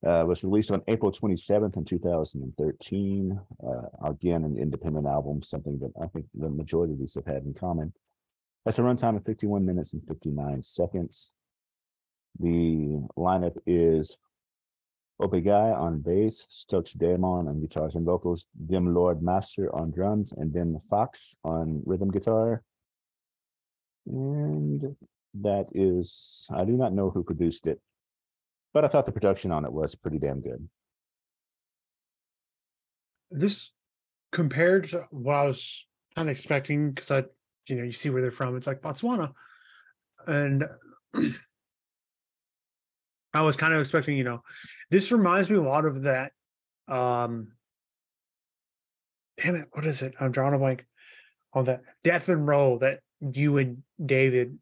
uh, 0.05 0.23
was 0.28 0.43
released 0.43 0.71
on 0.71 0.82
April 0.88 1.11
27th 1.11 1.78
in 1.78 1.86
2013. 1.86 3.39
Uh, 3.65 4.07
again, 4.09 4.43
an 4.43 4.57
independent 4.57 5.07
album, 5.07 5.41
something 5.41 5.80
that 5.80 5.91
I 6.01 6.07
think 6.07 6.25
the 6.34 6.49
majority 6.49 6.93
of 6.93 6.99
these 6.99 7.15
have 7.15 7.25
had 7.25 7.43
in 7.43 7.53
common. 7.53 7.93
That's 8.65 8.80
a 8.80 8.82
runtime 8.82 9.15
of 9.15 9.23
51 9.23 9.65
minutes 9.65 9.93
and 9.93 10.05
59 10.07 10.61
seconds. 10.63 11.32
The 12.39 13.01
lineup 13.17 13.57
is 13.65 14.15
Obegai 15.21 15.75
on 15.75 16.01
bass, 16.01 16.45
Stux 16.51 16.95
Daemon 16.97 17.47
on 17.47 17.59
guitars 17.61 17.95
and 17.95 18.05
vocals, 18.05 18.45
Dim 18.67 18.93
Lord 18.93 19.23
Master 19.23 19.73
on 19.73 19.91
drums, 19.91 20.34
and 20.38 20.53
Ben 20.53 20.80
Fox 20.89 21.19
on 21.43 21.82
rhythm 21.86 22.11
guitar. 22.11 22.61
And 24.08 24.95
that 25.41 25.68
is, 25.74 26.45
I 26.49 26.66
do 26.66 26.72
not 26.72 26.93
know 26.93 27.10
who 27.10 27.24
produced 27.24 27.68
it, 27.68 27.82
but 28.74 28.86
I 28.86 28.88
thought 28.88 29.05
the 29.05 29.12
production 29.12 29.51
on 29.51 29.66
it 29.66 29.72
was 29.72 29.95
pretty 29.95 30.18
damn 30.18 30.41
good. 30.41 30.68
This 33.30 33.70
compared 34.32 34.89
to 34.91 35.05
what 35.12 35.36
I 35.36 35.45
was 35.47 35.86
kind 36.16 36.30
of 36.30 36.38
expecting, 36.38 36.91
because 36.91 37.12
I, 37.12 37.24
you 37.68 37.76
know, 37.76 37.84
you 37.84 37.91
see 37.91 38.10
where 38.10 38.22
they're 38.22 38.32
from. 38.32 38.55
It's 38.55 38.68
like 38.68 38.82
Botswana, 38.82 39.34
and 40.26 40.64
I 43.34 43.41
was 43.41 43.58
kind 43.58 43.74
of 43.74 43.82
expecting, 43.82 44.18
you 44.18 44.24
know, 44.24 44.41
this 44.89 45.12
reminds 45.12 45.49
me 45.49 45.58
a 45.58 45.62
lot 45.62 45.86
of 45.86 46.03
that. 46.03 46.32
Um, 46.88 47.49
damn 49.41 49.58
it, 49.58 49.68
what 49.72 49.86
is 49.86 50.01
it? 50.01 50.14
I'm 50.20 50.32
drawing 50.32 50.53
a 50.55 50.58
blank 50.58 50.86
on 51.53 51.66
that 51.66 51.82
Death 52.05 52.30
and 52.30 52.47
Roll 52.47 52.80
that 52.80 53.01
you 53.22 53.57
and 53.57 53.84
David. 54.03 54.57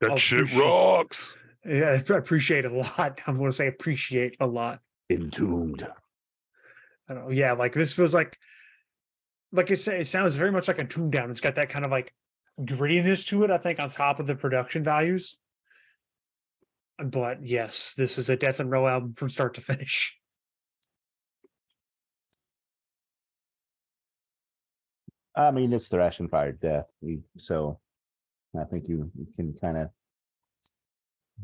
That 0.00 0.18
shit 0.18 0.52
rocks. 0.56 1.16
Yeah, 1.64 2.00
I 2.08 2.14
appreciate 2.14 2.64
a 2.64 2.72
lot. 2.72 3.20
I'm 3.26 3.36
going 3.36 3.50
to 3.50 3.56
say 3.56 3.66
appreciate 3.66 4.36
a 4.40 4.46
lot. 4.46 4.80
Entombed. 5.10 5.86
I 7.08 7.14
don't 7.14 7.24
know. 7.24 7.30
Yeah, 7.30 7.52
like 7.52 7.74
this 7.74 7.92
feels 7.92 8.14
like, 8.14 8.36
like 9.52 9.70
I 9.70 9.74
say, 9.74 10.00
it 10.00 10.08
sounds 10.08 10.36
very 10.36 10.52
much 10.52 10.68
like 10.68 10.78
a 10.78 10.84
tune 10.84 11.10
down. 11.10 11.30
It's 11.30 11.40
got 11.40 11.56
that 11.56 11.70
kind 11.70 11.84
of 11.84 11.90
like 11.90 12.14
grittiness 12.60 13.26
to 13.26 13.44
it. 13.44 13.50
I 13.50 13.58
think 13.58 13.78
on 13.78 13.90
top 13.90 14.20
of 14.20 14.26
the 14.26 14.36
production 14.36 14.84
values. 14.84 15.36
But 17.02 17.46
yes, 17.46 17.92
this 17.96 18.16
is 18.18 18.28
a 18.28 18.36
Death 18.36 18.60
and 18.60 18.70
Roll 18.70 18.88
album 18.88 19.14
from 19.18 19.30
start 19.30 19.54
to 19.54 19.62
finish. 19.62 20.12
I 25.36 25.50
mean, 25.50 25.72
it's 25.72 25.88
thrash 25.88 26.18
and 26.20 26.30
fire 26.30 26.52
death. 26.52 26.86
you- 27.00 27.24
So 27.36 27.80
I 28.58 28.64
think 28.64 28.88
you, 28.88 29.10
you 29.16 29.26
can 29.36 29.54
kind 29.54 29.76
of 29.78 29.90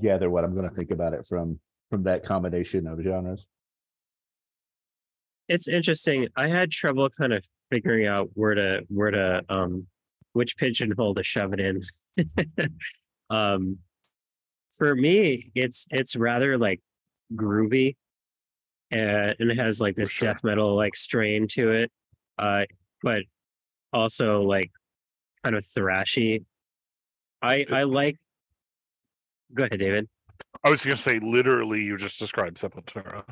gather 0.02 0.28
what 0.30 0.44
I'm 0.44 0.54
going 0.54 0.68
to 0.68 0.74
think 0.74 0.90
about 0.90 1.14
it 1.14 1.26
from 1.26 1.58
from 1.90 2.02
that 2.02 2.24
combination 2.24 2.86
of 2.86 3.00
genres. 3.00 3.46
It's 5.48 5.68
interesting. 5.68 6.28
I 6.36 6.48
had 6.48 6.70
trouble 6.72 7.08
kind 7.10 7.32
of 7.32 7.44
figuring 7.70 8.06
out 8.06 8.30
where 8.34 8.54
to 8.54 8.82
where 8.88 9.10
to 9.10 9.42
um 9.48 9.86
which 10.32 10.56
pigeonhole 10.56 11.14
to 11.14 11.22
shove 11.22 11.52
it 11.54 11.60
in. 11.60 11.82
um 13.30 13.78
for 14.78 14.94
me, 14.94 15.50
it's 15.54 15.86
it's 15.90 16.16
rather 16.16 16.58
like 16.58 16.80
groovy. 17.34 17.96
Uh, 18.92 19.34
and 19.40 19.50
it 19.50 19.58
has 19.58 19.80
like 19.80 19.96
this 19.96 20.10
sure. 20.10 20.32
death 20.32 20.44
metal 20.44 20.76
like 20.76 20.96
strain 20.96 21.48
to 21.48 21.72
it. 21.72 21.92
Uh 22.38 22.64
but 23.02 23.22
also 23.92 24.42
like 24.42 24.70
kind 25.44 25.56
of 25.56 25.64
thrashy. 25.76 26.44
I 27.42 27.64
I 27.72 27.82
like 27.84 28.16
go 29.54 29.64
ahead, 29.64 29.78
David. 29.78 30.08
I 30.64 30.70
was 30.70 30.80
gonna 30.82 30.96
say 30.96 31.18
literally 31.20 31.82
you 31.82 31.96
just 31.98 32.18
described 32.18 32.58
Sepultura. 32.60 33.22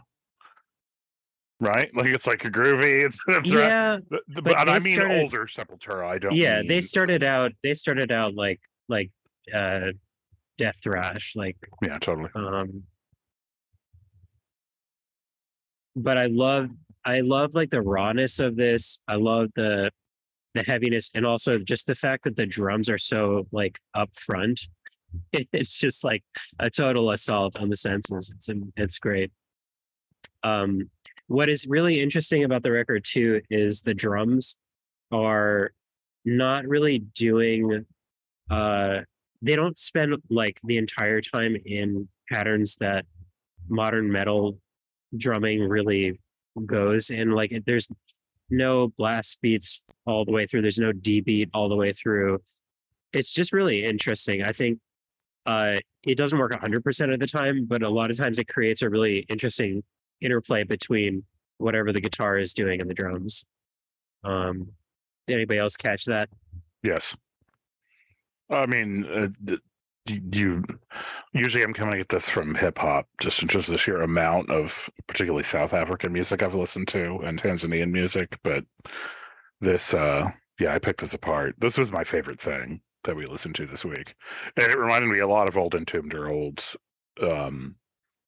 Right? 1.60 1.88
Like 1.94 2.06
it's 2.06 2.26
like 2.26 2.44
a 2.44 2.50
groovy, 2.50 3.06
it's 3.28 3.46
Yeah, 3.46 3.98
the- 4.10 4.20
but 4.28 4.44
but 4.44 4.68
I 4.68 4.78
mean 4.80 4.96
started- 4.96 5.22
older 5.22 5.46
Sepultura. 5.46 6.06
I 6.06 6.18
don't 6.18 6.34
yeah 6.34 6.56
they 6.62 6.68
mean- 6.68 6.82
started 6.82 7.22
out 7.22 7.52
they 7.62 7.74
started 7.74 8.12
out 8.12 8.34
like 8.34 8.60
like 8.88 9.10
uh 9.54 9.88
death 10.58 10.74
thrash 10.82 11.32
like 11.34 11.56
Yeah, 11.82 11.98
totally. 11.98 12.30
um 12.36 12.82
but 15.96 16.16
i 16.18 16.26
love 16.26 16.68
i 17.04 17.20
love 17.20 17.54
like 17.54 17.70
the 17.70 17.80
rawness 17.80 18.38
of 18.38 18.56
this 18.56 18.98
i 19.08 19.14
love 19.14 19.48
the 19.56 19.90
the 20.54 20.62
heaviness 20.62 21.10
and 21.14 21.26
also 21.26 21.58
just 21.58 21.86
the 21.86 21.94
fact 21.94 22.24
that 22.24 22.36
the 22.36 22.46
drums 22.46 22.88
are 22.88 22.98
so 22.98 23.46
like 23.52 23.78
up 23.94 24.10
front 24.24 24.60
it's 25.32 25.72
just 25.72 26.04
like 26.04 26.22
a 26.58 26.70
total 26.70 27.10
assault 27.10 27.56
on 27.56 27.68
the 27.68 27.76
senses. 27.76 28.32
It's 28.34 28.48
it's 28.76 28.98
great. 28.98 29.30
Um 30.42 30.90
what 31.26 31.48
is 31.48 31.66
really 31.66 32.02
interesting 32.02 32.44
about 32.44 32.62
the 32.62 32.70
record 32.70 33.04
too 33.04 33.40
is 33.50 33.80
the 33.80 33.94
drums 33.94 34.56
are 35.10 35.72
not 36.24 36.66
really 36.66 36.98
doing 36.98 37.84
uh 38.50 39.00
they 39.42 39.56
don't 39.56 39.78
spend 39.78 40.14
like 40.30 40.58
the 40.64 40.78
entire 40.78 41.20
time 41.20 41.56
in 41.66 42.08
patterns 42.30 42.76
that 42.80 43.04
modern 43.68 44.10
metal 44.10 44.58
drumming 45.16 45.60
really 45.68 46.18
goes 46.66 47.10
in. 47.10 47.30
Like 47.30 47.52
there's 47.66 47.88
no 48.50 48.88
blast 48.98 49.38
beats 49.42 49.82
all 50.06 50.24
the 50.24 50.32
way 50.32 50.46
through. 50.46 50.62
There's 50.62 50.78
no 50.78 50.92
d 50.92 51.20
beat 51.20 51.50
all 51.54 51.68
the 51.68 51.76
way 51.76 51.92
through. 51.92 52.40
It's 53.12 53.30
just 53.30 53.52
really 53.52 53.84
interesting. 53.84 54.42
I 54.42 54.52
think 54.52 54.78
uh 55.46 55.76
it 56.04 56.16
doesn't 56.16 56.38
work 56.38 56.52
100% 56.52 57.12
of 57.12 57.20
the 57.20 57.26
time 57.26 57.66
but 57.66 57.82
a 57.82 57.88
lot 57.88 58.10
of 58.10 58.16
times 58.16 58.38
it 58.38 58.48
creates 58.48 58.80
a 58.82 58.88
really 58.88 59.26
interesting 59.28 59.82
interplay 60.22 60.64
between 60.64 61.22
whatever 61.58 61.92
the 61.92 62.00
guitar 62.00 62.38
is 62.38 62.54
doing 62.54 62.80
and 62.80 62.88
the 62.88 62.94
drums. 62.94 63.44
Um 64.24 64.68
did 65.26 65.34
anybody 65.34 65.58
else 65.58 65.76
catch 65.76 66.04
that? 66.06 66.28
Yes. 66.82 67.14
I 68.50 68.66
mean, 68.66 69.06
uh, 69.06 69.56
you, 70.06 70.62
usually 71.32 71.62
I'm 71.62 71.74
coming 71.74 72.00
at 72.00 72.08
this 72.08 72.28
from 72.28 72.54
hip 72.54 72.78
hop, 72.78 73.06
just 73.20 73.40
in 73.42 73.48
terms 73.48 73.68
of 73.68 73.72
the 73.72 73.78
sheer 73.78 74.02
amount 74.02 74.50
of 74.50 74.70
particularly 75.08 75.44
South 75.44 75.72
African 75.72 76.12
music 76.12 76.42
I've 76.42 76.54
listened 76.54 76.88
to 76.88 77.20
and 77.24 77.40
Tanzanian 77.40 77.90
music. 77.90 78.38
But 78.42 78.64
this, 79.60 79.82
uh, 79.94 80.30
yeah, 80.60 80.74
I 80.74 80.78
picked 80.78 81.00
this 81.00 81.14
apart. 81.14 81.54
This 81.58 81.76
was 81.76 81.90
my 81.90 82.04
favorite 82.04 82.40
thing 82.40 82.80
that 83.04 83.16
we 83.16 83.26
listened 83.26 83.54
to 83.56 83.66
this 83.66 83.84
week, 83.84 84.14
and 84.56 84.70
it 84.70 84.78
reminded 84.78 85.08
me 85.08 85.20
a 85.20 85.28
lot 85.28 85.48
of 85.48 85.56
old 85.56 85.74
Entombed 85.74 86.14
or 86.14 86.28
old 86.28 86.60
um, 87.22 87.74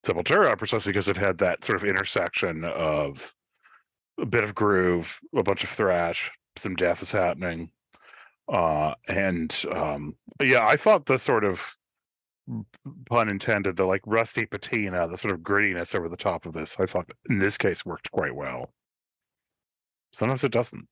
Sepultura, 0.06 0.56
precisely 0.58 0.92
because 0.92 1.08
it 1.08 1.16
had 1.16 1.38
that 1.38 1.64
sort 1.64 1.82
of 1.82 1.88
intersection 1.88 2.64
of 2.64 3.16
a 4.20 4.26
bit 4.26 4.44
of 4.44 4.54
groove, 4.54 5.06
a 5.36 5.42
bunch 5.42 5.64
of 5.64 5.70
thrash, 5.76 6.30
some 6.58 6.74
death 6.74 7.02
is 7.02 7.10
happening 7.10 7.70
uh 8.52 8.94
and 9.08 9.54
um 9.74 10.14
yeah 10.40 10.66
i 10.66 10.76
thought 10.76 11.06
the 11.06 11.18
sort 11.18 11.44
of 11.44 11.58
pun 13.08 13.28
intended 13.28 13.76
the 13.76 13.84
like 13.84 14.02
rusty 14.06 14.46
patina 14.46 15.08
the 15.08 15.18
sort 15.18 15.34
of 15.34 15.40
grittiness 15.40 15.94
over 15.94 16.08
the 16.08 16.16
top 16.16 16.46
of 16.46 16.52
this 16.52 16.70
i 16.78 16.86
thought 16.86 17.10
in 17.28 17.38
this 17.38 17.56
case 17.56 17.84
worked 17.84 18.10
quite 18.12 18.34
well 18.34 18.70
sometimes 20.12 20.44
it 20.44 20.52
doesn't 20.52 20.86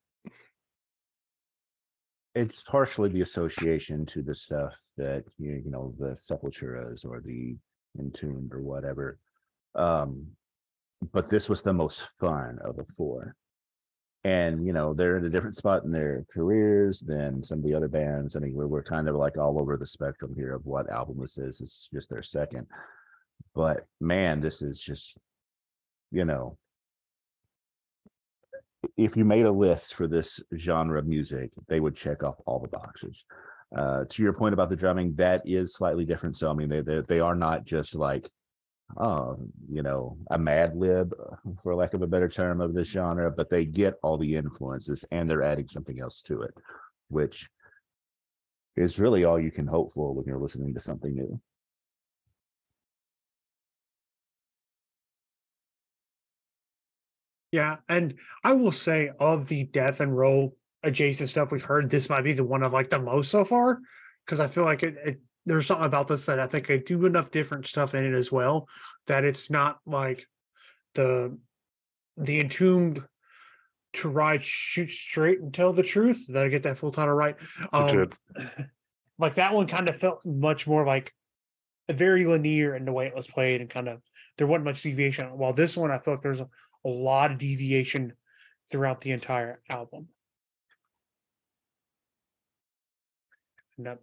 It's 2.34 2.62
partially 2.68 3.10
the 3.10 3.20
association 3.22 4.04
to 4.06 4.20
the 4.22 4.34
stuff 4.34 4.72
that 4.96 5.24
you, 5.38 5.62
you 5.64 5.70
know 5.70 5.94
the 5.98 6.16
sepulturas 6.28 7.04
or 7.04 7.20
the 7.20 7.56
entombed 7.98 8.52
or 8.52 8.60
whatever. 8.60 9.18
Um, 9.76 10.26
but 11.12 11.30
this 11.30 11.48
was 11.48 11.62
the 11.62 11.72
most 11.72 12.02
fun 12.18 12.58
of 12.64 12.76
the 12.76 12.86
four. 12.96 13.36
And 14.24 14.66
you 14.66 14.72
know 14.72 14.94
they're 14.94 15.18
in 15.18 15.26
a 15.26 15.30
different 15.30 15.56
spot 15.56 15.84
in 15.84 15.92
their 15.92 16.24
careers 16.32 17.02
than 17.06 17.44
some 17.44 17.58
of 17.58 17.64
the 17.64 17.74
other 17.74 17.88
bands. 17.88 18.34
I 18.34 18.38
mean, 18.38 18.54
we're, 18.54 18.66
we're 18.66 18.82
kind 18.82 19.06
of 19.06 19.16
like 19.16 19.36
all 19.36 19.60
over 19.60 19.76
the 19.76 19.86
spectrum 19.86 20.32
here 20.34 20.54
of 20.54 20.64
what 20.64 20.88
album 20.88 21.18
this 21.20 21.36
is. 21.36 21.60
It's 21.60 21.88
just 21.92 22.08
their 22.08 22.22
second, 22.22 22.66
but 23.54 23.86
man, 24.00 24.40
this 24.40 24.62
is 24.62 24.80
just, 24.80 25.18
you 26.10 26.24
know, 26.24 26.56
if 28.96 29.14
you 29.14 29.26
made 29.26 29.44
a 29.44 29.52
list 29.52 29.94
for 29.94 30.08
this 30.08 30.40
genre 30.58 30.98
of 30.98 31.06
music, 31.06 31.50
they 31.68 31.80
would 31.80 31.96
check 31.96 32.22
off 32.22 32.36
all 32.46 32.60
the 32.60 32.68
boxes. 32.68 33.24
Uh, 33.76 34.04
to 34.08 34.22
your 34.22 34.32
point 34.32 34.54
about 34.54 34.70
the 34.70 34.76
drumming, 34.76 35.14
that 35.16 35.42
is 35.44 35.74
slightly 35.74 36.04
different. 36.06 36.36
So 36.38 36.50
I 36.50 36.54
mean, 36.54 36.68
they 36.70 36.80
they, 36.80 37.00
they 37.08 37.20
are 37.20 37.34
not 37.34 37.64
just 37.66 37.94
like, 37.94 38.30
oh, 38.98 39.38
you 39.70 39.82
know, 39.82 40.16
a 40.30 40.38
Mad 40.38 40.76
Lib, 40.76 41.14
uh, 41.18 41.36
for 41.62 41.74
lack 41.74 41.94
of 41.94 42.02
a 42.02 42.06
better 42.06 42.28
term, 42.28 42.60
of 42.60 42.74
this 42.74 42.88
genre, 42.88 43.30
but 43.30 43.50
they 43.50 43.64
get 43.64 43.94
all 44.02 44.18
the 44.18 44.34
influences 44.36 45.04
and 45.10 45.28
they're 45.28 45.42
adding 45.42 45.68
something 45.68 46.00
else 46.00 46.22
to 46.26 46.42
it, 46.42 46.54
which 47.08 47.48
is 48.76 48.98
really 48.98 49.24
all 49.24 49.40
you 49.40 49.50
can 49.50 49.66
hope 49.66 49.92
for 49.94 50.14
when 50.14 50.24
you're 50.26 50.38
listening 50.38 50.74
to 50.74 50.80
something 50.80 51.14
new. 51.14 51.40
Yeah, 57.52 57.76
and 57.88 58.14
I 58.42 58.52
will 58.54 58.72
say 58.72 59.10
of 59.20 59.46
the 59.48 59.64
death 59.64 60.00
and 60.00 60.16
roll 60.16 60.56
adjacent 60.82 61.30
stuff 61.30 61.50
we've 61.52 61.62
heard, 61.62 61.88
this 61.90 62.08
might 62.08 62.24
be 62.24 62.32
the 62.34 62.44
one 62.44 62.64
I 62.64 62.68
like 62.68 62.90
the 62.90 62.98
most 62.98 63.30
so 63.30 63.44
far. 63.44 63.78
because 64.26 64.40
I 64.40 64.48
feel 64.48 64.64
like 64.64 64.82
it, 64.82 64.94
it. 65.04 65.20
There's 65.46 65.66
something 65.66 65.86
about 65.86 66.08
this 66.08 66.24
that 66.26 66.40
I 66.40 66.46
think 66.46 66.70
I 66.70 66.78
do 66.78 67.04
enough 67.06 67.30
different 67.30 67.66
stuff 67.66 67.94
in 67.94 68.04
it 68.04 68.16
as 68.16 68.32
well 68.32 68.66
that 69.06 69.24
it's 69.24 69.50
not 69.50 69.78
like 69.86 70.26
the 70.94 71.36
the 72.16 72.40
entombed 72.40 73.02
to 73.94 74.08
ride 74.08 74.42
shoot 74.44 74.90
straight 74.90 75.40
and 75.40 75.52
tell 75.52 75.72
the 75.72 75.82
truth. 75.82 76.18
Did 76.26 76.36
I 76.36 76.48
get 76.48 76.62
that 76.62 76.78
full 76.78 76.92
title 76.92 77.14
right? 77.14 77.36
Um, 77.72 77.96
did. 77.96 78.14
Like 79.16 79.36
that 79.36 79.54
one 79.54 79.68
kind 79.68 79.88
of 79.88 80.00
felt 80.00 80.24
much 80.24 80.66
more 80.66 80.84
like 80.84 81.12
very 81.88 82.26
linear 82.26 82.74
in 82.74 82.84
the 82.84 82.92
way 82.92 83.06
it 83.06 83.14
was 83.14 83.26
played 83.28 83.60
and 83.60 83.70
kind 83.70 83.88
of 83.88 84.00
there 84.36 84.46
wasn't 84.46 84.64
much 84.64 84.82
deviation. 84.82 85.26
While 85.38 85.52
this 85.52 85.76
one 85.76 85.92
I 85.92 85.98
felt 85.98 86.22
there's 86.22 86.40
a, 86.40 86.48
a 86.84 86.88
lot 86.88 87.30
of 87.30 87.38
deviation 87.38 88.14
throughout 88.70 89.00
the 89.00 89.12
entire 89.12 89.60
album. 89.70 90.08
And 93.76 93.86
that, 93.86 94.00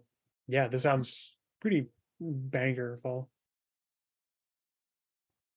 yeah, 0.48 0.68
this 0.68 0.82
sounds 0.82 1.14
pretty 1.60 1.86
bangerful. 2.22 3.26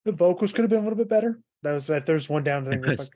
The 0.05 0.11
vocals 0.11 0.51
could 0.51 0.61
have 0.61 0.69
been 0.69 0.79
a 0.79 0.83
little 0.83 0.97
bit 0.97 1.09
better. 1.09 1.39
That 1.63 1.73
was 1.73 1.87
that. 1.87 2.05
There's 2.05 2.29
one 2.29 2.43
down 2.43 2.65
thing. 2.69 2.83
Yes. 2.87 3.09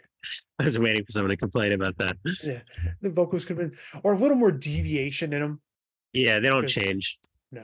I 0.59 0.65
was 0.65 0.77
waiting 0.77 1.05
for 1.05 1.11
someone 1.11 1.29
to 1.29 1.37
complain 1.37 1.71
about 1.71 1.97
that. 1.99 2.17
Yeah, 2.43 2.59
the 3.01 3.09
vocals 3.09 3.45
could 3.45 3.57
have 3.57 3.69
been, 3.69 3.77
or 4.03 4.13
a 4.13 4.17
little 4.17 4.35
more 4.35 4.51
deviation 4.51 5.31
in 5.33 5.41
them. 5.41 5.61
Yeah, 6.11 6.39
they 6.39 6.47
don't 6.47 6.67
change, 6.67 7.17
No, 7.51 7.63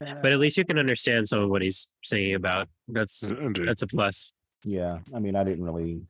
but 0.00 0.32
at 0.32 0.38
least 0.38 0.56
you 0.56 0.64
can 0.64 0.78
understand 0.78 1.28
some 1.28 1.40
of 1.40 1.50
what 1.50 1.62
he's 1.62 1.86
singing 2.02 2.34
about. 2.34 2.68
That's 2.88 3.22
Indeed. 3.22 3.68
that's 3.68 3.82
a 3.82 3.86
plus. 3.86 4.32
Yeah, 4.64 4.98
I 5.14 5.18
mean, 5.20 5.36
I 5.36 5.44
didn't 5.44 5.64
really. 5.64 6.00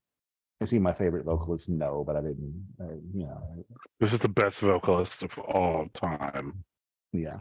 Is 0.61 0.71
he 0.71 0.79
my 0.79 0.95
favorite 0.95 1.25
vocalist? 1.25 1.69
No, 1.69 2.05
but 2.07 2.17
I 2.17 2.21
didn't. 2.21 2.67
Uh, 2.81 2.95
you 3.13 3.25
know, 3.25 3.65
This 4.01 4.13
is 4.13 4.19
the 4.21 4.29
best 4.29 4.61
vocalist 4.61 5.23
of 5.23 5.31
all 5.39 5.87
time. 5.95 6.65
yeah. 7.13 7.39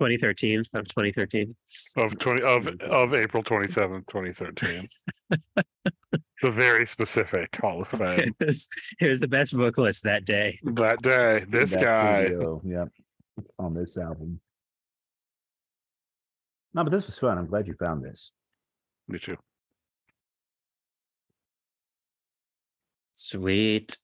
2013 0.00 0.64
of 0.74 0.88
2013. 0.88 1.54
Of 1.96 2.18
twenty 2.18 2.42
of 2.42 2.66
of 2.90 3.14
April 3.14 3.42
twenty 3.44 3.70
seventh, 3.72 4.04
twenty 4.08 4.32
thirteen. 4.32 4.88
the 5.30 6.50
very 6.50 6.86
specific 6.88 7.54
Hall 7.60 7.82
of 7.82 7.88
Fame. 7.98 8.34
Here's 8.40 8.68
here's 8.98 9.20
the 9.20 9.28
best 9.28 9.52
vocalist 9.52 10.02
that 10.02 10.24
day. 10.24 10.58
that 10.64 11.00
day, 11.02 11.44
this 11.48 11.70
That 11.70 11.80
guy. 11.82 12.24
studio, 12.26 12.60
Yep, 12.64 12.88
on 13.60 13.74
this 13.74 13.96
album. 13.96 14.40
No, 16.74 16.82
but 16.82 16.90
this 16.90 17.06
was 17.06 17.16
fun. 17.18 17.38
I'm 17.38 17.46
glad 17.46 17.68
you 17.68 17.74
found 17.78 18.02
this. 18.04 18.32
Me 19.06 19.20
too. 19.20 19.36
Sweet. 23.24 23.96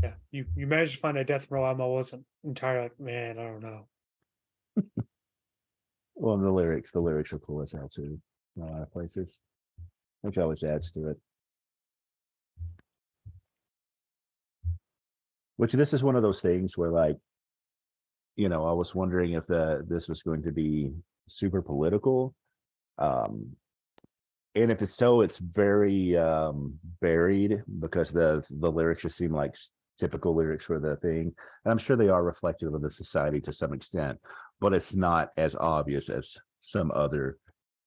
yeah, 0.00 0.12
you 0.30 0.46
you 0.54 0.68
managed 0.68 0.92
to 0.92 1.00
find 1.00 1.18
a 1.18 1.24
death 1.24 1.44
row 1.50 1.66
album. 1.66 1.82
I 1.82 1.86
wasn't 1.86 2.24
entirely 2.44 2.84
like, 2.84 3.00
man, 3.00 3.36
I 3.36 3.42
don't 3.42 3.62
know. 3.62 3.86
Well, 6.14 6.36
and 6.36 6.44
the 6.44 6.52
lyrics, 6.52 6.90
the 6.92 7.00
lyrics 7.00 7.32
are 7.32 7.40
cool 7.40 7.62
as 7.62 7.72
hell 7.72 7.90
too. 7.92 8.20
In 8.56 8.62
a 8.62 8.66
lot 8.66 8.82
of 8.82 8.92
places, 8.92 9.36
which 10.20 10.38
always 10.38 10.62
adds 10.62 10.88
to 10.92 11.08
it. 11.08 11.16
Which 15.56 15.72
this 15.72 15.92
is 15.92 16.04
one 16.04 16.14
of 16.14 16.22
those 16.22 16.40
things 16.40 16.76
where, 16.76 16.90
like, 16.90 17.16
you 18.36 18.48
know, 18.48 18.64
I 18.64 18.72
was 18.72 18.94
wondering 18.94 19.32
if 19.32 19.48
the 19.48 19.84
this 19.88 20.06
was 20.06 20.22
going 20.22 20.44
to 20.44 20.52
be 20.52 20.92
super 21.28 21.60
political, 21.60 22.36
um, 22.98 23.56
and 24.54 24.70
if 24.70 24.82
it's 24.82 24.96
so, 24.96 25.20
it's 25.22 25.38
very 25.38 26.16
um 26.16 26.78
because 27.00 28.10
the 28.10 28.42
the 28.50 28.70
lyrics 28.70 29.02
just 29.02 29.16
seem 29.16 29.32
like 29.32 29.54
typical 29.98 30.34
lyrics 30.34 30.64
for 30.64 30.78
the 30.80 30.96
thing, 30.96 31.34
and 31.64 31.72
I'm 31.72 31.78
sure 31.78 31.96
they 31.96 32.08
are 32.08 32.22
reflective 32.22 32.74
of 32.74 32.82
the 32.82 32.90
society 32.90 33.40
to 33.42 33.52
some 33.52 33.72
extent 33.72 34.18
but 34.62 34.72
it's 34.72 34.94
not 34.94 35.32
as 35.36 35.56
obvious 35.58 36.08
as 36.08 36.24
some 36.60 36.92
other 36.92 37.36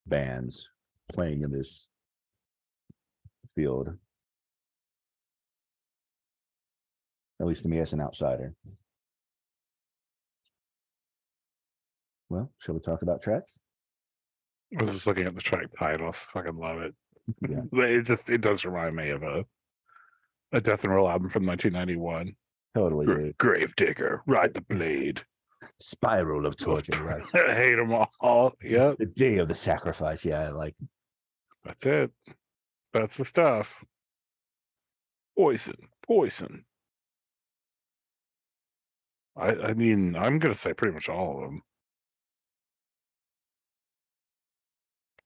bands 0.07 0.68
playing 1.13 1.41
in 1.41 1.49
this 1.49 1.88
field. 3.55 3.97
At 7.39 7.47
least 7.47 7.63
to 7.63 7.70
me 7.70 7.80
as 7.80 7.93
an 7.93 8.01
outsider. 8.01 8.53
Well, 12.28 12.51
shall 12.59 12.76
we 12.76 12.82
talk 12.82 13.03
about 13.03 13.22
tracks? 13.22 13.57
I 14.78 14.84
was 14.84 14.93
just 14.93 15.07
looking 15.07 15.26
at 15.28 15.36
the 15.36 15.41
track 15.41 15.68
titles. 15.78 16.16
Fucking 16.34 16.57
love 16.57 16.80
it. 16.80 16.93
Yeah. 17.49 17.61
It 17.74 18.05
just 18.05 18.24
it 18.28 18.41
does 18.41 18.63
remind 18.66 18.95
me 18.95 19.09
of 19.09 19.24
a 19.24 19.45
a 20.51 20.61
death 20.61 20.84
and 20.84 20.93
roll 20.93 21.09
album 21.09 21.30
from 21.30 21.45
1991. 21.45 22.36
Totally, 22.76 23.05
Gra- 23.05 23.24
dude. 23.26 23.38
Gravedigger, 23.38 24.22
Ride 24.28 24.53
the 24.53 24.61
Blade. 24.61 25.22
Spiral 25.82 26.45
of 26.45 26.57
torture, 26.57 27.01
right? 27.01 27.24
Hate 27.55 27.76
them 27.76 27.93
all. 28.20 28.53
Yep, 28.63 28.97
The 28.99 29.05
day 29.07 29.38
of 29.38 29.47
the 29.47 29.55
sacrifice. 29.55 30.24
Yeah, 30.24 30.49
like 30.51 30.76
that's 31.63 31.84
it. 31.86 32.11
That's 32.93 33.16
the 33.18 33.26
stuff. 33.26 33.66
Poison, 35.38 35.76
poison. 36.05 36.66
I 39.38 39.47
I 39.49 39.74
mean, 39.74 40.16
I'm 40.16 40.39
gonna 40.39 40.57
say 40.57 40.74
pretty 40.74 40.93
much 40.93 41.09
all 41.09 41.38
of 41.38 41.49
them. 41.49 41.61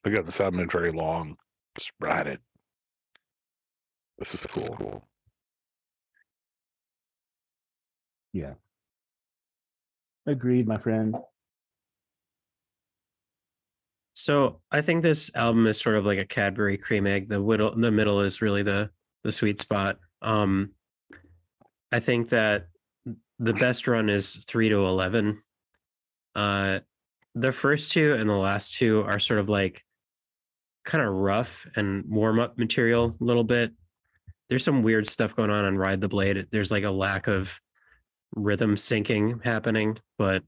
Again, 0.06 0.26
this 0.26 0.39
album 0.39 0.62
is 0.62 0.70
very 0.72 0.91
long. 0.91 1.36
Just 1.78 1.91
ride 2.00 2.28
it. 2.28 2.39
This 4.18 4.34
is 4.34 4.45
cool. 4.52 4.76
cool. 4.78 5.10
yeah. 8.34 8.54
Agreed, 10.26 10.68
my 10.68 10.78
friend. 10.78 11.16
So 14.14 14.60
I 14.72 14.82
think 14.82 15.02
this 15.02 15.32
album 15.34 15.66
is 15.68 15.80
sort 15.80 15.95
of 15.95 16.06
like 16.06 16.20
a 16.20 16.26
Cadbury 16.26 16.78
cream 16.78 17.08
egg. 17.08 17.30
The 17.30 17.39
middle, 17.39 17.74
the 17.76 17.91
middle 17.91 18.22
is 18.22 18.41
really 18.41 18.64
the 18.64 18.89
the 19.24 19.32
sweet 19.32 19.60
spot. 19.60 19.97
Um, 20.22 20.72
I 21.91 22.00
think 22.00 22.30
that 22.30 22.68
the 23.39 23.54
best 23.54 23.88
run 23.88 24.10
is 24.10 24.43
three 24.47 24.70
to 24.70 24.76
eleven. 24.76 25.41
Uh, 26.36 26.80
the 27.36 27.54
first 27.54 27.91
two 27.91 28.14
and 28.14 28.30
the 28.30 28.34
last 28.34 28.76
two 28.76 29.02
are 29.02 29.20
sort 29.20 29.39
of 29.39 29.50
like 29.50 29.82
kind 30.86 31.04
of 31.04 31.14
rough 31.14 31.50
and 31.76 32.04
warm 32.08 32.40
up 32.40 32.58
material 32.58 33.16
a 33.20 33.24
little 33.24 33.44
bit. 33.44 33.72
There's 34.50 34.64
some 34.64 34.82
weird 34.82 35.08
stuff 35.08 35.36
going 35.36 35.52
on 35.52 35.66
on 35.66 35.78
Ride 35.78 36.02
the 36.02 36.08
Blade. 36.08 36.48
There's 36.52 36.72
like 36.72 36.84
a 36.84 36.90
lack 36.90 37.28
of 37.28 37.48
rhythm 38.36 38.76
syncing 38.76 39.44
happening, 39.44 39.98
but 40.18 40.44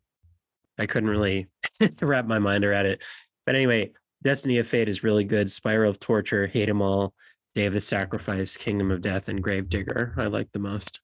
I 0.79 0.85
couldn't 0.87 1.09
really 1.09 1.47
wrap 2.01 2.25
my 2.25 2.39
mind 2.39 2.65
around 2.65 2.87
it. 2.87 3.01
But 3.45 3.55
anyway, 3.55 3.91
Destiny 4.23 4.57
of 4.59 4.67
Fate 4.67 4.89
is 4.89 5.03
really 5.03 5.23
good. 5.23 5.51
Spiral 5.51 5.91
of 5.91 5.99
Torture, 5.99 6.47
Hate 6.47 6.69
'em 6.69 6.81
All, 6.81 7.13
Day 7.55 7.65
of 7.65 7.73
the 7.73 7.81
Sacrifice, 7.81 8.55
Kingdom 8.55 8.91
of 8.91 9.01
Death, 9.01 9.27
and 9.27 9.43
Gravedigger. 9.43 10.13
I 10.17 10.25
like 10.27 10.51
the 10.51 10.59
most. 10.59 10.99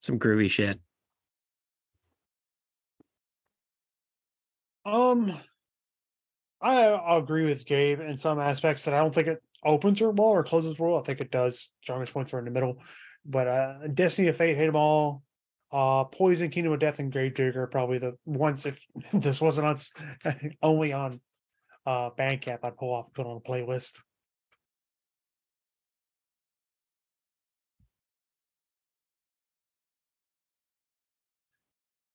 Some 0.00 0.18
groovy 0.18 0.50
shit. 0.50 0.78
Um, 4.84 5.40
I 6.60 7.16
agree 7.18 7.44
with 7.46 7.66
Gabe 7.66 8.00
in 8.00 8.18
some 8.18 8.40
aspects 8.40 8.84
that 8.84 8.94
I 8.94 8.98
don't 8.98 9.14
think 9.14 9.28
it 9.28 9.42
opens 9.64 10.00
her 10.00 10.10
well 10.10 10.28
or 10.28 10.44
closes 10.44 10.78
well. 10.78 10.96
I 10.96 11.02
think 11.04 11.20
it 11.20 11.30
does. 11.30 11.68
Strongest 11.82 12.12
points 12.12 12.32
are 12.32 12.38
in 12.38 12.44
the 12.44 12.50
middle, 12.50 12.78
but 13.24 13.46
uh, 13.46 13.86
Destiny 13.88 14.28
of 14.28 14.36
Fate, 14.36 14.56
Hate 14.56 14.68
'em 14.68 14.76
All, 14.76 15.22
uh, 15.70 16.04
Poison, 16.04 16.50
Kingdom 16.50 16.72
of 16.72 16.80
Death, 16.80 16.98
and 16.98 17.12
Gravedigger 17.12 17.62
are 17.62 17.66
probably 17.66 17.98
the 17.98 18.16
ones. 18.24 18.64
If 18.64 18.78
this 19.12 19.40
wasn't 19.40 19.66
on 19.66 19.80
only 20.62 20.92
on 20.92 21.20
uh 21.86 22.10
Bandcamp, 22.10 22.60
I'd 22.64 22.76
pull 22.78 22.94
off 22.94 23.12
put 23.14 23.26
on 23.26 23.36
a 23.38 23.48
playlist. 23.50 23.90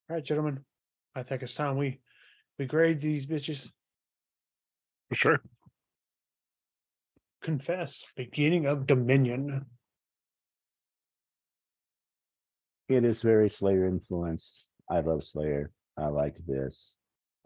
All 0.09 0.15
right, 0.15 0.25
gentlemen, 0.25 0.63
I 1.15 1.23
think 1.23 1.41
it's 1.41 1.55
time 1.55 1.77
we 1.77 1.99
we 2.59 2.65
grade 2.65 3.01
these 3.01 3.25
bitches. 3.25 3.67
For 5.11 5.15
sure. 5.15 5.41
Confess, 7.43 8.01
beginning 8.15 8.65
of 8.65 8.87
Dominion. 8.87 9.65
It 12.87 13.03
is 13.03 13.21
very 13.21 13.49
Slayer 13.49 13.87
influenced. 13.87 14.67
I 14.89 15.01
love 15.01 15.21
Slayer. 15.25 15.73
I 15.97 16.07
like 16.07 16.37
this. 16.47 16.95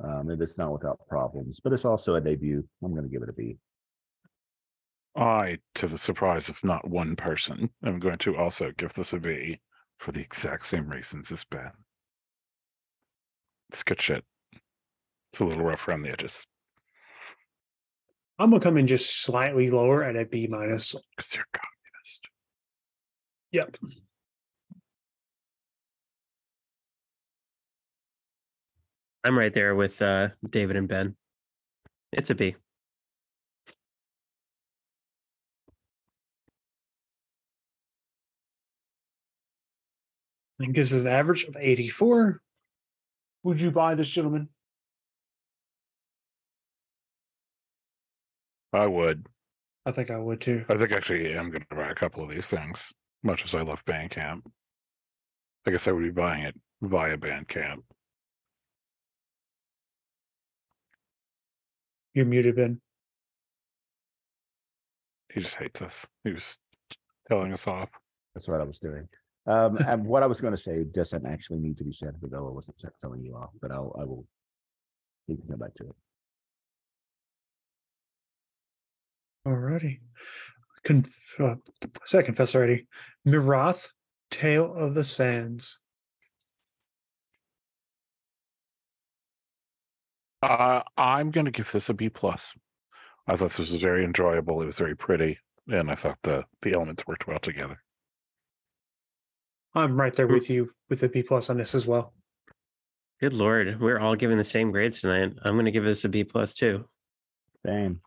Um, 0.03 0.30
and 0.30 0.39
it's 0.39 0.59
not 0.59 0.74
without 0.74 0.99
problems, 1.09 1.59
but 1.63 1.74
it's 1.74 1.86
also 1.86 2.13
a 2.13 2.22
debut. 2.22 2.63
I'm 2.84 2.91
going 2.91 3.05
to 3.05 3.09
give 3.09 3.24
it 3.24 3.30
a 3.30 3.34
B. 3.34 3.57
I, 5.16 5.57
to 5.76 5.88
the 5.88 5.97
surprise 5.97 6.49
of 6.49 6.63
not 6.63 6.88
one 6.88 7.16
person, 7.16 7.72
am 7.84 7.99
going 7.99 8.20
to 8.20 8.38
also 8.38 8.74
give 8.78 8.93
this 8.93 9.11
a 9.11 9.18
B 9.18 9.59
for 9.97 10.11
the 10.11 10.20
exact 10.20 10.70
same 10.70 10.88
reasons 10.88 11.32
as 11.32 11.43
Ben. 11.49 11.72
It's 13.74 13.82
good 13.82 13.99
shit. 13.99 14.24
It's 15.34 15.41
a 15.41 15.45
little 15.45 15.63
rough 15.63 15.88
around 15.88 16.03
the 16.03 16.11
edges. 16.11 16.34
I'm 18.38 18.49
gonna 18.49 18.61
come 18.61 18.77
in 18.77 18.88
just 18.88 19.23
slightly 19.23 19.69
lower 19.71 20.03
at 20.03 20.15
a 20.15 20.25
B 20.25 20.47
minus. 20.47 20.93
Because 21.15 21.33
you're 21.33 21.45
communist. 21.53 22.27
Yep. 23.51 23.75
I'm 29.23 29.38
right 29.38 29.53
there 29.53 29.73
with 29.73 29.99
uh, 30.01 30.29
David 30.49 30.75
and 30.75 30.88
Ben. 30.88 31.15
It's 32.11 32.29
a 32.29 32.36
B. 32.36 32.55
And 40.59 40.73
gives 40.73 40.93
us 40.93 41.01
an 41.01 41.07
average 41.07 41.43
of 41.45 41.57
84. 41.59 42.41
Would 43.43 43.59
you 43.59 43.71
buy 43.71 43.95
this, 43.95 44.07
gentleman? 44.07 44.49
I 48.76 48.88
would. 48.88 49.28
I 49.86 49.91
think 49.91 50.09
I 50.09 50.17
would 50.17 50.41
too. 50.41 50.65
I 50.69 50.78
think 50.78 50.91
actually 50.91 51.38
I'm 51.38 51.49
going 51.51 51.65
to 51.69 51.76
buy 51.76 51.89
a 51.89 51.95
couple 51.95 52.23
of 52.23 52.30
these 52.30 52.45
things, 52.49 52.78
much 53.23 53.41
as 53.45 53.53
I 53.53 53.61
love 53.61 53.80
Bandcamp. 53.88 54.41
I 55.67 55.71
guess 55.71 55.84
I 55.88 55.91
would 55.91 56.03
be 56.03 56.09
buying 56.09 56.43
it 56.43 56.55
via 56.82 57.17
Bandcamp. 57.17 57.84
You're 62.13 62.26
muted, 62.26 62.55
Ben. 62.55 62.80
He 65.34 65.41
just 65.41 65.55
hates 65.55 65.82
us. 65.82 65.93
He 66.23 66.32
was 66.32 66.43
telling 67.28 67.51
us 67.51 67.61
off. 67.67 67.89
That's 68.34 68.47
what 68.47 68.61
I 68.61 68.63
was 68.63 68.80
doing. 68.80 69.07
Um, 69.47 69.78
and 69.88 70.05
what 70.05 70.23
I 70.23 70.28
was 70.28 70.39
gonna 70.39 70.57
say 70.57 70.84
doesn't 70.84 71.26
actually 71.26 71.59
need 71.59 71.78
to 71.78 71.84
be 71.84 71.93
said, 71.93 72.15
but 72.21 72.32
though 72.32 72.47
I 72.47 72.51
wasn't 72.51 72.78
telling 73.01 73.23
you 73.23 73.36
off, 73.36 73.51
but 73.61 73.71
I'll, 73.71 73.95
I 73.99 74.05
will. 74.05 74.26
We 75.28 75.36
can 75.36 75.47
come 75.47 75.59
back 75.59 75.73
to 75.76 75.84
it. 75.84 75.95
Alrighty. 79.47 79.99
Conf- 80.85 81.07
uh, 81.39 81.55
said 82.05 82.25
confess 82.25 82.55
already. 82.55 82.87
Myrath, 83.27 83.79
Tale 84.31 84.73
of 84.75 84.93
the 84.93 85.03
Sands. 85.03 85.77
Uh, 90.41 90.81
I'm 90.97 91.31
going 91.31 91.45
to 91.45 91.51
give 91.51 91.67
this 91.73 91.89
a 91.89 91.93
B 91.93 92.09
plus. 92.09 92.41
I 93.27 93.35
thought 93.35 93.49
this 93.49 93.57
was 93.71 93.81
very 93.81 94.03
enjoyable. 94.05 94.61
It 94.61 94.65
was 94.65 94.77
very 94.77 94.95
pretty, 94.95 95.39
and 95.67 95.89
I 95.89 95.95
thought 95.95 96.19
the 96.23 96.43
the 96.61 96.73
elements 96.73 97.03
worked 97.07 97.25
well 97.27 97.39
together. 97.39 97.81
I'm 99.73 99.99
right 99.99 100.15
there 100.15 100.27
Hmm. 100.27 100.33
with 100.35 100.49
you 100.49 100.71
with 100.89 101.01
a 101.03 101.09
B 101.09 101.23
plus 101.23 101.49
on 101.49 101.57
this 101.57 101.73
as 101.73 101.85
well. 101.87 102.13
Good 103.19 103.33
lord, 103.33 103.79
we're 103.79 103.97
all 103.99 104.15
giving 104.15 104.37
the 104.37 104.43
same 104.43 104.71
grades 104.71 105.01
tonight. 105.01 105.33
I'm 105.43 105.55
gonna 105.55 105.71
give 105.71 105.83
this 105.83 106.03
a 106.05 106.09
B 106.09 106.23
plus 106.23 106.53
too. 106.53 106.87
Same. 107.65 107.99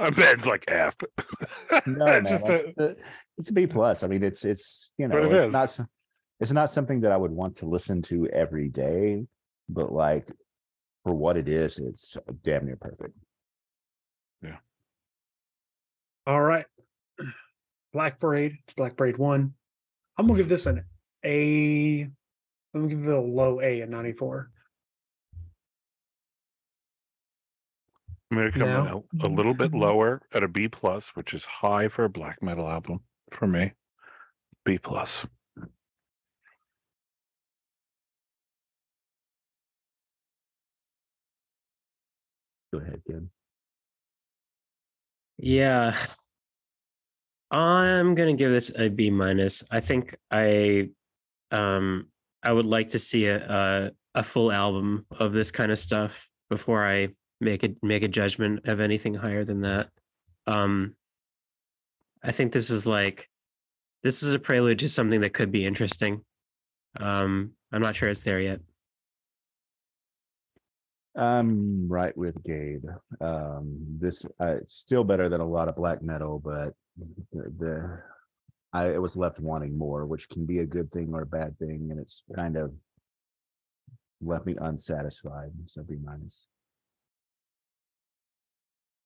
Uh, 0.06 0.10
Ben's 0.10 0.46
like 0.46 0.64
F. 0.68 0.94
No, 1.00 1.08
It's 1.76 1.86
man, 1.98 2.26
just 2.26 2.42
like, 2.44 2.74
a- 2.78 2.96
it's 3.38 3.48
a 3.50 3.52
B 3.52 3.66
plus. 3.66 4.02
I 4.02 4.06
mean, 4.06 4.22
it's, 4.22 4.44
it's, 4.44 4.90
you 4.96 5.08
know, 5.08 5.18
it 5.18 5.26
it's 5.32 5.46
is. 5.48 5.52
not, 5.52 5.76
it's 6.40 6.50
not 6.50 6.72
something 6.72 7.00
that 7.02 7.12
I 7.12 7.16
would 7.18 7.30
want 7.32 7.56
to 7.58 7.66
listen 7.66 8.00
to 8.02 8.26
every 8.28 8.68
day, 8.70 9.26
but 9.68 9.92
like, 9.92 10.26
for 11.04 11.14
what 11.14 11.36
it 11.36 11.48
is, 11.48 11.78
it's 11.78 12.16
damn 12.44 12.64
near 12.66 12.76
perfect. 12.76 13.14
Yeah. 14.42 14.56
All 16.26 16.40
right. 16.40 16.64
Black 17.92 18.18
Parade, 18.20 18.56
It's 18.66 18.74
Black 18.76 18.96
Parade 18.96 19.18
one. 19.18 19.52
I'm 20.16 20.26
gonna 20.26 20.38
give 20.38 20.48
this 20.48 20.66
an 20.66 20.84
A. 21.24 22.02
I'm 22.74 22.80
gonna 22.80 22.88
give 22.88 23.04
it 23.06 23.12
a 23.14 23.20
low 23.20 23.60
A 23.60 23.82
at 23.82 23.90
94. 23.90 24.50
I'm 28.30 28.36
going 28.38 28.52
to 28.52 28.58
come 28.58 28.68
in 28.68 28.86
a, 29.22 29.26
a 29.26 29.28
little 29.28 29.54
bit 29.54 29.72
lower 29.74 30.22
at 30.32 30.42
a 30.42 30.48
B 30.48 30.68
plus, 30.68 31.04
which 31.14 31.34
is 31.34 31.44
high 31.44 31.88
for 31.88 32.04
a 32.04 32.08
black 32.08 32.42
metal 32.42 32.68
album 32.68 33.00
for 33.32 33.46
me. 33.46 33.72
B 34.64 34.78
plus. 34.78 35.26
Go 42.72 42.78
ahead, 42.78 43.02
kid. 43.06 43.28
Yeah. 45.38 46.06
I'm 47.50 48.14
gonna 48.14 48.36
give 48.36 48.52
this 48.52 48.70
a 48.76 48.88
B 48.88 49.10
minus. 49.10 49.64
I 49.70 49.80
think 49.80 50.14
I 50.30 50.90
um 51.50 52.06
I 52.42 52.52
would 52.52 52.66
like 52.66 52.90
to 52.90 52.98
see 52.98 53.26
a, 53.26 53.38
a 53.38 53.90
a 54.14 54.24
full 54.24 54.52
album 54.52 55.06
of 55.18 55.32
this 55.32 55.50
kind 55.50 55.72
of 55.72 55.78
stuff 55.78 56.12
before 56.48 56.86
I 56.86 57.08
make 57.40 57.62
a 57.64 57.70
make 57.82 58.02
a 58.02 58.08
judgment 58.08 58.66
of 58.66 58.80
anything 58.80 59.14
higher 59.14 59.44
than 59.44 59.62
that. 59.62 59.88
Um 60.46 60.94
I 62.22 62.32
think 62.32 62.52
this 62.52 62.70
is 62.70 62.86
like 62.86 63.28
this 64.02 64.22
is 64.22 64.34
a 64.34 64.38
prelude 64.38 64.78
to 64.80 64.88
something 64.88 65.20
that 65.22 65.34
could 65.34 65.52
be 65.52 65.64
interesting. 65.66 66.24
Um 66.98 67.52
I'm 67.72 67.82
not 67.82 67.96
sure 67.96 68.08
it's 68.08 68.20
there 68.20 68.40
yet. 68.40 68.60
I'm 71.16 71.88
right 71.88 72.16
with 72.16 72.42
Gabe. 72.44 72.84
Um, 73.20 73.98
this, 74.00 74.22
uh, 74.38 74.56
still 74.68 75.02
better 75.04 75.28
than 75.28 75.40
a 75.40 75.46
lot 75.46 75.68
of 75.68 75.76
black 75.76 76.02
metal, 76.02 76.40
but 76.42 76.72
the, 77.32 77.52
the 77.58 78.02
I 78.72 78.98
was 78.98 79.16
left 79.16 79.40
wanting 79.40 79.76
more, 79.76 80.06
which 80.06 80.28
can 80.28 80.46
be 80.46 80.60
a 80.60 80.66
good 80.66 80.92
thing 80.92 81.12
or 81.12 81.22
a 81.22 81.26
bad 81.26 81.58
thing, 81.58 81.88
and 81.90 81.98
it's 81.98 82.22
kind 82.34 82.56
of 82.56 82.72
left 84.20 84.46
me 84.46 84.54
unsatisfied. 84.60 85.50
So 85.66 85.82
B 85.82 85.96
minus. 86.02 86.46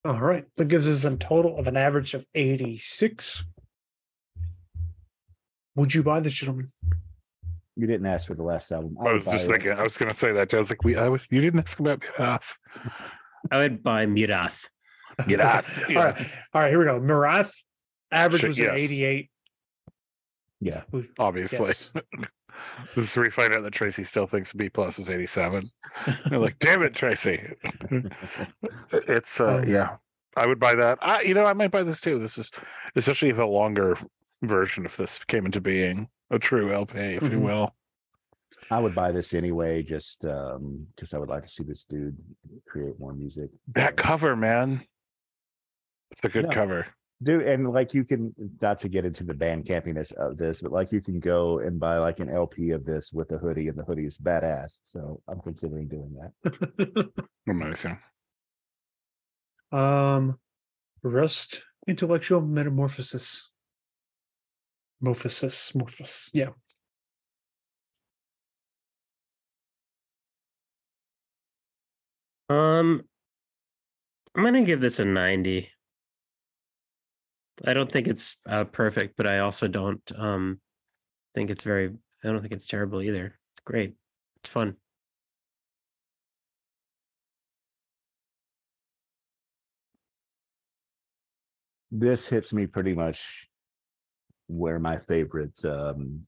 All 0.04 0.20
right. 0.20 0.44
That 0.56 0.68
gives 0.68 0.86
us 0.86 1.04
a 1.04 1.16
total 1.16 1.58
of 1.58 1.66
an 1.66 1.76
average 1.76 2.14
of 2.14 2.24
86. 2.34 3.42
Would 5.76 5.94
you 5.94 6.02
buy 6.02 6.20
this, 6.20 6.34
gentleman? 6.34 6.70
You 7.76 7.86
didn't 7.86 8.06
ask 8.06 8.26
for 8.26 8.34
the 8.34 8.42
last 8.42 8.70
album. 8.70 8.96
I 9.00 9.04
would 9.04 9.14
was 9.14 9.24
buy 9.24 9.32
just 9.32 9.44
it. 9.46 9.48
thinking, 9.48 9.72
I 9.72 9.82
was 9.82 9.96
going 9.96 10.12
to 10.12 10.18
say 10.20 10.32
that. 10.32 10.52
I 10.54 10.58
was 10.58 10.68
like, 10.68 10.84
we, 10.84 10.96
I 10.96 11.08
was, 11.08 11.20
you 11.30 11.40
didn't 11.40 11.66
ask 11.66 11.78
about 11.80 12.00
Myrath. 12.18 12.40
I 13.50 13.58
would 13.58 13.82
buy 13.82 14.06
Myrath. 14.06 14.52
Myrath. 15.20 15.64
All 15.88 15.94
right. 16.04 16.26
All 16.52 16.60
right. 16.60 16.70
Here 16.70 16.78
we 16.78 16.84
go. 16.84 17.00
Myrath, 17.00 17.50
average 18.12 18.42
Shit, 18.42 18.48
was 18.50 18.58
an 18.58 18.70
88. 18.74 19.30
Yeah, 20.60 20.82
We- 20.92 21.08
Obviously. 21.18 21.58
Yes. 21.58 21.90
this 22.96 23.08
is 23.10 23.16
where 23.16 23.24
we 23.24 23.30
find 23.30 23.54
out 23.54 23.62
that 23.62 23.72
Tracy 23.72 24.04
still 24.04 24.26
thinks 24.26 24.52
B 24.52 24.68
plus 24.68 24.98
is 24.98 25.08
87. 25.08 25.70
They're 26.28 26.38
like, 26.38 26.58
damn 26.60 26.82
it, 26.82 26.94
Tracy. 26.94 27.40
it's, 28.92 29.28
uh, 29.40 29.58
Um, 29.58 29.68
yeah. 29.68 29.96
I 30.36 30.46
would 30.46 30.58
buy 30.58 30.74
that. 30.74 30.98
I, 31.00 31.22
you 31.22 31.34
know, 31.34 31.44
I 31.46 31.52
might 31.52 31.70
buy 31.70 31.82
this 31.84 32.00
too. 32.00 32.18
This 32.18 32.36
is, 32.38 32.50
especially 32.96 33.30
if 33.30 33.38
a 33.38 33.44
longer 33.44 33.96
version 34.42 34.84
of 34.84 34.92
this 34.98 35.10
came 35.28 35.46
into 35.46 35.60
being, 35.60 36.08
a 36.30 36.38
true 36.38 36.72
LP, 36.72 36.98
if 36.98 37.22
you 37.22 37.38
Mhm. 37.38 37.42
will. 37.42 37.74
I 38.70 38.80
would 38.80 38.94
buy 38.94 39.12
this 39.12 39.32
anyway, 39.34 39.82
just 39.82 40.24
um, 40.24 40.86
because 40.96 41.12
I 41.12 41.18
would 41.18 41.28
like 41.28 41.44
to 41.44 41.48
see 41.48 41.62
this 41.64 41.84
dude 41.88 42.16
create 42.66 42.98
more 42.98 43.12
music. 43.12 43.50
That 43.74 43.96
cover, 43.96 44.34
man. 44.34 44.84
It's 46.10 46.20
a 46.24 46.28
good 46.28 46.46
Yeah. 46.48 46.54
cover. 46.54 46.86
Dude, 47.24 47.46
and 47.46 47.72
like 47.72 47.94
you 47.94 48.04
can 48.04 48.34
not 48.60 48.80
to 48.80 48.88
get 48.88 49.06
into 49.06 49.24
the 49.24 49.32
band 49.32 49.64
campiness 49.64 50.12
of 50.12 50.36
this, 50.36 50.60
but 50.60 50.72
like 50.72 50.92
you 50.92 51.00
can 51.00 51.20
go 51.20 51.58
and 51.60 51.80
buy 51.80 51.96
like 51.96 52.20
an 52.20 52.28
LP 52.28 52.70
of 52.70 52.84
this 52.84 53.10
with 53.14 53.30
a 53.32 53.38
hoodie, 53.38 53.68
and 53.68 53.78
the 53.78 53.82
hoodie 53.84 54.04
is 54.04 54.18
badass. 54.18 54.78
So 54.84 55.22
I'm 55.26 55.40
considering 55.40 55.88
doing 55.88 56.14
that. 56.20 57.08
Amazing. 57.48 57.98
um, 59.72 60.38
Wrust, 61.02 61.62
Intellectual 61.88 62.42
Metamorphosis. 62.42 63.50
Morphosis, 65.02 65.72
morphos. 65.74 66.28
Yeah. 66.34 66.50
Um, 72.50 73.02
I'm 74.36 74.44
gonna 74.44 74.64
give 74.64 74.80
this 74.80 74.98
a 74.98 75.04
90. 75.06 75.70
I 77.66 77.72
don't 77.74 77.90
think 77.92 78.08
it's 78.08 78.36
uh, 78.48 78.64
perfect, 78.64 79.16
but 79.16 79.26
I 79.26 79.40
also 79.40 79.68
don't 79.68 80.02
um 80.16 80.60
think 81.34 81.50
it's 81.50 81.64
very. 81.64 81.90
I 82.24 82.28
don't 82.28 82.40
think 82.40 82.52
it's 82.52 82.66
terrible 82.66 83.02
either. 83.02 83.26
It's 83.26 83.60
great. 83.64 83.94
It's 84.42 84.52
fun. 84.52 84.76
This 91.90 92.26
hits 92.26 92.52
me 92.52 92.66
pretty 92.66 92.92
much 92.92 93.20
where 94.48 94.78
my 94.78 94.98
favorite 94.98 95.54
um, 95.64 96.26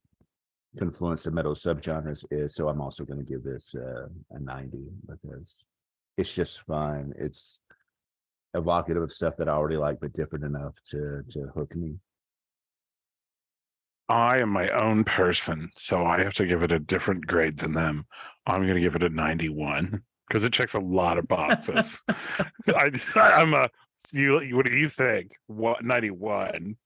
confluence 0.77 1.25
of 1.25 1.33
metal 1.33 1.55
subgenres 1.55 2.23
is. 2.31 2.55
So 2.55 2.69
I'm 2.69 2.81
also 2.81 3.03
going 3.03 3.19
to 3.19 3.25
give 3.25 3.43
this 3.43 3.69
uh, 3.75 4.07
a 4.31 4.39
90 4.39 4.77
because 5.07 5.63
it's 6.17 6.31
just 6.31 6.59
fun. 6.67 7.13
It's 7.17 7.59
evocative 8.57 9.03
of 9.03 9.11
stuff 9.11 9.35
that 9.37 9.47
I 9.47 9.53
already 9.53 9.77
like, 9.77 9.99
but 9.99 10.13
different 10.13 10.45
enough 10.45 10.73
to 10.91 11.23
to 11.31 11.47
hook 11.55 11.75
me. 11.75 11.95
I 14.09 14.39
am 14.39 14.49
my 14.49 14.69
own 14.69 15.03
person, 15.03 15.69
so 15.77 16.05
I 16.05 16.23
have 16.23 16.33
to 16.35 16.45
give 16.45 16.63
it 16.63 16.71
a 16.71 16.79
different 16.79 17.27
grade 17.27 17.59
than 17.59 17.73
them. 17.73 18.05
I'm 18.45 18.63
going 18.63 18.75
to 18.75 18.81
give 18.81 18.95
it 18.95 19.03
a 19.03 19.09
91 19.09 20.01
because 20.27 20.43
it 20.43 20.53
checks 20.53 20.73
a 20.73 20.79
lot 20.79 21.17
of 21.17 21.27
boxes. 21.27 21.85
I, 22.67 22.91
I'm 23.15 23.53
a. 23.53 23.69
You, 24.11 24.39
what 24.55 24.65
do 24.65 24.71
you 24.71 24.89
think? 24.97 25.31
What 25.47 25.83
ninety 25.83 26.11
one? 26.11 26.77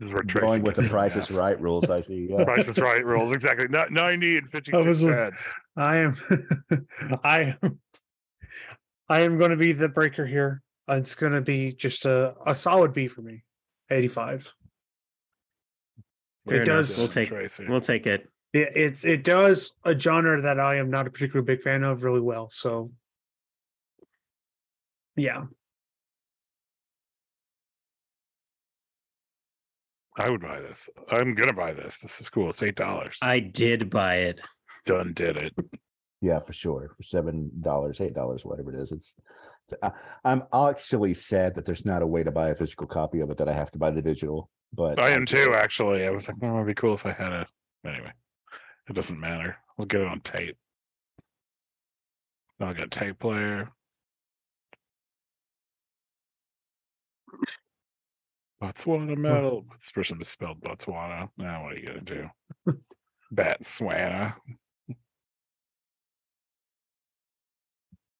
This 0.00 0.08
is 0.08 0.12
where 0.12 0.22
Tracy 0.22 0.46
Going 0.46 0.62
with 0.62 0.76
the 0.76 0.88
Price 0.88 1.14
is 1.14 1.30
Right 1.30 1.60
rules, 1.60 1.88
I 1.90 2.00
see. 2.02 2.28
Yeah. 2.30 2.44
Price 2.44 2.66
is 2.66 2.78
Right 2.78 3.04
rules 3.04 3.32
exactly. 3.32 3.68
Not 3.68 3.92
ninety 3.92 4.38
and 4.38 4.50
fifty 4.50 4.72
I 4.72 4.78
six 4.78 4.88
was, 4.88 4.98
cents. 5.00 5.36
I 5.76 5.96
am, 5.98 6.16
I 7.22 7.56
am, 7.62 7.78
I 9.10 9.20
am 9.20 9.36
going 9.38 9.50
to 9.50 9.56
be 9.56 9.72
the 9.72 9.88
breaker 9.88 10.24
here. 10.24 10.62
It's 10.88 11.14
going 11.16 11.32
to 11.32 11.40
be 11.40 11.72
just 11.72 12.04
a, 12.06 12.34
a 12.46 12.54
solid 12.56 12.94
B 12.94 13.08
for 13.08 13.20
me. 13.22 13.42
85. 13.90 14.46
Fair 16.48 16.62
it 16.62 16.68
enough. 16.68 16.86
does- 16.88 16.96
We'll 16.96 17.08
take 17.08 17.28
Tracy. 17.28 17.66
we'll 17.68 17.80
take 17.80 18.06
it. 18.06 18.26
It, 18.52 18.68
it's 18.74 19.04
it 19.04 19.22
does 19.22 19.72
a 19.84 19.96
genre 19.98 20.40
that 20.42 20.58
I 20.58 20.76
am 20.76 20.90
not 20.90 21.06
a 21.06 21.10
particularly 21.10 21.44
big 21.46 21.62
fan 21.62 21.84
of 21.84 22.02
really 22.02 22.20
well. 22.20 22.50
So, 22.52 22.90
yeah, 25.16 25.44
I 30.16 30.28
would 30.28 30.40
buy 30.42 30.60
this. 30.60 30.78
I'm 31.10 31.34
gonna 31.36 31.52
buy 31.52 31.72
this. 31.74 31.94
This 32.02 32.10
is 32.20 32.28
cool. 32.28 32.50
It's 32.50 32.62
eight 32.62 32.74
dollars. 32.74 33.14
I 33.22 33.38
did 33.38 33.88
buy 33.88 34.16
it. 34.16 34.40
Done 34.84 35.12
did 35.14 35.36
it. 35.36 35.52
Yeah, 36.20 36.40
for 36.40 36.52
sure. 36.52 36.90
For 36.96 37.02
seven 37.02 37.50
dollars, 37.60 37.98
eight 38.00 38.14
dollars, 38.14 38.44
whatever 38.44 38.72
it 38.72 38.82
is. 38.82 38.92
It's, 38.92 39.14
I, 39.82 39.90
I'm 40.24 40.42
actually 40.52 41.14
sad 41.14 41.54
that 41.54 41.64
there's 41.64 41.84
not 41.84 42.02
a 42.02 42.06
way 42.06 42.22
to 42.22 42.30
buy 42.30 42.50
a 42.50 42.54
physical 42.54 42.86
copy 42.86 43.20
of 43.20 43.30
it 43.30 43.38
that 43.38 43.48
I 43.48 43.54
have 43.54 43.70
to 43.72 43.78
buy 43.78 43.90
the 43.90 44.02
digital. 44.02 44.50
But 44.72 44.98
I 44.98 45.10
am 45.10 45.26
too, 45.26 45.54
actually. 45.54 46.06
I 46.06 46.10
was 46.10 46.26
like, 46.28 46.36
oh, 46.42 46.56
it'd 46.56 46.66
be 46.66 46.74
cool 46.74 46.94
if 46.94 47.06
I 47.06 47.12
had 47.12 47.32
a. 47.32 47.46
Anyway, 47.86 48.12
it 48.88 48.92
doesn't 48.92 49.18
matter. 49.18 49.56
We'll 49.78 49.86
get 49.86 50.02
it 50.02 50.08
on 50.08 50.20
tape. 50.20 50.56
I'll 52.60 52.74
get 52.74 52.84
a 52.84 52.88
tape 52.88 53.18
player. 53.18 53.70
Botswana 58.62 59.14
hmm. 59.14 59.22
metal. 59.22 59.64
This 59.70 59.92
person 59.94 60.18
misspelled 60.18 60.60
Botswana. 60.60 61.30
Now 61.38 61.64
what 61.64 61.72
are 61.72 61.78
you 61.78 61.86
gonna 61.86 62.00
do? 62.02 62.28
Batswana. 63.34 64.34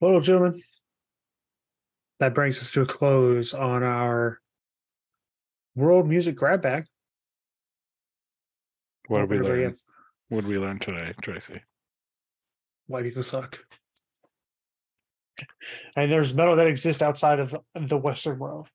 Well, 0.01 0.21
gentlemen, 0.21 0.63
that 2.19 2.35
brings 2.35 2.59
us 2.59 2.71
to 2.73 2.83
a 2.83 2.87
close 2.87 3.55
on 3.55 3.83
our 3.83 4.41
world 5.75 6.09
music 6.09 6.37
grab 6.37 6.63
bag. 6.63 6.85
What 9.09 9.29
did 9.29 9.31
we 9.31 9.39
learn? 9.49 9.63
have- 9.65 9.79
What 10.29 10.41
did 10.43 10.49
we 10.51 10.59
learn 10.59 10.79
today, 10.79 11.13
Tracy? 11.23 11.61
Why 12.87 13.03
people 13.03 13.23
suck. 13.23 13.59
And 15.97 16.11
there's 16.11 16.35
metal 16.35 16.57
that 16.57 16.67
exists 16.67 17.03
outside 17.03 17.41
of 17.41 17.55
the 17.75 17.97
Western 17.97 18.39
world. 18.39 18.69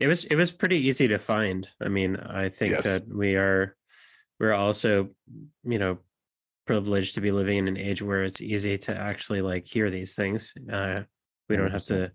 It 0.00 0.06
was 0.08 0.24
it 0.24 0.34
was 0.36 0.50
pretty 0.50 0.76
easy 0.76 1.08
to 1.08 1.18
find. 1.18 1.66
I 1.80 1.88
mean, 1.88 2.16
I 2.16 2.48
think 2.48 2.72
Yes. 2.74 2.84
that 2.84 3.08
we 3.08 3.36
are 3.36 3.76
we're 4.40 4.52
also, 4.52 5.10
you 5.64 5.78
know, 5.78 5.98
privileged 6.66 7.14
to 7.14 7.20
be 7.20 7.30
living 7.30 7.58
in 7.58 7.68
an 7.68 7.76
age 7.76 8.00
where 8.02 8.24
it's 8.24 8.40
easy 8.40 8.78
to 8.78 8.96
actually 8.96 9.42
like 9.42 9.66
hear 9.66 9.90
these 9.90 10.14
things. 10.14 10.52
Uh 10.72 11.02
we 11.48 11.56
don't 11.56 11.70
have 11.70 11.86
to 11.86 12.10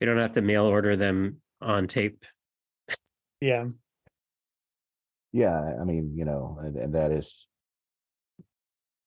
we 0.00 0.06
don't 0.06 0.18
have 0.20 0.34
to 0.34 0.42
mail 0.42 0.64
order 0.64 0.96
them 0.96 1.40
on 1.60 1.88
tape. 1.88 2.22
Yeah. 3.40 3.66
Yeah, 5.32 5.74
I 5.80 5.84
mean, 5.84 6.12
you 6.16 6.24
know, 6.24 6.58
and, 6.62 6.76
and 6.76 6.94
that 6.94 7.10
is 7.10 7.30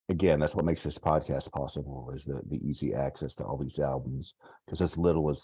again, 0.10 0.40
that's 0.40 0.56
what 0.56 0.66
makes 0.66 0.84
this 0.84 0.98
podcast 0.98 1.52
possible 1.52 2.12
is 2.16 2.24
the 2.26 2.42
the 2.50 2.58
easy 2.58 2.94
access 2.94 3.34
to 3.36 3.44
all 3.44 3.58
these 3.58 3.80
albums. 3.80 4.34
Because 4.66 4.82
as 4.82 4.98
little 4.98 5.30
as 5.32 5.40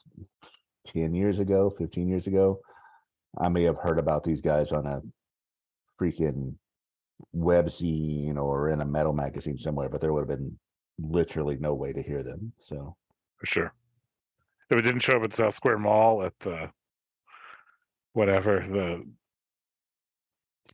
ten 0.88 1.16
years 1.16 1.40
ago, 1.40 1.74
fifteen 1.78 2.08
years 2.08 2.28
ago, 2.28 2.60
I 3.40 3.50
may 3.50 3.64
have 3.64 3.78
heard 3.78 3.98
about 3.98 4.24
these 4.24 4.42
guys 4.42 4.72
on 4.72 4.86
a 4.86 5.02
freaking 6.00 6.56
webzine 7.36 8.38
or 8.38 8.70
in 8.70 8.82
a 8.82 8.86
metal 8.86 9.14
magazine 9.14 9.58
somewhere, 9.58 9.90
but 9.90 10.02
there 10.02 10.14
would 10.14 10.28
have 10.30 10.40
been 10.40 10.58
literally 11.00 11.58
no 11.60 11.74
way 11.74 11.94
to 11.94 12.02
hear 12.02 12.24
them. 12.24 12.52
So 12.68 12.96
For 13.40 13.46
sure. 13.46 13.74
If 14.70 14.80
it 14.80 14.82
didn't 14.82 15.02
show 15.02 15.18
up 15.18 15.32
at 15.32 15.38
South 15.38 15.56
Square 15.56 15.80
Mall 15.80 16.24
at 16.24 16.34
the 16.44 16.70
whatever 18.14 18.66
the 18.72 19.06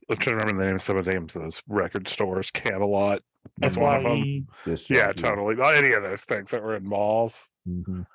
I'm 0.08 0.16
trying 0.16 0.38
to 0.38 0.44
remember 0.44 0.62
the 0.62 0.66
name 0.68 0.76
of 0.76 0.82
some 0.82 0.96
of 0.96 1.04
the 1.04 1.12
names 1.12 1.36
of 1.36 1.42
those 1.42 1.60
record 1.68 2.08
stores. 2.08 2.50
Camelot 2.54 3.20
That's 3.58 3.76
one 3.76 3.96
of 3.96 4.02
them. 4.02 4.48
just 4.64 4.88
Yeah, 4.88 5.12
totally. 5.12 5.54
Not 5.54 5.74
any 5.74 5.92
of 5.92 6.02
those 6.02 6.22
things 6.28 6.48
that 6.50 6.62
were 6.62 6.76
in 6.76 6.86
malls. 6.86 7.32
mhm. 7.68 8.06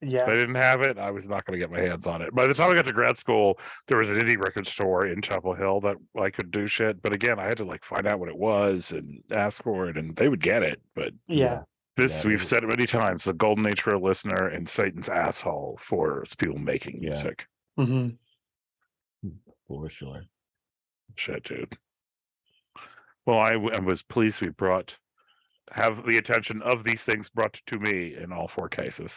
Yeah. 0.00 0.22
If 0.22 0.28
I 0.28 0.32
didn't 0.34 0.54
have 0.56 0.80
it, 0.82 0.98
I 0.98 1.10
was 1.10 1.24
not 1.26 1.44
going 1.44 1.58
to 1.58 1.64
get 1.64 1.70
my 1.70 1.80
hands 1.80 2.06
on 2.06 2.22
it. 2.22 2.34
By 2.34 2.46
the 2.46 2.54
time 2.54 2.70
I 2.70 2.74
got 2.74 2.86
to 2.86 2.92
grad 2.92 3.18
school, 3.18 3.58
there 3.88 3.98
was 3.98 4.08
an 4.08 4.16
indie 4.16 4.38
record 4.38 4.66
store 4.66 5.06
in 5.06 5.22
Chapel 5.22 5.54
Hill 5.54 5.80
that 5.82 5.96
I 6.20 6.30
could 6.30 6.50
do 6.50 6.66
shit. 6.66 7.00
But 7.02 7.12
again, 7.12 7.38
I 7.38 7.44
had 7.46 7.58
to 7.58 7.64
like 7.64 7.84
find 7.84 8.06
out 8.06 8.18
what 8.18 8.28
it 8.28 8.36
was 8.36 8.86
and 8.90 9.22
ask 9.30 9.62
for 9.62 9.88
it, 9.88 9.96
and 9.96 10.16
they 10.16 10.28
would 10.28 10.42
get 10.42 10.62
it. 10.62 10.80
But 10.96 11.12
Yeah. 11.28 11.62
this, 11.96 12.10
Yeah, 12.10 12.22
we've 12.26 12.38
they- 12.40 12.46
said 12.46 12.64
it 12.64 12.68
many 12.68 12.86
times: 12.86 13.24
the 13.24 13.32
golden 13.32 13.66
age 13.66 13.80
for 13.82 13.94
a 13.94 13.98
listener 14.00 14.48
and 14.48 14.68
Satan's 14.68 15.08
asshole 15.08 15.78
for 15.88 16.24
people 16.38 16.58
making 16.58 17.02
Yeah. 17.02 17.10
music. 17.22 17.46
hmm 17.76 18.08
for 19.68 19.88
sure. 19.88 20.22
Shit, 21.16 21.44
dude. 21.44 21.78
Well, 23.24 23.38
I, 23.38 23.52
w- 23.52 23.72
I 23.72 23.78
was 23.78 24.02
pleased 24.02 24.40
we 24.40 24.48
brought 24.48 24.92
have 25.70 26.04
the 26.06 26.18
attention 26.18 26.60
of 26.62 26.82
these 26.84 27.00
things 27.02 27.28
brought 27.30 27.56
to 27.68 27.78
me 27.78 28.16
in 28.16 28.32
all 28.32 28.48
four 28.48 28.68
cases. 28.68 29.10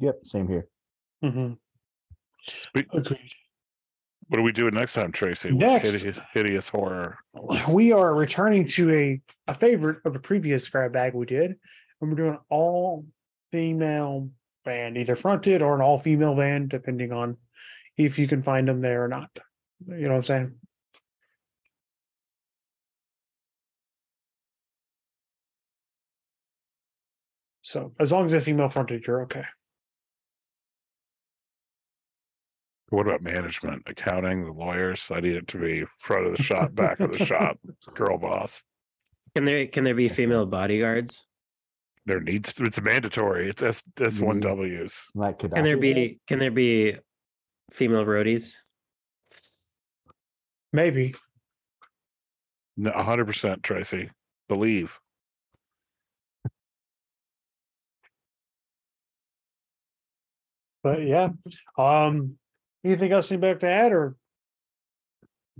Yep, 0.00 0.20
same 0.24 0.48
here. 0.48 0.66
hmm 1.22 1.52
Spe- 2.62 2.86
Agreed. 2.94 3.30
What 4.28 4.38
are 4.40 4.42
we 4.42 4.52
doing 4.52 4.74
next 4.74 4.92
time, 4.92 5.10
Tracy? 5.12 5.50
with 5.50 5.58
Next. 5.60 5.90
hideous, 5.90 6.16
hideous 6.34 6.68
horror. 6.68 7.18
We 7.68 7.92
are 7.92 8.14
returning 8.14 8.68
to 8.70 8.90
a, 8.90 9.20
a 9.48 9.58
favorite 9.58 9.98
of 10.04 10.14
a 10.16 10.18
previous 10.18 10.68
grab 10.68 10.92
bag 10.92 11.14
we 11.14 11.26
did, 11.26 11.52
and 12.00 12.10
we're 12.10 12.14
doing 12.16 12.38
all 12.50 13.06
female 13.50 14.28
band, 14.64 14.98
either 14.98 15.16
fronted 15.16 15.62
or 15.62 15.74
an 15.74 15.80
all 15.80 16.00
female 16.00 16.34
band, 16.36 16.68
depending 16.68 17.12
on 17.12 17.36
if 17.96 18.18
you 18.18 18.28
can 18.28 18.42
find 18.42 18.68
them 18.68 18.80
there 18.82 19.04
or 19.04 19.08
not. 19.08 19.30
You 19.86 20.02
know 20.08 20.10
what 20.10 20.16
I'm 20.18 20.24
saying? 20.24 20.54
So 27.62 27.92
as 28.00 28.10
long 28.10 28.26
as 28.26 28.32
they're 28.32 28.40
female 28.40 28.70
fronted, 28.70 29.04
you're 29.06 29.22
okay. 29.22 29.44
What 32.90 33.06
about 33.06 33.22
management, 33.22 33.82
accounting, 33.86 34.46
the 34.46 34.52
lawyers? 34.52 35.00
I 35.10 35.20
need 35.20 35.36
it 35.36 35.48
to 35.48 35.58
be 35.58 35.84
front 36.06 36.26
of 36.26 36.36
the 36.36 36.42
shop, 36.42 36.74
back 36.74 37.00
of 37.00 37.10
the 37.10 37.24
shop, 37.26 37.58
girl 37.94 38.16
boss. 38.16 38.50
Can 39.34 39.44
there 39.44 39.66
can 39.66 39.84
there 39.84 39.94
be 39.94 40.08
female 40.08 40.46
bodyguards? 40.46 41.20
There 42.06 42.20
needs 42.20 42.50
to. 42.54 42.64
it's 42.64 42.80
mandatory. 42.80 43.50
It's 43.50 43.62
S 43.62 43.82
S 44.00 44.18
one 44.18 44.40
Ws. 44.40 44.90
Like 45.14 45.38
Can 45.40 45.50
there 45.50 45.76
be 45.76 46.18
can 46.26 46.38
there 46.38 46.50
be 46.50 46.96
female 47.74 48.06
roadies? 48.06 48.52
Maybe. 50.72 51.14
No, 52.78 52.90
hundred 52.92 53.26
percent, 53.26 53.62
Tracy. 53.62 54.10
Believe. 54.48 54.90
But 60.82 61.02
yeah. 61.02 61.28
Um 61.76 62.38
anything 62.84 63.12
else 63.12 63.30
anybody 63.30 63.58
to 63.58 63.66
add 63.68 63.92
or 63.92 64.16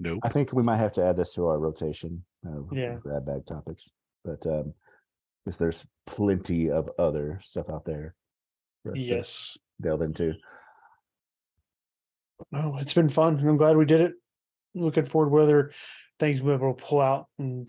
Nope. 0.01 0.21
I 0.23 0.29
think 0.29 0.53
we 0.53 0.63
might 0.63 0.77
have 0.77 0.93
to 0.95 1.05
add 1.05 1.17
this 1.17 1.33
to 1.35 1.47
our 1.47 1.59
rotation 1.59 2.25
of 2.47 2.69
Yeah. 2.73 2.95
grab 3.03 3.27
bag 3.27 3.47
topics. 3.47 3.83
But 4.25 4.45
um 4.47 4.73
because 5.45 5.59
there's 5.59 5.85
plenty 6.07 6.71
of 6.71 6.89
other 6.99 7.41
stuff 7.43 7.67
out 7.71 7.85
there. 7.85 8.15
for 8.85 8.91
us 8.93 8.97
to 8.97 9.01
yes. 9.01 9.57
Delve 9.81 10.03
into. 10.03 10.35
Oh, 12.53 12.77
it's 12.79 12.95
been 12.95 13.11
fun. 13.11 13.39
I'm 13.41 13.57
glad 13.57 13.77
we 13.77 13.85
did 13.87 14.01
it. 14.01 14.13
Looking 14.75 15.07
forward 15.07 15.31
to 15.37 15.43
other 15.43 15.73
things 16.21 16.41
we'll 16.41 16.59
be 16.59 16.65
able 16.65 16.75
to 16.75 16.83
pull 16.85 17.01
out 17.01 17.27
and 17.39 17.69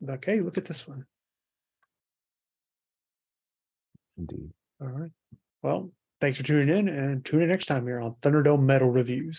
like, 0.00 0.24
hey, 0.24 0.40
look 0.40 0.56
at 0.58 0.66
this 0.66 0.82
one. 0.86 1.04
Indeed. 4.18 4.50
All 4.80 4.88
right. 4.88 5.10
Well, 5.62 5.90
thanks 6.20 6.38
for 6.38 6.44
tuning 6.44 6.76
in 6.76 6.88
and 6.88 7.24
tune 7.24 7.42
in 7.42 7.48
next 7.48 7.66
time 7.66 7.86
here 7.86 8.00
on 8.00 8.14
Thunderdome 8.22 8.62
Metal 8.62 8.90
Reviews. 8.90 9.38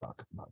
Fuck, 0.00 0.24
fuck. 0.36 0.51